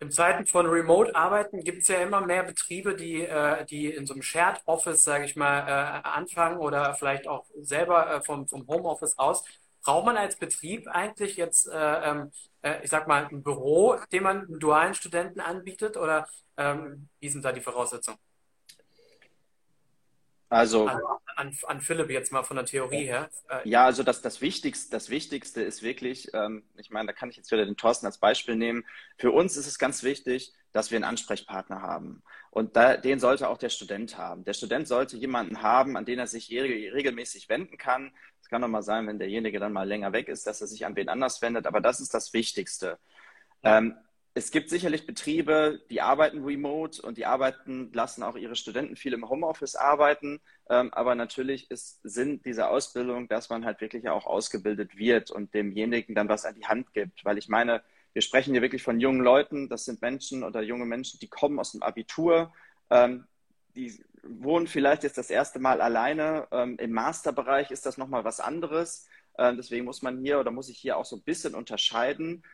In 0.04 0.10
Zeiten 0.12 0.46
von 0.46 0.66
Remote-Arbeiten 0.66 1.64
gibt 1.64 1.82
es 1.82 1.88
ja 1.88 1.96
immer 1.98 2.20
mehr 2.20 2.42
Betriebe, 2.44 2.94
die, 2.94 3.22
äh, 3.22 3.64
die 3.64 3.86
in 3.86 4.06
so 4.06 4.12
einem 4.14 4.22
Shared 4.22 4.60
Office, 4.66 5.02
sage 5.04 5.24
ich 5.24 5.34
mal, 5.34 5.60
äh, 5.60 6.08
anfangen 6.08 6.58
oder 6.58 6.94
vielleicht 6.94 7.26
auch 7.26 7.46
selber 7.60 8.16
äh, 8.16 8.22
vom, 8.22 8.46
vom 8.46 8.66
Homeoffice 8.68 9.18
aus. 9.18 9.44
Braucht 9.82 10.06
man 10.06 10.16
als 10.16 10.36
Betrieb 10.36 10.86
eigentlich 10.88 11.36
jetzt, 11.36 11.68
äh, 11.68 12.10
ähm, 12.10 12.32
äh, 12.62 12.84
ich 12.84 12.90
sag 12.90 13.08
mal, 13.08 13.26
ein 13.26 13.42
Büro, 13.42 13.96
dem 14.12 14.24
man 14.24 14.46
dualen 14.58 14.94
Studenten 14.94 15.40
anbietet 15.40 15.96
oder 15.96 16.28
ähm, 16.56 17.08
wie 17.20 17.28
sind 17.28 17.44
da 17.44 17.52
die 17.52 17.60
Voraussetzungen? 17.60 18.18
Also 20.48 20.86
an, 20.86 21.00
an, 21.36 21.56
an, 21.66 21.80
Philipp 21.80 22.10
jetzt 22.10 22.32
mal 22.32 22.42
von 22.42 22.56
der 22.56 22.66
Theorie 22.66 23.04
her. 23.04 23.30
Äh, 23.48 23.68
ja, 23.68 23.84
also 23.84 24.02
das, 24.02 24.22
das, 24.22 24.40
Wichtigste, 24.40 24.90
das 24.90 25.10
Wichtigste 25.10 25.62
ist 25.62 25.82
wirklich, 25.82 26.32
ähm, 26.34 26.64
ich 26.76 26.90
meine, 26.90 27.08
da 27.08 27.12
kann 27.12 27.30
ich 27.30 27.36
jetzt 27.36 27.50
wieder 27.50 27.64
den 27.64 27.76
Thorsten 27.76 28.06
als 28.06 28.18
Beispiel 28.18 28.56
nehmen. 28.56 28.84
Für 29.18 29.32
uns 29.32 29.56
ist 29.56 29.66
es 29.66 29.78
ganz 29.78 30.02
wichtig, 30.02 30.52
dass 30.72 30.90
wir 30.90 30.96
einen 30.96 31.04
Ansprechpartner 31.04 31.82
haben. 31.82 32.22
Und 32.50 32.76
da, 32.76 32.96
den 32.96 33.20
sollte 33.20 33.48
auch 33.48 33.58
der 33.58 33.68
Student 33.68 34.16
haben. 34.18 34.44
Der 34.44 34.52
Student 34.52 34.86
sollte 34.86 35.16
jemanden 35.16 35.62
haben, 35.62 35.96
an 35.96 36.04
den 36.04 36.18
er 36.18 36.26
sich 36.26 36.50
regelmäßig 36.50 37.48
wenden 37.48 37.78
kann. 37.78 38.12
Es 38.40 38.48
kann 38.48 38.62
doch 38.62 38.68
mal 38.68 38.82
sein, 38.82 39.06
wenn 39.06 39.18
derjenige 39.18 39.58
dann 39.58 39.72
mal 39.72 39.88
länger 39.88 40.12
weg 40.12 40.28
ist, 40.28 40.46
dass 40.46 40.60
er 40.60 40.66
sich 40.66 40.84
an 40.84 40.94
wen 40.96 41.08
anders 41.08 41.42
wendet. 41.42 41.66
Aber 41.66 41.80
das 41.80 42.00
ist 42.00 42.14
das 42.14 42.32
Wichtigste. 42.32 42.98
Ja. 43.62 43.78
Ähm, 43.78 43.96
es 44.36 44.50
gibt 44.50 44.68
sicherlich 44.68 45.06
Betriebe, 45.06 45.80
die 45.90 46.00
arbeiten 46.00 46.42
remote 46.44 47.00
und 47.02 47.18
die 47.18 47.24
arbeiten, 47.24 47.92
lassen 47.92 48.24
auch 48.24 48.34
ihre 48.34 48.56
Studenten 48.56 48.96
viel 48.96 49.12
im 49.12 49.28
Homeoffice 49.28 49.76
arbeiten. 49.76 50.40
Ähm, 50.68 50.92
aber 50.92 51.14
natürlich 51.14 51.70
ist 51.70 52.00
Sinn 52.02 52.42
dieser 52.42 52.70
Ausbildung, 52.70 53.28
dass 53.28 53.48
man 53.48 53.64
halt 53.64 53.80
wirklich 53.80 54.08
auch 54.08 54.26
ausgebildet 54.26 54.96
wird 54.98 55.30
und 55.30 55.54
demjenigen 55.54 56.16
dann 56.16 56.28
was 56.28 56.44
an 56.44 56.56
die 56.56 56.66
Hand 56.66 56.92
gibt. 56.92 57.24
Weil 57.24 57.38
ich 57.38 57.48
meine, 57.48 57.84
wir 58.12 58.22
sprechen 58.22 58.52
hier 58.52 58.62
wirklich 58.62 58.82
von 58.82 58.98
jungen 58.98 59.20
Leuten. 59.20 59.68
Das 59.68 59.84
sind 59.84 60.02
Menschen 60.02 60.42
oder 60.42 60.62
junge 60.62 60.84
Menschen, 60.84 61.20
die 61.20 61.28
kommen 61.28 61.60
aus 61.60 61.70
dem 61.70 61.84
Abitur. 61.84 62.52
Ähm, 62.90 63.28
die 63.76 64.04
wohnen 64.24 64.66
vielleicht 64.66 65.04
jetzt 65.04 65.18
das 65.18 65.30
erste 65.30 65.60
Mal 65.60 65.80
alleine. 65.80 66.48
Ähm, 66.50 66.76
Im 66.80 66.90
Masterbereich 66.90 67.70
ist 67.70 67.86
das 67.86 67.98
nochmal 67.98 68.24
was 68.24 68.40
anderes. 68.40 69.08
Deswegen 69.36 69.84
muss 69.84 70.00
man 70.00 70.20
hier 70.20 70.38
oder 70.38 70.52
muss 70.52 70.68
ich 70.68 70.78
hier 70.78 70.96
auch 70.96 71.04
so 71.04 71.16
ein 71.16 71.22
bisschen 71.22 71.56
unterscheiden. 71.56 72.44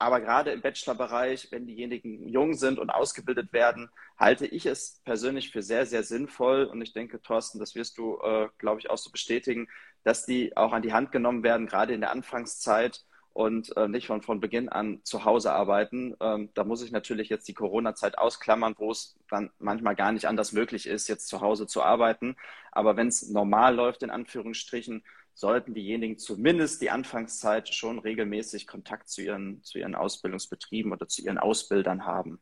Aber 0.00 0.20
gerade 0.20 0.52
im 0.52 0.60
Bachelorbereich, 0.60 1.48
wenn 1.50 1.66
diejenigen 1.66 2.28
jung 2.28 2.54
sind 2.54 2.78
und 2.78 2.90
ausgebildet 2.90 3.52
werden, 3.52 3.90
halte 4.16 4.46
ich 4.46 4.66
es 4.66 5.00
persönlich 5.04 5.50
für 5.50 5.62
sehr, 5.62 5.86
sehr 5.86 6.04
sinnvoll. 6.04 6.64
Und 6.64 6.80
ich 6.82 6.92
denke, 6.92 7.20
Thorsten, 7.20 7.58
das 7.58 7.74
wirst 7.74 7.98
du, 7.98 8.18
äh, 8.22 8.48
glaube 8.58 8.80
ich, 8.80 8.90
auch 8.90 8.98
so 8.98 9.10
bestätigen, 9.10 9.68
dass 10.04 10.24
die 10.24 10.56
auch 10.56 10.72
an 10.72 10.82
die 10.82 10.92
Hand 10.92 11.10
genommen 11.10 11.42
werden, 11.42 11.66
gerade 11.66 11.94
in 11.94 12.00
der 12.00 12.12
Anfangszeit 12.12 13.04
und 13.32 13.76
äh, 13.76 13.88
nicht 13.88 14.06
von, 14.06 14.22
von 14.22 14.40
Beginn 14.40 14.68
an 14.68 15.00
zu 15.04 15.24
Hause 15.24 15.52
arbeiten. 15.52 16.16
Ähm, 16.20 16.50
da 16.54 16.64
muss 16.64 16.82
ich 16.82 16.92
natürlich 16.92 17.28
jetzt 17.28 17.46
die 17.48 17.54
Corona-Zeit 17.54 18.18
ausklammern, 18.18 18.74
wo 18.78 18.90
es 18.90 19.16
dann 19.30 19.50
manchmal 19.58 19.96
gar 19.96 20.12
nicht 20.12 20.26
anders 20.26 20.52
möglich 20.52 20.86
ist, 20.86 21.08
jetzt 21.08 21.28
zu 21.28 21.40
Hause 21.40 21.66
zu 21.66 21.82
arbeiten. 21.82 22.36
Aber 22.72 22.96
wenn 22.96 23.08
es 23.08 23.28
normal 23.28 23.74
läuft, 23.74 24.02
in 24.02 24.10
Anführungsstrichen, 24.10 25.04
sollten 25.38 25.72
diejenigen 25.72 26.18
zumindest 26.18 26.82
die 26.82 26.90
Anfangszeit 26.90 27.72
schon 27.72 28.00
regelmäßig 28.00 28.66
Kontakt 28.66 29.08
zu 29.08 29.22
ihren, 29.22 29.62
zu 29.62 29.78
ihren 29.78 29.94
Ausbildungsbetrieben 29.94 30.92
oder 30.92 31.06
zu 31.06 31.22
ihren 31.22 31.38
Ausbildern 31.38 32.04
haben. 32.04 32.40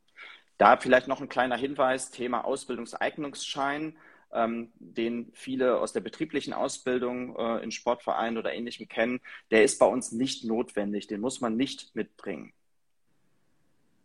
Da 0.56 0.78
vielleicht 0.78 1.06
noch 1.06 1.20
ein 1.20 1.28
kleiner 1.28 1.59
Hinweis, 1.59 2.11
Thema 2.11 2.46
Ausbildungseignungsschein, 2.46 3.98
ähm, 4.32 4.72
den 4.78 5.30
viele 5.35 5.78
aus 5.78 5.92
der 5.92 6.00
betrieblichen 6.00 6.54
Ausbildung 6.54 7.37
äh, 7.37 7.62
in 7.62 7.70
Sportvereinen 7.70 8.38
oder 8.38 8.54
ähnlichem 8.54 8.88
kennen. 8.88 9.20
Der 9.50 9.62
ist 9.62 9.78
bei 9.78 9.87
uns 9.87 10.12
nicht 10.12 10.44
notwendig, 10.44 11.06
den 11.06 11.20
muss 11.20 11.42
man 11.42 11.54
nicht 11.54 11.94
mitbringen. 11.94 12.54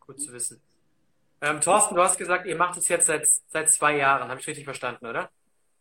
Gut 0.02 0.20
zu 0.20 0.34
wissen. 0.34 0.62
Ähm, 1.40 1.62
Thorsten, 1.62 1.96
du 1.96 2.02
hast 2.02 2.18
gesagt, 2.18 2.46
ihr 2.46 2.58
macht 2.58 2.78
es 2.78 2.90
jetzt 2.90 3.08
seit, 3.08 3.26
seit 3.26 3.70
zwei 3.70 3.96
Jahren, 3.96 4.28
habe 4.28 4.42
ich 4.42 4.48
richtig 4.48 4.66
verstanden, 4.66 5.06
oder? 5.06 5.32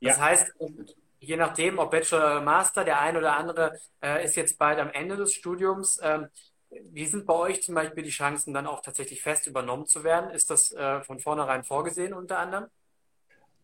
Das 0.00 0.16
ja. 0.16 0.22
heißt, 0.22 0.54
je 1.20 1.36
nachdem, 1.36 1.78
ob 1.78 1.90
Bachelor 1.90 2.18
oder 2.18 2.40
Master, 2.40 2.84
der 2.84 3.00
ein 3.00 3.16
oder 3.16 3.36
andere 3.36 3.78
äh, 4.02 4.24
ist 4.24 4.36
jetzt 4.36 4.58
bald 4.58 4.78
am 4.78 4.90
Ende 4.90 5.16
des 5.16 5.34
Studiums. 5.34 6.00
Ähm, 6.02 6.28
wie 6.70 7.06
sind 7.06 7.26
bei 7.26 7.34
euch 7.34 7.62
zum 7.62 7.74
Beispiel 7.74 8.02
die 8.02 8.10
Chancen, 8.10 8.54
dann 8.54 8.66
auch 8.66 8.80
tatsächlich 8.80 9.22
fest 9.22 9.46
übernommen 9.46 9.86
zu 9.86 10.02
werden? 10.02 10.30
Ist 10.30 10.50
das 10.50 10.72
äh, 10.72 11.02
von 11.02 11.20
vornherein 11.20 11.62
vorgesehen 11.62 12.14
unter 12.14 12.38
anderem? 12.38 12.66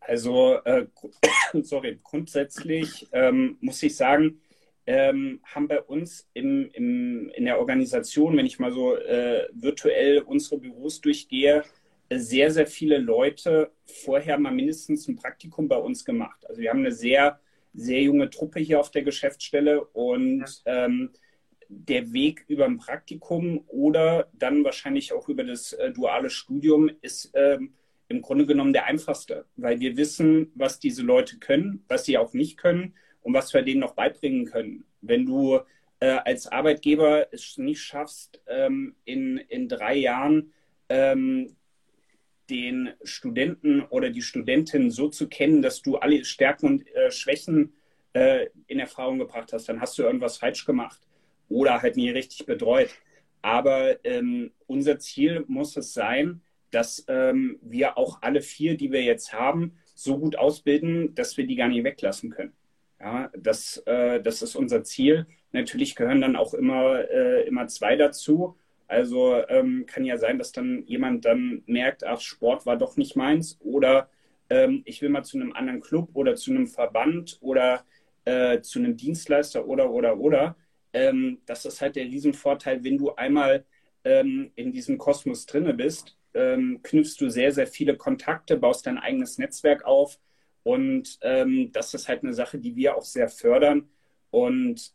Also, 0.00 0.60
äh, 0.64 0.86
sorry, 1.62 1.98
grundsätzlich 2.02 3.08
ähm, 3.12 3.56
muss 3.60 3.82
ich 3.82 3.96
sagen, 3.96 4.40
ähm, 4.86 5.40
haben 5.44 5.66
bei 5.66 5.80
uns 5.80 6.28
im, 6.34 6.70
im, 6.72 7.28
in 7.30 7.44
der 7.44 7.58
Organisation, 7.58 8.36
wenn 8.36 8.46
ich 8.46 8.58
mal 8.58 8.70
so 8.70 8.96
äh, 8.96 9.48
virtuell 9.52 10.20
unsere 10.20 10.58
Büros 10.58 11.00
durchgehe, 11.00 11.64
sehr, 12.08 12.52
sehr 12.52 12.68
viele 12.68 12.98
Leute 12.98 13.72
vorher 13.84 14.38
mal 14.38 14.52
mindestens 14.52 15.08
ein 15.08 15.16
Praktikum 15.16 15.66
bei 15.66 15.76
uns 15.76 16.04
gemacht. 16.04 16.46
Also 16.48 16.60
wir 16.60 16.70
haben 16.70 16.80
eine 16.80 16.92
sehr 16.92 17.40
sehr 17.76 18.02
junge 18.02 18.30
Truppe 18.30 18.60
hier 18.60 18.80
auf 18.80 18.90
der 18.90 19.02
Geschäftsstelle 19.02 19.84
und 19.84 20.44
ja. 20.64 20.86
ähm, 20.86 21.10
der 21.68 22.12
Weg 22.12 22.44
über 22.48 22.64
ein 22.64 22.78
Praktikum 22.78 23.64
oder 23.66 24.28
dann 24.32 24.64
wahrscheinlich 24.64 25.12
auch 25.12 25.28
über 25.28 25.44
das 25.44 25.72
äh, 25.72 25.92
duale 25.92 26.30
Studium 26.30 26.90
ist 27.02 27.32
ähm, 27.34 27.74
im 28.08 28.22
Grunde 28.22 28.46
genommen 28.46 28.72
der 28.72 28.86
einfachste, 28.86 29.46
weil 29.56 29.80
wir 29.80 29.96
wissen, 29.96 30.52
was 30.54 30.78
diese 30.78 31.02
Leute 31.02 31.38
können, 31.38 31.84
was 31.88 32.04
sie 32.04 32.18
auch 32.18 32.32
nicht 32.32 32.56
können 32.56 32.94
und 33.20 33.34
was 33.34 33.52
wir 33.52 33.62
denen 33.62 33.80
noch 33.80 33.94
beibringen 33.94 34.46
können. 34.46 34.84
Wenn 35.00 35.26
du 35.26 35.58
äh, 35.98 36.18
als 36.24 36.46
Arbeitgeber 36.46 37.32
es 37.32 37.58
nicht 37.58 37.80
schaffst, 37.80 38.40
ähm, 38.46 38.94
in, 39.04 39.38
in 39.38 39.68
drei 39.68 39.96
Jahren 39.96 40.52
ähm, 40.88 41.55
den 42.50 42.90
Studenten 43.02 43.82
oder 43.82 44.11
die 44.11 44.22
Studentin 44.22 44.90
so 44.90 45.09
zu 45.09 45.28
kennen, 45.28 45.62
dass 45.62 45.82
du 45.82 45.96
alle 45.96 46.24
Stärken 46.24 46.66
und 46.66 46.94
äh, 46.94 47.11
Schwächen 47.11 47.72
äh, 48.12 48.46
in 48.66 48.78
Erfahrung 48.78 49.18
gebracht 49.18 49.52
hast, 49.52 49.68
dann 49.68 49.80
hast 49.80 49.99
du 49.99 50.03
irgendwas 50.03 50.38
falsch 50.38 50.64
gemacht 50.64 51.01
oder 51.49 51.82
halt 51.82 51.97
nie 51.97 52.11
richtig 52.11 52.47
betreut. 52.47 52.90
Aber 53.42 54.05
ähm, 54.05 54.53
unser 54.66 54.99
Ziel 54.99 55.44
muss 55.49 55.76
es 55.76 55.94
sein, 55.94 56.42
dass 56.70 57.05
ähm, 57.09 57.59
wir 57.62 57.97
auch 57.97 58.22
alle 58.22 58.42
vier, 58.42 58.76
die 58.76 58.90
wir 58.90 59.03
jetzt 59.03 59.32
haben, 59.32 59.78
so 59.94 60.18
gut 60.18 60.36
ausbilden, 60.36 61.14
dass 61.14 61.36
wir 61.36 61.47
die 61.47 61.57
gar 61.57 61.68
nicht 61.68 61.84
weglassen 61.84 62.30
können. 62.30 62.53
Ja, 63.01 63.30
das, 63.36 63.78
äh, 63.86 64.20
das 64.20 64.42
ist 64.42 64.57
unser 64.57 64.82
Ziel. 64.82 65.26
Natürlich 65.53 65.94
gehören 65.94 66.20
dann 66.20 66.36
auch 66.36 66.55
immer, 66.55 67.09
äh, 67.11 67.47
immer 67.47 67.68
zwei 67.68 67.97
dazu. 67.97 68.57
Also 68.89 69.34
ähm, 69.49 69.84
kann 69.87 70.05
ja 70.05 70.16
sein, 70.16 70.39
dass 70.39 70.53
dann 70.53 70.84
jemand 70.87 71.24
dann 71.24 71.62
merkt, 71.66 72.05
ach, 72.05 72.20
Sport 72.20 72.66
war 72.66 72.76
doch 72.76 72.97
nicht 72.97 73.16
meins 73.16 73.59
oder 73.61 74.09
ähm, 74.49 74.82
ich 74.84 75.03
will 75.03 75.09
mal 75.09 75.24
zu 75.24 75.39
einem 75.39 75.53
anderen 75.53 75.80
Club 75.80 76.11
oder 76.14 76.37
zu 76.37 76.51
einem 76.53 76.66
Verband 76.66 77.39
oder 77.41 77.84
äh, 78.24 78.61
zu 78.61 78.78
einem 78.78 78.97
Dienstleister 78.97 79.66
oder, 79.66 79.91
oder, 79.91 80.18
oder. 80.18 80.57
Ähm, 80.93 81.39
das 81.47 81.64
ist 81.64 81.80
halt 81.80 81.97
der 81.97 82.05
Riesenvorteil, 82.05 82.84
wenn 82.84 82.99
du 82.99 83.14
einmal 83.14 83.64
ähm, 84.05 84.53
in 84.55 84.72
diesem 84.72 84.99
Kosmos 84.99 85.47
drinne 85.47 85.74
bist, 85.74 86.16
ähm, 86.34 86.80
knüpfst 86.82 87.16
du 87.20 87.28
sehr, 87.28 87.53
sehr 87.53 87.66
viele 87.66 87.97
Kontakte, 87.97 88.57
baust 88.57 88.87
dein 88.87 88.99
eigenes 88.99 89.39
Netzwerk 89.39 89.84
auf. 89.84 90.18
Und 90.62 91.18
ähm, 91.22 91.70
das 91.72 91.95
ist 91.95 92.09
halt 92.09 92.22
eine 92.22 92.34
Sache, 92.34 92.59
die 92.59 92.76
wir 92.76 92.97
auch 92.97 93.05
sehr 93.05 93.28
fördern. 93.28 93.89
Und 94.30 94.93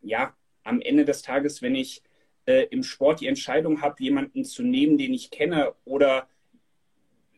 ja, 0.00 0.34
am 0.64 0.80
Ende 0.80 1.04
des 1.04 1.22
Tages, 1.22 1.62
wenn 1.62 1.74
ich 1.74 2.02
äh, 2.46 2.66
im 2.70 2.82
Sport 2.82 3.20
die 3.20 3.26
Entscheidung 3.26 3.82
habe, 3.82 4.02
jemanden 4.02 4.44
zu 4.44 4.62
nehmen, 4.62 4.98
den 4.98 5.12
ich 5.12 5.30
kenne 5.30 5.74
oder 5.84 6.28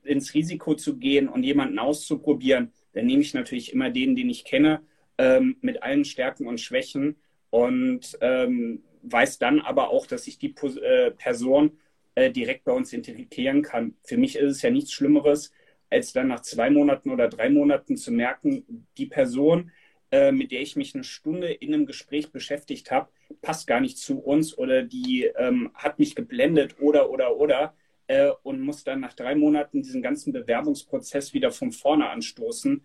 ins 0.04 0.34
Risiko 0.34 0.74
zu 0.74 0.96
gehen 0.96 1.28
und 1.28 1.42
jemanden 1.42 1.78
auszuprobieren, 1.78 2.72
dann 2.92 3.06
nehme 3.06 3.22
ich 3.22 3.34
natürlich 3.34 3.72
immer 3.72 3.90
den, 3.90 4.16
den 4.16 4.30
ich 4.30 4.44
kenne, 4.44 4.82
ähm, 5.18 5.56
mit 5.60 5.82
allen 5.82 6.04
Stärken 6.04 6.46
und 6.46 6.60
Schwächen 6.60 7.16
und 7.50 8.16
ähm, 8.20 8.82
weiß 9.02 9.38
dann 9.38 9.60
aber 9.60 9.90
auch, 9.90 10.06
dass 10.06 10.26
ich 10.26 10.38
die 10.38 10.54
äh, 10.82 11.10
Person 11.10 11.78
äh, 12.14 12.30
direkt 12.30 12.64
bei 12.64 12.72
uns 12.72 12.92
integrieren 12.92 13.62
kann. 13.62 13.94
Für 14.02 14.16
mich 14.16 14.36
ist 14.36 14.56
es 14.56 14.62
ja 14.62 14.70
nichts 14.70 14.92
Schlimmeres, 14.92 15.52
als 15.90 16.12
dann 16.12 16.28
nach 16.28 16.40
zwei 16.40 16.70
Monaten 16.70 17.10
oder 17.10 17.28
drei 17.28 17.48
Monaten 17.48 17.96
zu 17.96 18.12
merken, 18.12 18.86
die 18.96 19.06
Person, 19.06 19.70
äh, 20.10 20.32
mit 20.32 20.52
der 20.52 20.60
ich 20.60 20.76
mich 20.76 20.94
eine 20.94 21.04
Stunde 21.04 21.52
in 21.52 21.74
einem 21.74 21.86
Gespräch 21.86 22.32
beschäftigt 22.32 22.90
habe, 22.90 23.10
passt 23.42 23.66
gar 23.66 23.80
nicht 23.80 23.98
zu 23.98 24.18
uns 24.20 24.56
oder 24.56 24.82
die 24.82 25.24
ähm, 25.36 25.70
hat 25.74 25.98
mich 25.98 26.14
geblendet 26.14 26.76
oder 26.80 27.10
oder 27.10 27.36
oder 27.36 27.74
äh, 28.06 28.30
und 28.42 28.60
muss 28.60 28.84
dann 28.84 29.00
nach 29.00 29.12
drei 29.12 29.34
Monaten 29.34 29.82
diesen 29.82 30.02
ganzen 30.02 30.32
Bewerbungsprozess 30.32 31.34
wieder 31.34 31.50
von 31.50 31.72
vorne 31.72 32.08
anstoßen. 32.08 32.82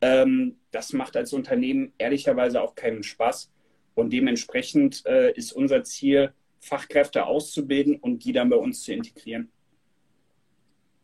Ähm, 0.00 0.56
das 0.70 0.92
macht 0.92 1.16
als 1.16 1.32
Unternehmen 1.32 1.92
ehrlicherweise 1.98 2.62
auch 2.62 2.74
keinen 2.74 3.02
Spaß. 3.02 3.52
Und 3.94 4.12
dementsprechend 4.12 5.04
äh, 5.06 5.32
ist 5.32 5.52
unser 5.52 5.82
Ziel, 5.84 6.32
Fachkräfte 6.60 7.26
auszubilden 7.26 7.96
und 7.96 8.24
die 8.24 8.32
dann 8.32 8.50
bei 8.50 8.56
uns 8.56 8.82
zu 8.82 8.92
integrieren. 8.92 9.50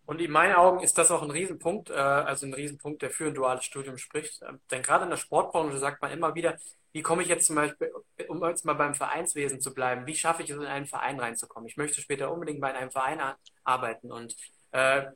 Und 0.06 0.20
in 0.20 0.30
meinen 0.30 0.54
Augen 0.54 0.82
ist 0.82 0.96
das 0.98 1.10
auch 1.10 1.22
ein 1.22 1.30
Riesenpunkt, 1.30 1.90
äh, 1.90 1.94
also 1.94 2.46
ein 2.46 2.54
Riesenpunkt, 2.54 3.02
der 3.02 3.10
für 3.10 3.26
ein 3.26 3.34
duales 3.34 3.64
Studium 3.64 3.98
spricht. 3.98 4.40
Ähm, 4.42 4.60
denn 4.70 4.82
gerade 4.82 5.04
in 5.04 5.10
der 5.10 5.16
Sportbranche 5.16 5.78
sagt 5.78 6.00
man 6.00 6.12
immer 6.12 6.34
wieder, 6.34 6.56
wie 6.92 7.02
komme 7.02 7.22
ich 7.22 7.28
jetzt 7.28 7.46
zum 7.46 7.56
Beispiel, 7.56 7.92
um 8.28 8.42
jetzt 8.44 8.64
mal 8.64 8.74
beim 8.74 8.94
Vereinswesen 8.94 9.60
zu 9.60 9.74
bleiben, 9.74 10.06
wie 10.06 10.14
schaffe 10.14 10.42
ich 10.42 10.50
es, 10.50 10.56
in 10.56 10.64
einen 10.64 10.86
Verein 10.86 11.20
reinzukommen? 11.20 11.68
Ich 11.68 11.76
möchte 11.76 12.00
später 12.00 12.32
unbedingt 12.32 12.60
bei 12.60 12.72
einem 12.72 12.90
Verein 12.90 13.20
arbeiten. 13.64 14.10
Und 14.12 14.34
äh, 14.70 15.06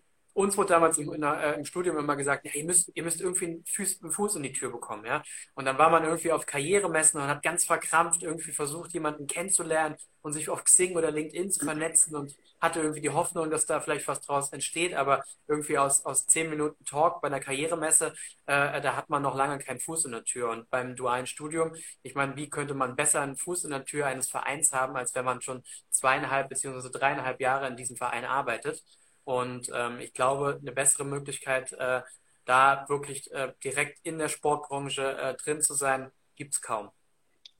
uns 0.40 0.56
wurde 0.56 0.70
damals 0.70 0.98
im, 0.98 1.20
der, 1.20 1.40
äh, 1.40 1.58
im, 1.58 1.64
Studium 1.64 1.98
immer 1.98 2.16
gesagt, 2.16 2.44
ja, 2.46 2.52
ihr 2.54 2.64
müsst, 2.64 2.90
ihr 2.94 3.02
müsst 3.02 3.20
irgendwie 3.20 3.46
einen 3.46 3.64
Fuß, 3.66 4.02
einen 4.02 4.12
Fuß, 4.12 4.36
in 4.36 4.42
die 4.42 4.52
Tür 4.52 4.70
bekommen, 4.70 5.04
ja. 5.06 5.22
Und 5.54 5.64
dann 5.64 5.78
war 5.78 5.90
man 5.90 6.04
irgendwie 6.04 6.32
auf 6.32 6.46
Karrieremessen 6.46 7.20
und 7.20 7.26
hat 7.26 7.42
ganz 7.42 7.64
verkrampft 7.64 8.22
irgendwie 8.22 8.52
versucht, 8.52 8.92
jemanden 8.92 9.26
kennenzulernen 9.26 9.96
und 10.22 10.32
sich 10.32 10.48
auf 10.50 10.64
Xing 10.64 10.96
oder 10.96 11.10
LinkedIn 11.10 11.50
zu 11.50 11.64
vernetzen 11.64 12.14
und 12.16 12.36
hatte 12.60 12.80
irgendwie 12.80 13.00
die 13.00 13.10
Hoffnung, 13.10 13.50
dass 13.50 13.66
da 13.66 13.80
vielleicht 13.80 14.06
was 14.06 14.20
draus 14.20 14.52
entsteht, 14.52 14.94
aber 14.94 15.24
irgendwie 15.48 15.78
aus, 15.78 16.04
aus 16.04 16.26
zehn 16.26 16.50
Minuten 16.50 16.84
Talk 16.84 17.20
bei 17.22 17.28
einer 17.28 17.40
Karrieremesse, 17.40 18.14
äh, 18.46 18.80
da 18.80 18.96
hat 18.96 19.08
man 19.08 19.22
noch 19.22 19.34
lange 19.34 19.58
keinen 19.58 19.80
Fuß 19.80 20.04
in 20.04 20.12
der 20.12 20.24
Tür. 20.24 20.50
Und 20.50 20.68
beim 20.70 20.94
dualen 20.96 21.26
Studium, 21.26 21.74
ich 22.02 22.14
meine, 22.14 22.36
wie 22.36 22.50
könnte 22.50 22.74
man 22.74 22.96
besser 22.96 23.22
einen 23.22 23.36
Fuß 23.36 23.64
in 23.64 23.70
der 23.70 23.84
Tür 23.84 24.06
eines 24.06 24.28
Vereins 24.30 24.72
haben, 24.72 24.96
als 24.96 25.14
wenn 25.14 25.24
man 25.24 25.40
schon 25.40 25.62
zweieinhalb 25.90 26.48
beziehungsweise 26.48 26.90
dreieinhalb 26.90 27.40
Jahre 27.40 27.66
in 27.68 27.76
diesem 27.76 27.96
Verein 27.96 28.24
arbeitet? 28.24 28.82
Und 29.30 29.70
ähm, 29.72 30.00
ich 30.00 30.12
glaube, 30.12 30.58
eine 30.60 30.72
bessere 30.72 31.04
Möglichkeit, 31.04 31.72
äh, 31.74 32.02
da 32.46 32.84
wirklich 32.88 33.32
äh, 33.32 33.52
direkt 33.62 34.00
in 34.02 34.18
der 34.18 34.28
Sportbranche 34.28 35.16
äh, 35.16 35.34
drin 35.34 35.62
zu 35.62 35.74
sein, 35.74 36.10
gibt 36.34 36.54
es 36.54 36.60
kaum. 36.60 36.90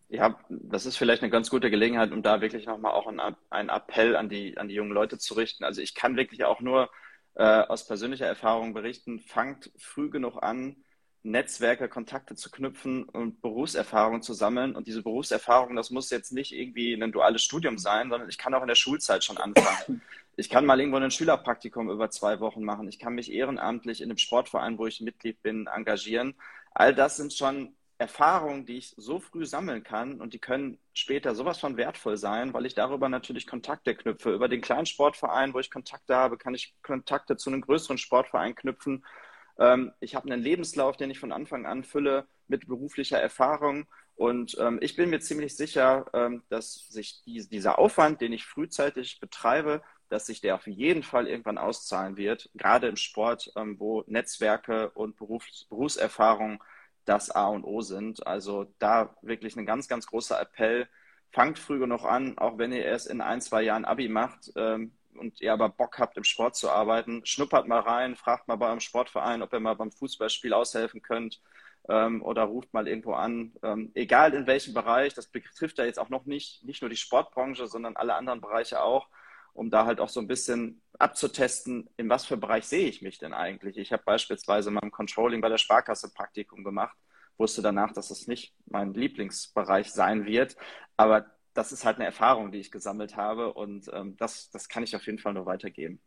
Ja, 0.09 0.37
das 0.49 0.85
ist 0.85 0.97
vielleicht 0.97 1.23
eine 1.23 1.31
ganz 1.31 1.49
gute 1.49 1.71
Gelegenheit, 1.71 2.11
um 2.11 2.25
da 2.25 2.41
wirklich 2.41 2.67
nochmal 2.67 2.91
auch 2.91 3.07
einen, 3.07 3.69
Appell 3.69 4.17
an 4.17 4.29
die, 4.29 4.59
an 4.59 4.67
die 4.67 4.75
jungen 4.75 4.91
Leute 4.91 5.19
zu 5.19 5.35
richten. 5.35 5.63
Also 5.63 5.81
ich 5.81 5.95
kann 5.95 6.17
wirklich 6.17 6.43
auch 6.43 6.61
nur 6.61 6.91
äh, 7.35 7.45
aus 7.45 7.87
persönlicher 7.87 8.27
Erfahrung 8.27 8.75
berichten, 8.75 9.21
fangt 9.21 9.71
früh 9.79 10.11
genug 10.11 10.43
an, 10.43 10.75
Netzwerke, 11.23 11.89
Kontakte 11.89 12.35
zu 12.35 12.51
knüpfen 12.51 13.05
und 13.05 13.43
Berufserfahrung 13.43 14.23
zu 14.23 14.35
sammeln. 14.35 14.75
Und 14.75 14.89
diese 14.89 15.05
Berufserfahrung, 15.05 15.77
das 15.77 15.91
muss 15.91 16.11
jetzt 16.11 16.33
nicht 16.33 16.51
irgendwie 16.51 16.95
ein 16.95 17.13
duales 17.13 17.45
Studium 17.45 17.79
sein, 17.79 18.11
sondern 18.11 18.29
ich 18.29 18.39
kann 18.39 18.55
auch 18.55 18.63
in 18.63 18.69
der 18.69 18.75
Schulzeit 18.75 19.23
schon 19.23 19.39
anfangen. 19.39 20.03
Ich 20.41 20.49
kann 20.49 20.65
mal 20.65 20.81
irgendwo 20.81 20.97
ein 20.97 21.11
Schülerpraktikum 21.11 21.91
über 21.91 22.11
zwei 22.11 22.41
Wochen 22.41 22.65
machen. 22.65 22.89
Ich 22.89 22.99
kann 22.99 23.15
mich 23.15 23.31
ehrenamtlich 23.31 24.01
in 24.01 24.09
einem 24.11 24.17
Sportverein, 24.17 24.79
wo 24.79 24.87
ich 24.87 25.03
Mitglied 25.03 25.43
bin, 25.43 25.67
engagieren. 25.67 26.35
All 26.73 26.95
das 26.95 27.19
sind 27.19 27.35
schon 27.35 27.77
Erfahrungen, 27.99 28.65
die 28.65 28.79
ich 28.79 28.95
so 28.97 29.21
früh 29.21 29.45
sammeln 29.45 29.83
kann 29.83 30.19
und 30.19 30.33
die 30.33 30.39
können 30.39 30.79
später 30.95 31.35
sowas 31.35 31.59
von 31.59 31.77
wertvoll 31.77 32.17
sein, 32.17 32.55
weil 32.55 32.65
ich 32.65 32.75
darüber 32.75 33.11
natürlich 33.11 33.47
Kontakte 33.47 33.95
knüpfe. 33.95 34.33
Über 34.33 34.49
den 34.49 34.63
kleinen 34.63 34.87
Sportverein, 34.87 35.53
wo 35.53 35.59
ich 35.59 35.71
Kontakte 35.71 36.17
habe, 36.17 36.39
kann 36.39 36.55
ich 36.55 36.75
Kontakte 36.83 37.37
zu 37.37 37.51
einem 37.51 37.61
größeren 37.61 37.99
Sportverein 37.99 38.55
knüpfen 38.55 39.05
ähm, 39.61 39.93
ich 40.01 40.15
habe 40.15 40.33
einen 40.33 40.43
Lebenslauf, 40.43 40.97
den 40.97 41.11
ich 41.11 41.21
von 41.21 41.33
Anfang 41.33 41.67
an 41.67 41.85
fülle 41.85 42.27
mit 42.49 42.67
beruflicher 42.67 43.21
Erfahrung. 43.21 43.87
Und 44.17 44.57
ähm, 44.59 44.79
ich 44.81 44.97
bin 44.97 45.11
mir 45.11 45.21
ziemlich 45.21 45.57
sicher, 45.57 46.07
ähm, 46.15 46.43
dass 46.49 46.87
sich 46.89 47.23
die, 47.25 47.47
dieser 47.47 47.79
Aufwand, 47.79 48.21
den 48.21 48.33
ich 48.33 48.47
frühzeitig 48.47 49.21
betreibe, 49.21 49.83
dass 50.11 50.27
sich 50.27 50.41
der 50.43 50.57
auf 50.57 50.67
jeden 50.67 51.03
Fall 51.03 51.27
irgendwann 51.27 51.59
auszahlen 51.59 52.17
wird, 52.17 52.51
gerade 52.55 52.89
im 52.89 52.97
Sport, 52.97 53.53
ähm, 53.57 53.79
wo 53.79 54.05
Netzwerke 54.07 54.91
und 54.91 55.17
Berufs 55.17 55.65
Berufserfahrung 55.71 56.63
das 57.07 57.31
A 57.31 57.47
und 57.47 57.65
O 57.65 57.81
sind. 57.81 58.27
Also 58.27 58.73
da 58.79 59.17
wirklich 59.23 59.57
ein 59.57 59.67
ganz, 59.67 59.89
ganz 59.89 60.07
großer 60.07 60.41
Appell. 60.41 60.89
Fangt 61.33 61.59
früh 61.59 61.79
genug 61.79 62.05
an, 62.05 62.37
auch 62.39 62.59
wenn 62.59 62.73
ihr 62.73 62.85
erst 62.85 63.09
in 63.09 63.21
ein, 63.21 63.41
zwei 63.41 63.63
Jahren 63.63 63.85
Abi 63.85 64.09
macht. 64.09 64.53
Ähm, 64.57 64.93
und 65.17 65.41
ihr 65.41 65.53
aber 65.53 65.69
Bock 65.69 65.99
habt, 65.99 66.17
im 66.17 66.25
Sport 66.25 66.57
zu 66.57 66.71
arbeiten, 66.71 67.23
schnuppert 67.25 67.67
mal 67.67 67.81
rein, 67.81 68.17
fragt 68.17 68.49
mal 68.49 68.57
bei 68.57 68.67
eurem 68.67 68.81
Sportverein, 68.81 69.43
ob 69.43 69.53
ihr 69.53 69.61
mal 69.61 69.75
beim 69.75 69.91
Fußballspiel 69.91 70.53
aushelfen 70.53 71.03
könnt 71.03 71.41
ähm, 71.89 72.23
oder 72.23 72.45
ruft 72.45 72.73
mal 72.73 72.89
irgendwo 72.89 73.15
an. 73.15 73.53
Ähm, 73.63 73.91
egal 73.95 74.35
in 74.35 74.47
welchem 74.47 74.75
Bereich, 74.75 75.15
das 75.15 75.27
betrifft 75.27 75.79
ja 75.79 75.85
jetzt 75.85 75.99
auch 75.99 76.09
noch 76.09 76.27
nicht, 76.27 76.65
nicht 76.65 76.83
nur 76.83 76.91
die 76.91 76.97
Sportbranche, 76.97 77.67
sondern 77.67 77.97
alle 77.97 78.15
anderen 78.15 78.41
Bereiche 78.41 78.83
auch, 78.83 79.09
um 79.53 79.71
da 79.71 79.87
halt 79.87 80.01
auch 80.01 80.09
so 80.09 80.21
ein 80.21 80.27
bisschen 80.27 80.83
abzutesten, 80.99 81.89
in 81.97 82.09
was 82.09 82.27
für 82.27 82.37
Bereich 82.37 82.67
sehe 82.67 82.89
ich 82.89 83.03
mich 83.03 83.19
denn 83.19 83.33
eigentlich. 83.33 83.79
Ich 83.79 83.93
habe 83.93 84.03
beispielsweise 84.05 84.71
mal 84.71 84.83
im 84.83 84.91
Controlling 84.91 85.41
bei 85.41 85.49
der 85.49 85.59
Sparkasse 85.59 86.13
Praktikum 86.13 86.65
gemacht, 86.65 86.97
wusste 87.39 87.63
danach, 87.63 87.93
dass 87.93 88.11
es 88.11 88.27
nicht 88.27 88.55
mein 88.67 88.95
Lieblingsbereich 88.95 89.91
sein 89.91 90.27
wird, 90.27 90.57
aber 90.97 91.27
das 91.55 91.73
ist 91.73 91.85
halt 91.85 91.97
eine 91.97 92.07
Erfahrung, 92.07 92.53
die 92.53 92.59
ich 92.59 92.71
gesammelt 92.71 93.17
habe 93.17 93.53
und 93.53 93.91
ähm, 93.93 94.17
das, 94.17 94.51
das 94.51 94.69
kann 94.69 94.83
ich 94.83 94.95
auf 94.95 95.07
jeden 95.07 95.19
Fall 95.19 95.35
nur 95.35 95.47
weitergeben. 95.47 96.01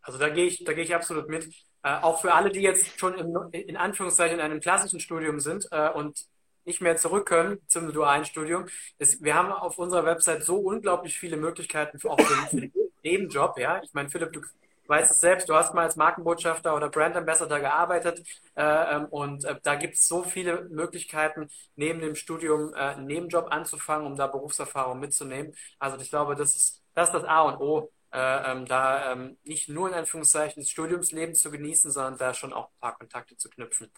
Also 0.00 0.18
da 0.18 0.28
gehe 0.28 0.46
ich, 0.46 0.64
da 0.64 0.72
gehe 0.72 0.84
ich 0.84 0.94
absolut 0.94 1.28
mit. 1.28 1.48
Äh, 1.82 1.96
auch 2.00 2.20
für 2.20 2.34
alle, 2.34 2.50
die 2.50 2.60
jetzt 2.60 2.98
schon 2.98 3.14
im, 3.14 3.36
in 3.52 3.76
Anführungszeichen 3.76 4.38
in 4.38 4.44
einem 4.44 4.60
klassischen 4.60 5.00
Studium 5.00 5.40
sind 5.40 5.66
äh, 5.70 5.90
und 5.90 6.26
nicht 6.64 6.80
mehr 6.80 6.96
zurück 6.96 7.26
können 7.26 7.58
zum 7.66 7.92
dualen 7.92 8.24
Studium. 8.24 8.66
Wir 8.98 9.34
haben 9.34 9.52
auf 9.52 9.78
unserer 9.78 10.04
Website 10.04 10.44
so 10.44 10.56
unglaublich 10.56 11.18
viele 11.18 11.36
Möglichkeiten 11.36 11.98
für, 11.98 12.10
auch 12.10 12.20
für 12.20 12.56
den 12.56 12.72
Nebenjob. 13.02 13.58
Ja, 13.58 13.80
ich 13.82 13.92
meine, 13.94 14.08
Philipp, 14.10 14.32
du 14.32 14.40
weißt 14.86 15.10
es 15.10 15.20
selbst, 15.20 15.48
du 15.48 15.54
hast 15.54 15.74
mal 15.74 15.84
als 15.84 15.96
Markenbotschafter 15.96 16.74
oder 16.74 16.88
Brand 16.88 17.16
Ambassador 17.16 17.60
gearbeitet 17.60 18.22
äh, 18.56 18.96
ähm, 18.96 19.06
und 19.06 19.44
äh, 19.44 19.56
da 19.62 19.74
gibt 19.76 19.94
es 19.94 20.06
so 20.08 20.22
viele 20.22 20.68
Möglichkeiten, 20.70 21.48
neben 21.76 22.00
dem 22.00 22.14
Studium 22.14 22.74
äh, 22.74 22.78
einen 22.78 23.06
Nebenjob 23.06 23.46
anzufangen, 23.50 24.06
um 24.06 24.16
da 24.16 24.26
Berufserfahrung 24.26 25.00
mitzunehmen. 25.00 25.54
Also 25.78 25.98
ich 25.98 26.10
glaube, 26.10 26.34
das 26.34 26.54
ist 26.56 26.82
das, 26.94 27.08
ist 27.08 27.14
das 27.14 27.24
A 27.24 27.42
und 27.42 27.60
O, 27.60 27.90
äh, 28.12 28.52
ähm, 28.52 28.66
da 28.66 29.12
ähm, 29.12 29.38
nicht 29.44 29.68
nur 29.68 29.88
in 29.88 29.94
Anführungszeichen 29.94 30.62
das 30.62 30.70
Studiumsleben 30.70 31.34
zu 31.34 31.50
genießen, 31.50 31.90
sondern 31.90 32.18
da 32.18 32.34
schon 32.34 32.52
auch 32.52 32.66
ein 32.66 32.80
paar 32.80 32.98
Kontakte 32.98 33.36
zu 33.36 33.48
knüpfen. 33.48 33.90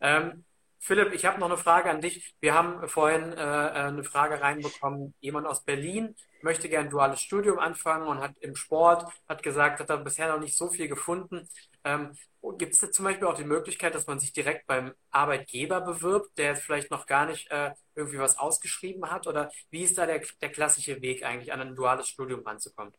Ähm, 0.00 0.44
Philipp, 0.84 1.12
ich 1.12 1.24
habe 1.24 1.38
noch 1.38 1.46
eine 1.46 1.56
Frage 1.56 1.90
an 1.90 2.00
dich. 2.00 2.34
Wir 2.40 2.54
haben 2.54 2.88
vorhin 2.88 3.32
äh, 3.32 3.36
äh, 3.36 3.70
eine 3.70 4.02
Frage 4.02 4.40
reinbekommen. 4.40 5.14
Jemand 5.20 5.46
aus 5.46 5.62
Berlin 5.62 6.16
möchte 6.42 6.68
gerne 6.68 6.88
ein 6.88 6.90
duales 6.90 7.20
Studium 7.20 7.60
anfangen 7.60 8.08
und 8.08 8.18
hat 8.18 8.36
im 8.40 8.56
Sport, 8.56 9.06
hat 9.28 9.44
gesagt, 9.44 9.78
hat 9.78 9.90
er 9.90 9.98
bisher 9.98 10.26
noch 10.26 10.40
nicht 10.40 10.56
so 10.56 10.70
viel 10.70 10.88
gefunden. 10.88 11.48
Ähm, 11.84 12.10
Gibt 12.58 12.72
es 12.72 12.80
da 12.80 12.90
zum 12.90 13.04
Beispiel 13.04 13.28
auch 13.28 13.36
die 13.36 13.44
Möglichkeit, 13.44 13.94
dass 13.94 14.08
man 14.08 14.18
sich 14.18 14.32
direkt 14.32 14.66
beim 14.66 14.92
Arbeitgeber 15.12 15.82
bewirbt, 15.82 16.36
der 16.36 16.46
jetzt 16.46 16.64
vielleicht 16.64 16.90
noch 16.90 17.06
gar 17.06 17.26
nicht 17.26 17.48
äh, 17.52 17.70
irgendwie 17.94 18.18
was 18.18 18.36
ausgeschrieben 18.36 19.08
hat? 19.08 19.28
Oder 19.28 19.52
wie 19.70 19.82
ist 19.82 19.98
da 19.98 20.06
der, 20.06 20.20
der 20.40 20.48
klassische 20.48 21.00
Weg 21.00 21.24
eigentlich, 21.24 21.52
an 21.52 21.60
ein 21.60 21.76
duales 21.76 22.08
Studium 22.08 22.40
ranzukommen? 22.44 22.92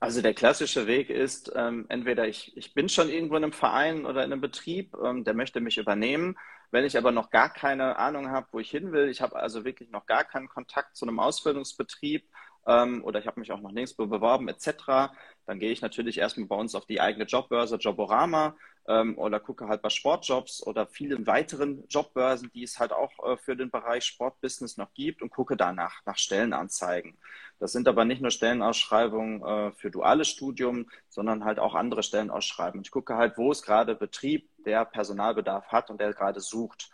Also 0.00 0.20
der 0.20 0.34
klassische 0.34 0.88
Weg 0.88 1.10
ist, 1.10 1.52
ähm, 1.54 1.86
entweder 1.88 2.26
ich, 2.26 2.56
ich 2.56 2.74
bin 2.74 2.88
schon 2.88 3.08
irgendwo 3.08 3.36
in 3.36 3.44
einem 3.44 3.52
Verein 3.52 4.04
oder 4.04 4.24
in 4.24 4.32
einem 4.32 4.40
Betrieb, 4.40 4.96
ähm, 5.02 5.22
der 5.22 5.34
möchte 5.34 5.60
mich 5.60 5.78
übernehmen 5.78 6.36
wenn 6.74 6.84
ich 6.84 6.98
aber 6.98 7.12
noch 7.12 7.30
gar 7.30 7.50
keine 7.50 7.98
Ahnung 7.98 8.32
habe, 8.32 8.48
wo 8.50 8.58
ich 8.58 8.68
hin 8.68 8.90
will, 8.90 9.08
ich 9.08 9.22
habe 9.22 9.36
also 9.36 9.64
wirklich 9.64 9.90
noch 9.90 10.06
gar 10.06 10.24
keinen 10.24 10.48
Kontakt 10.48 10.96
zu 10.96 11.06
einem 11.06 11.20
Ausbildungsbetrieb, 11.20 12.28
ähm, 12.66 13.04
oder 13.04 13.20
ich 13.20 13.28
habe 13.28 13.38
mich 13.38 13.52
auch 13.52 13.60
noch 13.60 13.70
nirgendwo 13.70 14.06
beworben 14.06 14.48
etc., 14.48 15.12
dann 15.46 15.60
gehe 15.60 15.70
ich 15.70 15.82
natürlich 15.82 16.18
erstmal 16.18 16.48
bei 16.48 16.56
uns 16.56 16.74
auf 16.74 16.86
die 16.86 17.00
eigene 17.00 17.26
Jobbörse 17.26 17.76
Joborama 17.76 18.56
ähm, 18.88 19.16
oder 19.18 19.38
gucke 19.38 19.68
halt 19.68 19.82
bei 19.82 19.90
Sportjobs 19.90 20.66
oder 20.66 20.86
vielen 20.86 21.26
weiteren 21.26 21.84
Jobbörsen, 21.88 22.50
die 22.52 22.62
es 22.64 22.78
halt 22.78 22.92
auch 22.92 23.12
äh, 23.24 23.36
für 23.36 23.54
den 23.54 23.70
Bereich 23.70 24.04
Sportbusiness 24.04 24.76
noch 24.76 24.92
gibt 24.94 25.22
und 25.22 25.30
gucke 25.30 25.56
danach 25.56 26.00
nach 26.06 26.16
Stellenanzeigen. 26.16 27.16
Das 27.60 27.72
sind 27.72 27.86
aber 27.86 28.04
nicht 28.04 28.20
nur 28.20 28.30
Stellenausschreibungen 28.30 29.42
äh, 29.42 29.72
für 29.72 29.90
duales 29.90 30.28
Studium, 30.28 30.90
sondern 31.08 31.44
halt 31.44 31.58
auch 31.58 31.74
andere 31.74 32.02
Stellenausschreibungen. 32.02 32.84
Ich 32.84 32.90
gucke 32.90 33.16
halt, 33.16 33.38
wo 33.38 33.52
es 33.52 33.62
gerade 33.62 33.94
Betrieb, 33.94 34.48
der 34.66 34.84
Personalbedarf 34.84 35.68
hat 35.68 35.90
und 35.90 36.00
der 36.00 36.12
gerade 36.12 36.40
sucht. 36.40 36.90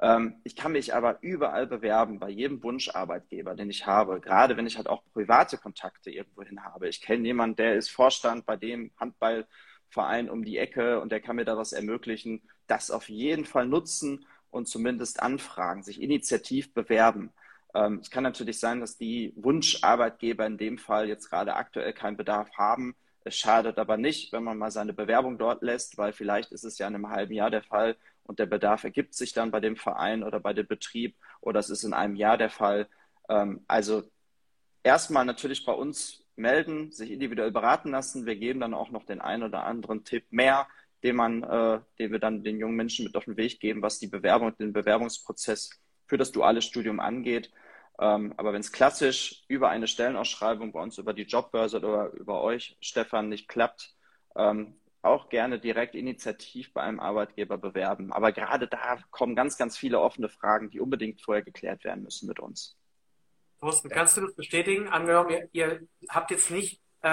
Ähm, 0.00 0.40
ich 0.44 0.56
kann 0.56 0.72
mich 0.72 0.94
aber 0.94 1.18
überall 1.20 1.66
bewerben, 1.66 2.18
bei 2.18 2.30
jedem 2.30 2.62
Wunscharbeitgeber, 2.62 3.54
den 3.54 3.70
ich 3.70 3.86
habe, 3.86 4.20
gerade 4.20 4.56
wenn 4.56 4.66
ich 4.66 4.76
halt 4.76 4.88
auch 4.88 5.02
private 5.12 5.58
Kontakte 5.58 6.10
irgendwohin 6.10 6.64
habe. 6.64 6.88
Ich 6.88 7.00
kenne 7.02 7.26
jemanden, 7.26 7.56
der 7.56 7.76
ist 7.76 7.90
Vorstand 7.90 8.46
bei 8.46 8.56
dem 8.56 8.90
Handballverein 8.98 10.30
um 10.30 10.44
die 10.44 10.58
Ecke 10.58 11.00
und 11.00 11.12
der 11.12 11.20
kann 11.20 11.36
mir 11.36 11.44
da 11.44 11.56
was 11.56 11.72
ermöglichen. 11.72 12.42
Das 12.66 12.90
auf 12.90 13.08
jeden 13.08 13.44
Fall 13.44 13.66
nutzen 13.66 14.26
und 14.50 14.68
zumindest 14.68 15.22
anfragen, 15.22 15.82
sich 15.82 16.00
initiativ 16.00 16.72
bewerben. 16.72 17.32
Ähm, 17.74 17.98
es 18.00 18.10
kann 18.10 18.24
natürlich 18.24 18.58
sein, 18.58 18.80
dass 18.80 18.96
die 18.96 19.32
Wunscharbeitgeber 19.36 20.46
in 20.46 20.58
dem 20.58 20.78
Fall 20.78 21.08
jetzt 21.08 21.28
gerade 21.28 21.54
aktuell 21.56 21.92
keinen 21.92 22.16
Bedarf 22.16 22.50
haben. 22.56 22.96
Es 23.24 23.36
schadet 23.36 23.78
aber 23.78 23.96
nicht, 23.96 24.32
wenn 24.32 24.44
man 24.44 24.58
mal 24.58 24.70
seine 24.70 24.92
Bewerbung 24.92 25.38
dort 25.38 25.62
lässt, 25.62 25.98
weil 25.98 26.12
vielleicht 26.12 26.52
ist 26.52 26.64
es 26.64 26.78
ja 26.78 26.88
in 26.88 26.94
einem 26.94 27.10
halben 27.10 27.34
Jahr 27.34 27.50
der 27.50 27.62
Fall, 27.62 27.96
und 28.30 28.38
der 28.38 28.46
Bedarf 28.46 28.84
ergibt 28.84 29.14
sich 29.14 29.32
dann 29.32 29.50
bei 29.50 29.58
dem 29.58 29.74
Verein 29.74 30.22
oder 30.22 30.38
bei 30.38 30.52
dem 30.52 30.64
Betrieb 30.64 31.16
oder 31.40 31.58
es 31.58 31.68
ist 31.68 31.82
in 31.82 31.92
einem 31.92 32.14
Jahr 32.14 32.38
der 32.38 32.48
Fall. 32.48 32.88
Ähm, 33.28 33.64
also 33.66 34.04
erstmal 34.84 35.24
natürlich 35.24 35.64
bei 35.64 35.72
uns 35.72 36.24
melden, 36.36 36.92
sich 36.92 37.10
individuell 37.10 37.50
beraten 37.50 37.90
lassen. 37.90 38.26
Wir 38.26 38.36
geben 38.36 38.60
dann 38.60 38.72
auch 38.72 38.92
noch 38.92 39.04
den 39.04 39.20
einen 39.20 39.42
oder 39.42 39.64
anderen 39.64 40.04
Tipp 40.04 40.26
mehr, 40.30 40.68
den 41.02 41.16
man, 41.16 41.42
äh, 41.42 41.80
den 41.98 42.12
wir 42.12 42.20
dann 42.20 42.44
den 42.44 42.60
jungen 42.60 42.76
Menschen 42.76 43.04
mit 43.04 43.16
auf 43.16 43.24
den 43.24 43.36
Weg 43.36 43.58
geben, 43.58 43.82
was 43.82 43.98
die 43.98 44.06
Bewerbung, 44.06 44.56
den 44.56 44.72
Bewerbungsprozess 44.72 45.70
für 46.06 46.16
das 46.16 46.30
duale 46.30 46.62
Studium 46.62 47.00
angeht. 47.00 47.50
Ähm, 48.00 48.32
aber 48.38 48.54
wenn 48.54 48.60
es 48.60 48.72
klassisch 48.72 49.44
über 49.46 49.68
eine 49.68 49.86
Stellenausschreibung 49.86 50.72
bei 50.72 50.80
uns 50.80 50.96
über 50.96 51.12
die 51.12 51.24
Jobbörse 51.24 51.76
oder 51.76 52.10
über 52.12 52.42
euch, 52.42 52.76
Stefan, 52.80 53.28
nicht 53.28 53.46
klappt, 53.46 53.94
ähm, 54.36 54.80
auch 55.02 55.28
gerne 55.28 55.60
direkt 55.60 55.94
initiativ 55.94 56.72
bei 56.72 56.82
einem 56.82 56.98
Arbeitgeber 56.98 57.58
bewerben. 57.58 58.12
Aber 58.12 58.32
gerade 58.32 58.68
da 58.68 58.98
kommen 59.10 59.36
ganz, 59.36 59.58
ganz 59.58 59.76
viele 59.76 60.00
offene 60.00 60.30
Fragen, 60.30 60.70
die 60.70 60.80
unbedingt 60.80 61.20
vorher 61.20 61.42
geklärt 61.42 61.84
werden 61.84 62.02
müssen 62.02 62.26
mit 62.26 62.40
uns. 62.40 62.76
Thorsten, 63.60 63.90
kannst 63.90 64.16
du 64.16 64.22
das 64.22 64.34
bestätigen? 64.34 64.88
Angenommen, 64.88 65.30
ihr, 65.30 65.48
ihr 65.52 65.86
habt 66.08 66.30
jetzt 66.30 66.50
nicht 66.50 66.80
äh, 67.02 67.08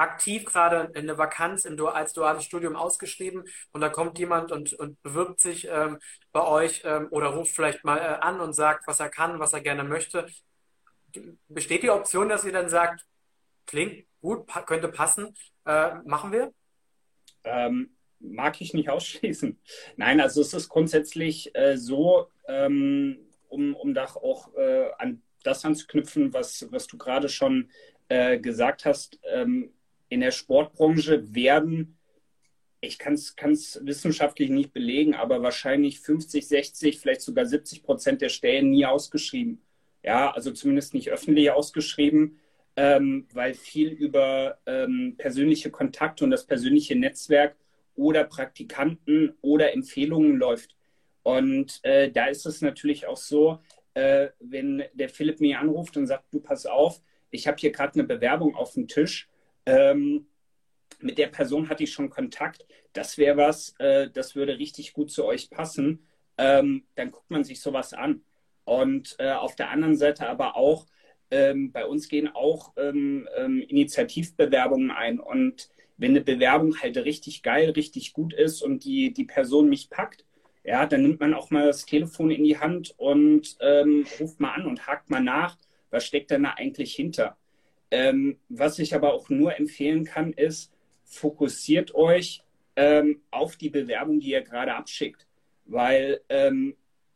aktiv 0.00 0.44
gerade 0.44 0.90
eine 0.94 1.18
Vakanz 1.18 1.64
im, 1.64 1.78
als 1.86 2.12
duales 2.12 2.44
Studium 2.44 2.76
ausgeschrieben 2.76 3.44
und 3.72 3.80
da 3.80 3.88
kommt 3.88 4.18
jemand 4.18 4.50
und, 4.52 4.72
und 4.72 5.00
bewirbt 5.02 5.40
sich 5.40 5.68
ähm, 5.70 5.98
bei 6.32 6.42
euch 6.46 6.82
ähm, 6.84 7.08
oder 7.10 7.28
ruft 7.28 7.54
vielleicht 7.54 7.84
mal 7.84 7.98
äh, 7.98 8.18
an 8.20 8.40
und 8.40 8.54
sagt, 8.54 8.86
was 8.86 9.00
er 9.00 9.10
kann, 9.10 9.38
was 9.38 9.52
er 9.52 9.60
gerne 9.60 9.84
möchte. 9.84 10.26
Besteht 11.48 11.82
die 11.82 11.90
Option, 11.90 12.28
dass 12.28 12.44
ihr 12.44 12.52
dann 12.52 12.68
sagt, 12.68 13.04
klingt 13.66 14.06
gut, 14.20 14.46
pa 14.46 14.62
könnte 14.62 14.88
passen, 14.88 15.34
äh, 15.66 15.94
machen 16.04 16.32
wir? 16.32 16.52
Ähm, 17.44 17.96
mag 18.20 18.60
ich 18.60 18.74
nicht 18.74 18.88
ausschließen. 18.90 19.58
Nein, 19.96 20.20
also 20.20 20.40
es 20.40 20.54
ist 20.54 20.68
grundsätzlich 20.68 21.54
äh, 21.54 21.76
so, 21.76 22.28
ähm, 22.48 23.18
um, 23.48 23.74
um 23.74 23.94
da 23.94 24.04
auch 24.04 24.54
äh, 24.54 24.90
an 24.98 25.22
das 25.42 25.64
anzuknüpfen, 25.64 26.32
was, 26.32 26.66
was 26.70 26.86
du 26.86 26.98
gerade 26.98 27.28
schon 27.28 27.70
äh, 28.08 28.38
gesagt 28.38 28.84
hast, 28.84 29.18
ähm, 29.24 29.72
in 30.10 30.20
der 30.20 30.30
Sportbranche 30.30 31.34
werden, 31.34 31.96
ich 32.82 32.98
kann 32.98 33.14
es 33.14 33.80
wissenschaftlich 33.82 34.50
nicht 34.50 34.72
belegen, 34.72 35.14
aber 35.14 35.42
wahrscheinlich 35.42 36.00
50, 36.00 36.46
60, 36.46 36.98
vielleicht 36.98 37.22
sogar 37.22 37.46
70 37.46 37.82
Prozent 37.82 38.20
der 38.20 38.28
Stellen 38.28 38.70
nie 38.70 38.84
ausgeschrieben. 38.84 39.62
Ja, 40.02 40.30
also 40.30 40.50
zumindest 40.50 40.92
nicht 40.92 41.10
öffentlich 41.10 41.50
ausgeschrieben 41.50 42.38
ähm, 42.76 43.26
weil 43.32 43.54
viel 43.54 43.88
über 43.88 44.58
ähm, 44.66 45.14
persönliche 45.18 45.70
Kontakte 45.70 46.24
und 46.24 46.30
das 46.30 46.46
persönliche 46.46 46.96
Netzwerk 46.96 47.56
oder 47.96 48.24
Praktikanten 48.24 49.34
oder 49.42 49.74
Empfehlungen 49.74 50.36
läuft. 50.36 50.76
Und 51.22 51.80
äh, 51.82 52.10
da 52.10 52.26
ist 52.26 52.46
es 52.46 52.62
natürlich 52.62 53.06
auch 53.06 53.16
so, 53.16 53.60
äh, 53.94 54.28
wenn 54.38 54.84
der 54.94 55.08
Philipp 55.08 55.40
mir 55.40 55.58
anruft 55.58 55.96
und 55.96 56.06
sagt, 56.06 56.32
du 56.32 56.40
pass 56.40 56.64
auf, 56.64 57.02
ich 57.30 57.46
habe 57.46 57.58
hier 57.58 57.72
gerade 57.72 57.94
eine 57.94 58.04
Bewerbung 58.04 58.54
auf 58.54 58.72
dem 58.72 58.88
Tisch. 58.88 59.28
Ähm, 59.66 60.26
mit 61.00 61.18
der 61.18 61.28
Person 61.28 61.68
hatte 61.68 61.84
ich 61.84 61.92
schon 61.92 62.10
Kontakt. 62.10 62.66
Das 62.92 63.18
wäre 63.18 63.36
was, 63.36 63.74
äh, 63.78 64.10
das 64.10 64.34
würde 64.34 64.58
richtig 64.58 64.92
gut 64.92 65.10
zu 65.10 65.24
euch 65.24 65.50
passen. 65.50 66.06
Ähm, 66.38 66.84
dann 66.94 67.10
guckt 67.10 67.30
man 67.30 67.44
sich 67.44 67.60
sowas 67.60 67.92
an. 67.92 68.22
Und 68.64 69.16
äh, 69.18 69.32
auf 69.32 69.56
der 69.56 69.70
anderen 69.70 69.96
Seite 69.96 70.28
aber 70.28 70.56
auch, 70.56 70.86
ähm, 71.30 71.72
bei 71.72 71.86
uns 71.86 72.08
gehen 72.08 72.28
auch 72.28 72.72
ähm, 72.76 73.28
ähm, 73.36 73.60
Initiativbewerbungen 73.60 74.90
ein. 74.90 75.20
Und 75.20 75.70
wenn 75.96 76.10
eine 76.10 76.20
Bewerbung 76.22 76.80
halt 76.80 76.96
richtig 76.96 77.42
geil, 77.42 77.70
richtig 77.70 78.12
gut 78.12 78.32
ist 78.32 78.62
und 78.62 78.84
die, 78.84 79.12
die 79.12 79.24
Person 79.24 79.68
mich 79.68 79.90
packt, 79.90 80.24
ja, 80.64 80.86
dann 80.86 81.02
nimmt 81.02 81.20
man 81.20 81.34
auch 81.34 81.50
mal 81.50 81.66
das 81.66 81.86
Telefon 81.86 82.30
in 82.30 82.44
die 82.44 82.58
Hand 82.58 82.94
und 82.98 83.56
ähm, 83.60 84.06
ruft 84.18 84.40
mal 84.40 84.52
an 84.52 84.66
und 84.66 84.86
hakt 84.86 85.08
mal 85.08 85.22
nach, 85.22 85.56
was 85.90 86.06
steckt 86.06 86.30
denn 86.30 86.42
da 86.42 86.50
eigentlich 86.50 86.94
hinter. 86.94 87.36
Ähm, 87.90 88.38
was 88.48 88.78
ich 88.78 88.94
aber 88.94 89.12
auch 89.14 89.28
nur 89.28 89.58
empfehlen 89.58 90.04
kann, 90.04 90.32
ist, 90.32 90.72
fokussiert 91.04 91.94
euch 91.94 92.42
ähm, 92.76 93.20
auf 93.30 93.56
die 93.56 93.70
Bewerbung, 93.70 94.20
die 94.20 94.30
ihr 94.30 94.42
gerade 94.42 94.74
abschickt. 94.74 95.26
Weil 95.66 96.20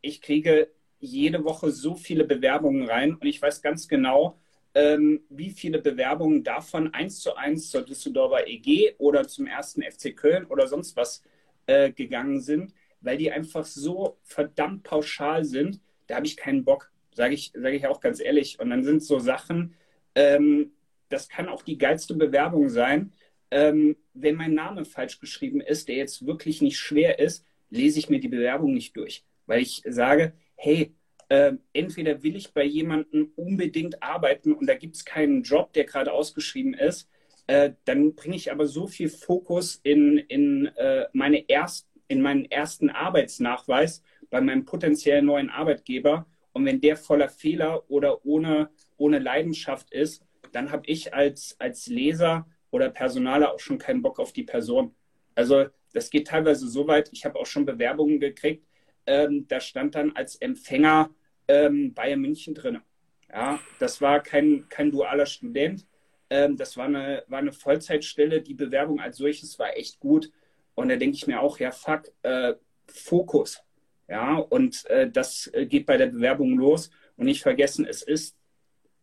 ich 0.01 0.21
kriege 0.21 0.69
jede 0.99 1.43
Woche 1.43 1.71
so 1.71 1.95
viele 1.95 2.23
Bewerbungen 2.23 2.87
rein 2.87 3.15
und 3.15 3.25
ich 3.25 3.41
weiß 3.41 3.61
ganz 3.61 3.87
genau, 3.87 4.37
ähm, 4.73 5.21
wie 5.29 5.51
viele 5.51 5.79
Bewerbungen 5.79 6.43
davon 6.43 6.93
eins 6.93 7.19
zu 7.21 7.35
eins 7.35 7.69
zur 7.69 7.83
Düsseldorfer 7.83 8.47
EG 8.47 8.95
oder 8.97 9.27
zum 9.27 9.47
ersten 9.47 9.81
FC 9.81 10.15
Köln 10.15 10.45
oder 10.45 10.67
sonst 10.67 10.95
was 10.97 11.23
äh, 11.65 11.91
gegangen 11.91 12.41
sind, 12.41 12.73
weil 12.99 13.17
die 13.17 13.31
einfach 13.31 13.65
so 13.65 14.17
verdammt 14.23 14.83
pauschal 14.83 15.45
sind. 15.45 15.79
Da 16.07 16.15
habe 16.17 16.27
ich 16.27 16.35
keinen 16.35 16.65
Bock, 16.65 16.91
sage 17.13 17.33
ich, 17.33 17.53
sag 17.55 17.73
ich 17.73 17.87
auch 17.87 18.01
ganz 18.01 18.19
ehrlich. 18.19 18.59
Und 18.59 18.69
dann 18.69 18.83
sind 18.83 19.01
so 19.01 19.17
Sachen, 19.19 19.75
ähm, 20.15 20.71
das 21.09 21.29
kann 21.29 21.47
auch 21.47 21.61
die 21.61 21.77
geilste 21.77 22.15
Bewerbung 22.15 22.69
sein. 22.69 23.13
Ähm, 23.51 23.95
wenn 24.13 24.35
mein 24.35 24.53
Name 24.53 24.85
falsch 24.85 25.19
geschrieben 25.19 25.61
ist, 25.61 25.87
der 25.87 25.95
jetzt 25.95 26.25
wirklich 26.25 26.61
nicht 26.61 26.77
schwer 26.77 27.19
ist, 27.19 27.45
lese 27.69 27.99
ich 27.99 28.09
mir 28.09 28.19
die 28.19 28.27
Bewerbung 28.27 28.73
nicht 28.73 28.95
durch, 28.97 29.23
weil 29.45 29.61
ich 29.61 29.81
sage, 29.85 30.33
hey, 30.55 30.95
äh, 31.29 31.53
entweder 31.73 32.23
will 32.23 32.35
ich 32.35 32.53
bei 32.53 32.63
jemandem 32.63 33.31
unbedingt 33.35 34.01
arbeiten 34.01 34.53
und 34.53 34.67
da 34.67 34.75
gibt 34.75 34.95
es 34.95 35.05
keinen 35.05 35.43
Job, 35.43 35.73
der 35.73 35.85
gerade 35.85 36.11
ausgeschrieben 36.11 36.73
ist, 36.73 37.09
äh, 37.47 37.73
dann 37.85 38.15
bringe 38.15 38.35
ich 38.35 38.51
aber 38.51 38.65
so 38.67 38.87
viel 38.87 39.09
Fokus 39.09 39.79
in, 39.83 40.17
in, 40.17 40.67
äh, 40.77 41.05
meine 41.13 41.47
erst, 41.47 41.87
in 42.07 42.21
meinen 42.21 42.45
ersten 42.45 42.89
Arbeitsnachweis 42.89 44.03
bei 44.29 44.41
meinem 44.41 44.65
potenziellen 44.65 45.25
neuen 45.25 45.49
Arbeitgeber. 45.49 46.27
Und 46.53 46.65
wenn 46.65 46.81
der 46.81 46.97
voller 46.97 47.29
Fehler 47.29 47.89
oder 47.89 48.25
ohne, 48.25 48.69
ohne 48.97 49.19
Leidenschaft 49.19 49.91
ist, 49.91 50.23
dann 50.51 50.71
habe 50.71 50.83
ich 50.87 51.13
als, 51.13 51.55
als 51.59 51.87
Leser 51.87 52.47
oder 52.71 52.89
Personaler 52.89 53.53
auch 53.53 53.59
schon 53.59 53.77
keinen 53.77 54.01
Bock 54.01 54.19
auf 54.19 54.33
die 54.33 54.43
Person. 54.43 54.95
Also 55.33 55.65
das 55.93 56.09
geht 56.09 56.27
teilweise 56.27 56.67
so 56.67 56.87
weit, 56.87 57.09
ich 57.13 57.25
habe 57.25 57.39
auch 57.39 57.45
schon 57.45 57.65
Bewerbungen 57.65 58.19
gekriegt, 58.19 58.65
ähm, 59.05 59.47
da 59.47 59.59
stand 59.59 59.95
dann 59.95 60.11
als 60.13 60.35
Empfänger 60.35 61.09
ähm, 61.47 61.93
Bayern 61.93 62.21
München 62.21 62.55
drin. 62.55 62.81
Ja, 63.29 63.59
das 63.79 64.01
war 64.01 64.21
kein, 64.21 64.67
kein 64.69 64.91
dualer 64.91 65.25
Student. 65.25 65.85
Ähm, 66.29 66.57
das 66.57 66.77
war 66.77 66.85
eine, 66.85 67.23
war 67.27 67.39
eine 67.39 67.51
Vollzeitstelle. 67.51 68.41
Die 68.41 68.53
Bewerbung 68.53 68.99
als 68.99 69.17
solches 69.17 69.59
war 69.59 69.75
echt 69.77 69.99
gut. 69.99 70.31
Und 70.73 70.89
da 70.89 70.95
denke 70.95 71.15
ich 71.15 71.27
mir 71.27 71.41
auch, 71.41 71.59
ja, 71.59 71.71
fuck, 71.71 72.11
äh, 72.23 72.53
Fokus. 72.87 73.61
Ja, 74.07 74.37
und 74.37 74.85
äh, 74.87 75.09
das 75.09 75.47
äh, 75.53 75.65
geht 75.65 75.85
bei 75.85 75.97
der 75.97 76.07
Bewerbung 76.07 76.57
los. 76.57 76.89
Und 77.17 77.25
nicht 77.25 77.41
vergessen, 77.41 77.85
es 77.85 78.01
ist 78.01 78.35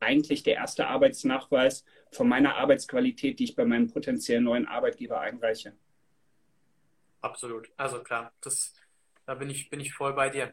eigentlich 0.02 0.42
der 0.42 0.56
erste 0.56 0.86
Arbeitsnachweis 0.86 1.84
von 2.10 2.28
meiner 2.28 2.56
Arbeitsqualität, 2.56 3.38
die 3.38 3.44
ich 3.44 3.56
bei 3.56 3.64
meinem 3.64 3.90
potenziellen 3.90 4.44
neuen 4.44 4.66
Arbeitgeber 4.66 5.20
einreiche. 5.20 5.72
Absolut. 7.20 7.70
Also 7.76 8.02
klar, 8.02 8.32
das 8.40 8.74
da 9.26 9.34
bin 9.34 9.50
ich, 9.50 9.70
bin 9.70 9.80
ich 9.80 9.94
voll 9.94 10.12
bei 10.12 10.28
dir. 10.28 10.52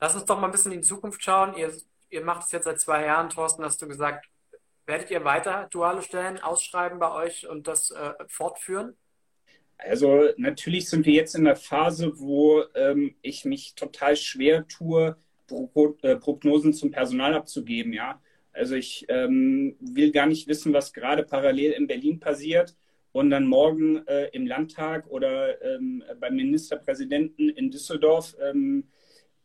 Lass 0.00 0.14
uns 0.14 0.24
doch 0.24 0.38
mal 0.38 0.46
ein 0.46 0.52
bisschen 0.52 0.72
in 0.72 0.80
die 0.80 0.86
Zukunft 0.86 1.22
schauen. 1.22 1.56
Ihr, 1.56 1.72
ihr 2.10 2.24
macht 2.24 2.44
es 2.46 2.52
jetzt 2.52 2.64
seit 2.64 2.80
zwei 2.80 3.04
Jahren, 3.04 3.30
Thorsten, 3.30 3.64
hast 3.64 3.80
du 3.80 3.88
gesagt. 3.88 4.28
Werdet 4.86 5.10
ihr 5.10 5.24
weiter 5.24 5.68
duale 5.70 6.02
Stellen 6.02 6.38
ausschreiben 6.38 6.98
bei 6.98 7.12
euch 7.12 7.46
und 7.48 7.66
das 7.66 7.90
äh, 7.90 8.14
fortführen? 8.26 8.96
Also 9.76 10.30
natürlich 10.36 10.88
sind 10.88 11.06
wir 11.06 11.12
jetzt 11.12 11.34
in 11.34 11.44
der 11.44 11.56
Phase, 11.56 12.18
wo 12.18 12.64
ähm, 12.74 13.14
ich 13.22 13.44
mich 13.44 13.74
total 13.74 14.16
schwer 14.16 14.66
tue, 14.66 15.16
äh, 16.02 16.16
Prognosen 16.16 16.72
zum 16.72 16.90
Personal 16.90 17.34
abzugeben, 17.34 17.92
ja. 17.92 18.20
Also 18.52 18.74
ich 18.74 19.06
ähm, 19.08 19.76
will 19.80 20.10
gar 20.10 20.26
nicht 20.26 20.48
wissen, 20.48 20.72
was 20.72 20.92
gerade 20.92 21.22
parallel 21.22 21.72
in 21.72 21.86
Berlin 21.86 22.18
passiert 22.18 22.74
und 23.12 23.30
dann 23.30 23.46
morgen 23.46 24.06
äh, 24.06 24.28
im 24.32 24.46
Landtag 24.46 25.06
oder 25.08 25.60
ähm, 25.62 26.02
beim 26.20 26.36
Ministerpräsidenten 26.36 27.48
in 27.48 27.70
Düsseldorf, 27.70 28.36
ähm, 28.42 28.84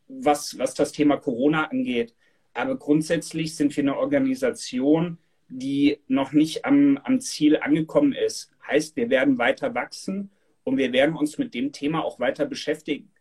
was, 0.08 0.58
was 0.58 0.74
das 0.74 0.92
Thema 0.92 1.18
Corona 1.18 1.66
angeht. 1.66 2.14
Aber 2.54 2.78
grundsätzlich 2.78 3.56
sind 3.56 3.76
wir 3.76 3.84
eine 3.84 3.98
Organisation, 3.98 5.18
die 5.50 6.00
noch 6.08 6.34
nicht 6.34 6.66
am, 6.66 6.98
am 7.04 7.20
Ziel 7.20 7.58
angekommen 7.58 8.14
ist. 8.14 8.52
Heißt, 8.68 8.96
wir 8.96 9.10
werden 9.10 9.38
weiter 9.38 9.74
wachsen 9.76 10.32
und 10.64 10.78
wir 10.78 10.94
werden 10.94 11.16
uns 11.16 11.38
mit 11.38 11.54
dem 11.54 11.72
Thema 11.72 12.04
auch 12.04 12.20
weiter 12.20 12.46
beschäftigen. 12.46 13.12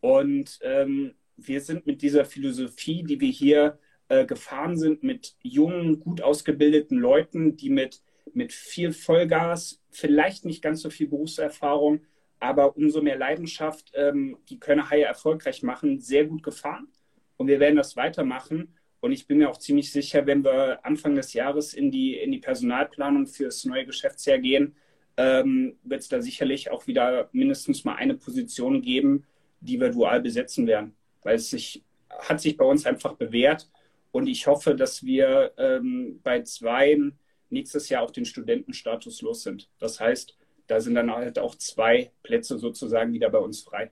Und 0.00 0.58
ähm, 0.62 1.14
wir 1.36 1.60
sind 1.60 1.86
mit 1.86 2.02
dieser 2.02 2.24
Philosophie, 2.24 3.02
die 3.02 3.20
wir 3.20 3.30
hier 3.30 3.78
äh, 4.08 4.26
gefahren 4.26 4.76
sind, 4.76 5.02
mit 5.02 5.36
jungen, 5.42 6.00
gut 6.00 6.22
ausgebildeten 6.22 6.98
Leuten, 6.98 7.56
die 7.56 7.70
mit, 7.70 8.02
mit 8.32 8.52
viel 8.52 8.92
Vollgas, 8.92 9.82
vielleicht 9.90 10.44
nicht 10.44 10.62
ganz 10.62 10.82
so 10.82 10.90
viel 10.90 11.08
Berufserfahrung, 11.08 12.00
aber 12.40 12.76
umso 12.76 13.02
mehr 13.02 13.18
Leidenschaft 13.18 13.92
ähm, 13.94 14.38
die 14.48 14.60
Kölner 14.60 14.90
Haie 14.90 15.04
erfolgreich 15.04 15.62
machen, 15.62 15.98
sehr 15.98 16.24
gut 16.24 16.42
gefahren. 16.42 16.88
Und 17.36 17.48
wir 17.48 17.60
werden 17.60 17.76
das 17.76 17.96
weitermachen. 17.96 18.74
Und 19.00 19.12
ich 19.12 19.26
bin 19.26 19.38
mir 19.38 19.48
auch 19.48 19.58
ziemlich 19.58 19.92
sicher, 19.92 20.26
wenn 20.26 20.44
wir 20.44 20.84
Anfang 20.84 21.14
des 21.14 21.32
Jahres 21.32 21.72
in 21.72 21.90
die, 21.90 22.16
in 22.16 22.32
die 22.32 22.38
Personalplanung 22.38 23.26
fürs 23.26 23.64
neue 23.64 23.86
Geschäftsjahr 23.86 24.38
gehen, 24.38 24.74
ähm, 25.16 25.76
wird 25.82 26.00
es 26.00 26.08
da 26.08 26.20
sicherlich 26.20 26.70
auch 26.70 26.86
wieder 26.86 27.28
mindestens 27.32 27.84
mal 27.84 27.94
eine 27.94 28.14
Position 28.14 28.82
geben, 28.82 29.24
die 29.60 29.80
wir 29.80 29.90
dual 29.90 30.20
besetzen 30.20 30.66
werden. 30.66 30.94
Weil 31.22 31.36
es 31.36 31.50
sich, 31.50 31.84
hat 32.10 32.40
sich 32.40 32.56
bei 32.56 32.64
uns 32.64 32.86
einfach 32.86 33.14
bewährt. 33.14 33.68
Und 34.10 34.26
ich 34.26 34.46
hoffe, 34.46 34.74
dass 34.74 35.02
wir 35.02 35.52
ähm, 35.58 36.20
bei 36.22 36.42
zwei 36.42 36.98
nächstes 37.50 37.88
Jahr 37.88 38.02
auch 38.02 38.10
den 38.10 38.24
Studentenstatus 38.24 39.22
los 39.22 39.42
sind. 39.42 39.70
Das 39.78 40.00
heißt, 40.00 40.36
da 40.66 40.80
sind 40.80 40.94
dann 40.94 41.10
halt 41.10 41.38
auch 41.38 41.54
zwei 41.54 42.12
Plätze 42.22 42.58
sozusagen 42.58 43.12
wieder 43.12 43.30
bei 43.30 43.38
uns 43.38 43.62
frei. 43.62 43.90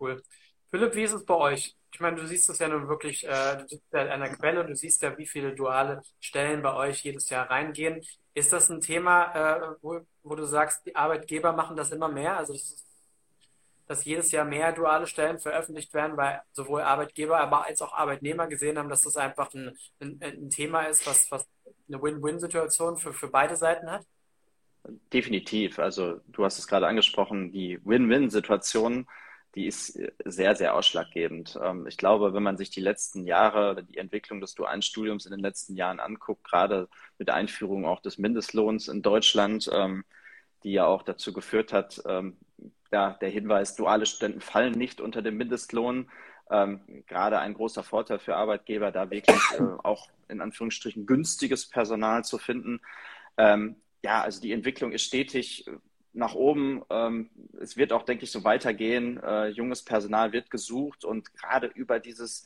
Cool. 0.00 0.22
Philipp, 0.70 0.94
wie 0.96 1.02
ist 1.04 1.12
es 1.12 1.24
bei 1.24 1.34
euch? 1.34 1.76
Ich 1.92 2.00
meine, 2.00 2.16
du 2.16 2.26
siehst 2.26 2.50
es 2.50 2.58
ja 2.58 2.68
nun 2.68 2.88
wirklich, 2.88 3.24
äh, 3.24 3.56
du 3.58 3.68
sitzt 3.68 3.92
ja 3.92 4.08
an 4.08 4.20
der 4.20 4.30
Quelle, 4.30 4.66
du 4.66 4.74
siehst 4.74 5.00
ja, 5.02 5.16
wie 5.16 5.26
viele 5.26 5.54
duale 5.54 6.02
Stellen 6.18 6.60
bei 6.62 6.74
euch 6.74 7.04
jedes 7.04 7.30
Jahr 7.30 7.48
reingehen. 7.48 8.04
Ist 8.34 8.52
das 8.52 8.68
ein 8.68 8.80
Thema, 8.80 9.32
äh, 9.32 9.76
wo, 9.80 10.00
wo 10.24 10.34
du 10.34 10.44
sagst, 10.44 10.84
die 10.86 10.96
Arbeitgeber 10.96 11.52
machen 11.52 11.76
das 11.76 11.92
immer 11.92 12.08
mehr? 12.08 12.36
Also, 12.36 12.52
das 12.52 12.84
dass 13.86 14.04
jedes 14.04 14.30
Jahr 14.32 14.44
mehr 14.44 14.72
duale 14.72 15.06
Stellen 15.06 15.38
veröffentlicht 15.38 15.92
werden, 15.94 16.16
weil 16.16 16.40
sowohl 16.52 16.82
Arbeitgeber, 16.82 17.38
aber 17.38 17.66
als 17.66 17.82
auch 17.82 17.92
Arbeitnehmer 17.92 18.46
gesehen 18.46 18.78
haben, 18.78 18.88
dass 18.88 19.02
das 19.02 19.16
einfach 19.16 19.52
ein, 19.54 19.76
ein, 20.00 20.18
ein 20.22 20.50
Thema 20.50 20.82
ist, 20.84 21.06
was, 21.06 21.30
was 21.30 21.46
eine 21.88 22.02
Win-Win-Situation 22.02 22.96
für, 22.96 23.12
für 23.12 23.28
beide 23.28 23.56
Seiten 23.56 23.90
hat? 23.90 24.06
Definitiv. 25.12 25.78
Also 25.78 26.20
du 26.28 26.44
hast 26.44 26.58
es 26.58 26.66
gerade 26.66 26.86
angesprochen, 26.86 27.52
die 27.52 27.78
Win-Win-Situation 27.84 29.06
die 29.54 29.66
ist 29.66 29.98
sehr, 30.24 30.56
sehr 30.56 30.74
ausschlaggebend. 30.74 31.58
Ähm, 31.62 31.86
ich 31.86 31.96
glaube, 31.96 32.34
wenn 32.34 32.42
man 32.42 32.56
sich 32.56 32.70
die 32.70 32.80
letzten 32.80 33.24
Jahre, 33.24 33.84
die 33.84 33.98
Entwicklung 33.98 34.40
des 34.40 34.54
dualen 34.54 34.82
Studiums 34.82 35.26
in 35.26 35.30
den 35.30 35.40
letzten 35.40 35.76
Jahren 35.76 36.00
anguckt, 36.00 36.44
gerade 36.44 36.88
mit 37.18 37.28
der 37.28 37.36
Einführung 37.36 37.86
auch 37.86 38.00
des 38.00 38.18
Mindestlohns 38.18 38.88
in 38.88 39.02
Deutschland, 39.02 39.70
ähm, 39.72 40.04
die 40.64 40.72
ja 40.72 40.86
auch 40.86 41.02
dazu 41.02 41.32
geführt 41.32 41.72
hat, 41.72 42.02
ähm, 42.06 42.36
ja, 42.94 43.10
der 43.20 43.28
Hinweis, 43.28 43.74
duale 43.74 44.06
Studenten 44.06 44.40
fallen 44.40 44.72
nicht 44.72 45.00
unter 45.00 45.20
dem 45.20 45.36
Mindestlohn. 45.36 46.08
gerade 47.06 47.38
ein 47.40 47.54
großer 47.54 47.82
Vorteil 47.82 48.20
für 48.20 48.36
Arbeitgeber, 48.36 48.92
da 48.92 49.10
wirklich 49.10 49.40
äh, 49.58 49.62
auch 49.82 50.08
in 50.28 50.40
Anführungsstrichen 50.40 51.06
günstiges 51.06 51.68
Personal 51.68 52.24
zu 52.24 52.38
finden. 52.38 52.80
ja, 53.36 54.22
also 54.22 54.40
die 54.40 54.52
Entwicklung 54.52 54.92
ist 54.92 55.04
stetig 55.04 55.66
nach 56.14 56.34
oben. 56.34 56.82
Ähm, 56.90 57.30
es 57.60 57.76
wird 57.76 57.92
auch, 57.92 58.04
denke 58.04 58.24
ich, 58.24 58.30
so 58.30 58.44
weitergehen. 58.44 59.20
Äh, 59.22 59.48
junges 59.48 59.82
Personal 59.82 60.32
wird 60.32 60.50
gesucht 60.50 61.04
und 61.04 61.34
gerade 61.34 61.66
über 61.66 61.98
dieses 61.98 62.44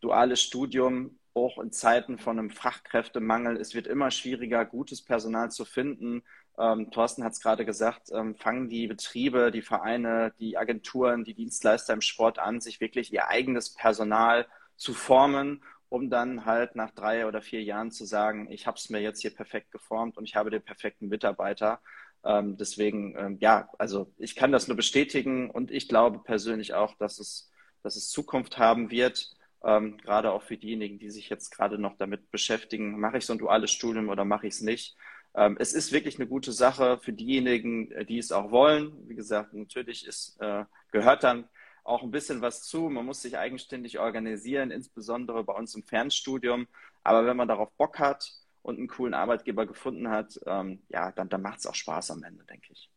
duale 0.00 0.36
Studium, 0.36 1.18
auch 1.34 1.58
in 1.58 1.72
Zeiten 1.72 2.18
von 2.18 2.38
einem 2.38 2.50
Fachkräftemangel, 2.50 3.56
es 3.56 3.74
wird 3.74 3.86
immer 3.86 4.10
schwieriger, 4.10 4.64
gutes 4.64 5.02
Personal 5.02 5.50
zu 5.50 5.64
finden. 5.64 6.22
Ähm, 6.58 6.90
Thorsten 6.90 7.24
hat 7.24 7.32
es 7.32 7.40
gerade 7.40 7.64
gesagt, 7.64 8.08
ähm, 8.12 8.34
fangen 8.34 8.68
die 8.68 8.86
Betriebe, 8.86 9.50
die 9.50 9.62
Vereine, 9.62 10.32
die 10.38 10.56
Agenturen, 10.58 11.24
die 11.24 11.34
Dienstleister 11.34 11.92
im 11.92 12.00
Sport 12.00 12.38
an, 12.38 12.60
sich 12.60 12.80
wirklich 12.80 13.12
ihr 13.12 13.28
eigenes 13.28 13.74
Personal 13.74 14.46
zu 14.76 14.92
formen, 14.92 15.62
um 15.88 16.10
dann 16.10 16.44
halt 16.44 16.76
nach 16.76 16.90
drei 16.90 17.26
oder 17.26 17.42
vier 17.42 17.62
Jahren 17.62 17.90
zu 17.90 18.04
sagen, 18.04 18.50
ich 18.50 18.66
habe 18.66 18.76
es 18.76 18.90
mir 18.90 19.00
jetzt 19.00 19.20
hier 19.22 19.34
perfekt 19.34 19.70
geformt 19.72 20.16
und 20.16 20.24
ich 20.24 20.36
habe 20.36 20.50
den 20.50 20.62
perfekten 20.62 21.08
Mitarbeiter. 21.08 21.80
Ähm, 22.24 22.56
deswegen, 22.56 23.16
ähm, 23.16 23.38
ja, 23.40 23.68
also 23.78 24.12
ich 24.18 24.36
kann 24.36 24.52
das 24.52 24.68
nur 24.68 24.76
bestätigen 24.76 25.50
und 25.50 25.70
ich 25.70 25.88
glaube 25.88 26.20
persönlich 26.20 26.74
auch, 26.74 26.94
dass 26.96 27.18
es, 27.18 27.50
dass 27.82 27.96
es 27.96 28.10
Zukunft 28.10 28.58
haben 28.58 28.90
wird, 28.90 29.34
ähm, 29.64 29.98
gerade 29.98 30.32
auch 30.32 30.42
für 30.42 30.56
diejenigen, 30.56 30.98
die 30.98 31.10
sich 31.10 31.28
jetzt 31.28 31.50
gerade 31.50 31.78
noch 31.78 31.96
damit 31.96 32.30
beschäftigen, 32.30 32.98
mache 32.98 33.18
ich 33.18 33.26
so 33.26 33.32
ein 33.32 33.38
duales 33.38 33.70
Studium 33.70 34.08
oder 34.08 34.24
mache 34.24 34.46
ich 34.46 34.54
es 34.54 34.60
nicht. 34.60 34.96
Ähm, 35.34 35.56
es 35.60 35.72
ist 35.72 35.92
wirklich 35.92 36.16
eine 36.16 36.26
gute 36.26 36.52
Sache 36.52 36.98
für 37.02 37.12
diejenigen, 37.12 37.90
äh, 37.92 38.04
die 38.04 38.18
es 38.18 38.32
auch 38.32 38.50
wollen. 38.50 38.92
Wie 39.08 39.14
gesagt, 39.14 39.54
natürlich 39.54 40.06
ist, 40.06 40.40
äh, 40.40 40.64
gehört 40.90 41.22
dann 41.22 41.48
auch 41.84 42.02
ein 42.02 42.10
bisschen 42.10 42.40
was 42.42 42.62
zu. 42.62 42.88
Man 42.88 43.06
muss 43.06 43.22
sich 43.22 43.38
eigenständig 43.38 43.98
organisieren, 43.98 44.70
insbesondere 44.70 45.44
bei 45.44 45.52
uns 45.52 45.74
im 45.74 45.82
Fernstudium. 45.82 46.66
Aber 47.02 47.26
wenn 47.26 47.36
man 47.36 47.48
darauf 47.48 47.70
Bock 47.72 47.98
hat, 47.98 48.32
und 48.62 48.78
einen 48.78 48.88
coolen 48.88 49.14
Arbeitgeber 49.14 49.66
gefunden 49.66 50.08
hat, 50.08 50.38
ähm, 50.46 50.82
ja, 50.88 51.12
dann, 51.12 51.28
dann 51.28 51.42
macht 51.42 51.60
es 51.60 51.66
auch 51.66 51.74
Spaß 51.74 52.10
am 52.10 52.22
Ende, 52.22 52.44
denke 52.44 52.72
ich. 52.72 52.90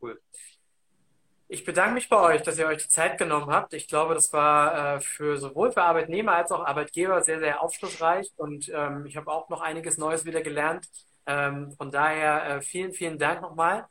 Cool. 0.00 0.20
Ich 1.50 1.64
bedanke 1.64 1.94
mich 1.94 2.10
bei 2.10 2.20
euch, 2.20 2.42
dass 2.42 2.58
ihr 2.58 2.66
euch 2.66 2.82
die 2.82 2.88
Zeit 2.88 3.16
genommen 3.16 3.50
habt. 3.50 3.72
Ich 3.72 3.88
glaube, 3.88 4.12
das 4.12 4.34
war 4.34 4.96
äh, 4.96 5.00
für 5.00 5.38
sowohl 5.38 5.72
für 5.72 5.82
Arbeitnehmer 5.82 6.32
als 6.32 6.52
auch 6.52 6.62
Arbeitgeber 6.62 7.22
sehr, 7.22 7.38
sehr 7.38 7.62
aufschlussreich 7.62 8.30
und 8.36 8.70
ähm, 8.74 9.06
ich 9.06 9.16
habe 9.16 9.32
auch 9.32 9.48
noch 9.48 9.62
einiges 9.62 9.96
Neues 9.96 10.26
wieder 10.26 10.42
gelernt. 10.42 10.86
Ähm, 11.24 11.72
von 11.72 11.90
daher 11.90 12.56
äh, 12.56 12.60
vielen, 12.60 12.92
vielen 12.92 13.18
Dank 13.18 13.40
nochmal. 13.40 13.86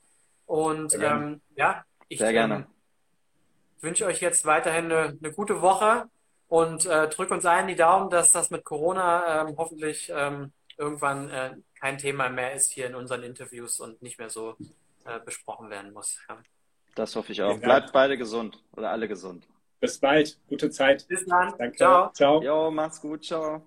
Und 0.46 0.94
ähm, 1.02 1.42
ja, 1.56 1.84
ich 2.08 2.22
ähm, 2.22 2.68
wünsche 3.82 4.06
euch 4.06 4.22
jetzt 4.22 4.46
weiterhin 4.46 4.86
eine, 4.86 5.18
eine 5.20 5.32
gute 5.32 5.60
Woche 5.60 6.08
und 6.48 6.86
äh, 6.86 7.10
drück 7.10 7.32
uns 7.32 7.46
allen 7.48 7.68
die 7.68 7.76
Daumen, 7.76 8.12
dass 8.12 8.34
das 8.34 8.52
mit 8.52 8.66
Corona 8.66 9.48
hoffentlich 9.58 10.10
irgendwann 10.78 11.30
äh, 11.32 11.56
kein 11.80 11.98
Thema 11.98 12.30
mehr 12.30 12.54
ist 12.54 12.72
hier 12.72 12.86
in 12.86 12.94
unseren 12.94 13.24
Interviews 13.24 13.80
und 13.80 14.00
nicht 14.04 14.20
mehr 14.20 14.30
so 14.30 14.56
besprochen 15.26 15.70
werden 15.70 15.94
muss. 15.94 16.20
Ja. 16.30 16.38
Das 16.98 17.16
hoffe 17.16 17.32
ich 17.32 17.44
auch. 17.44 17.60
Bleibt 17.60 17.94
beide 17.94 18.18
gesund 18.18 18.58
oder 18.76 18.90
alle 18.90 19.08
gesund. 19.08 19.48
Bis 19.80 20.00
bald. 20.00 20.40
Gute 20.48 20.72
Zeit. 20.72 21.08
Bis 21.08 21.26
dann. 21.26 21.54
Danke. 21.56 21.78
Ciao. 21.78 22.12
Ciao. 22.12 22.42
Jo, 22.42 22.72
macht's 22.72 23.00
gut. 23.00 23.24
Ciao. 23.24 23.62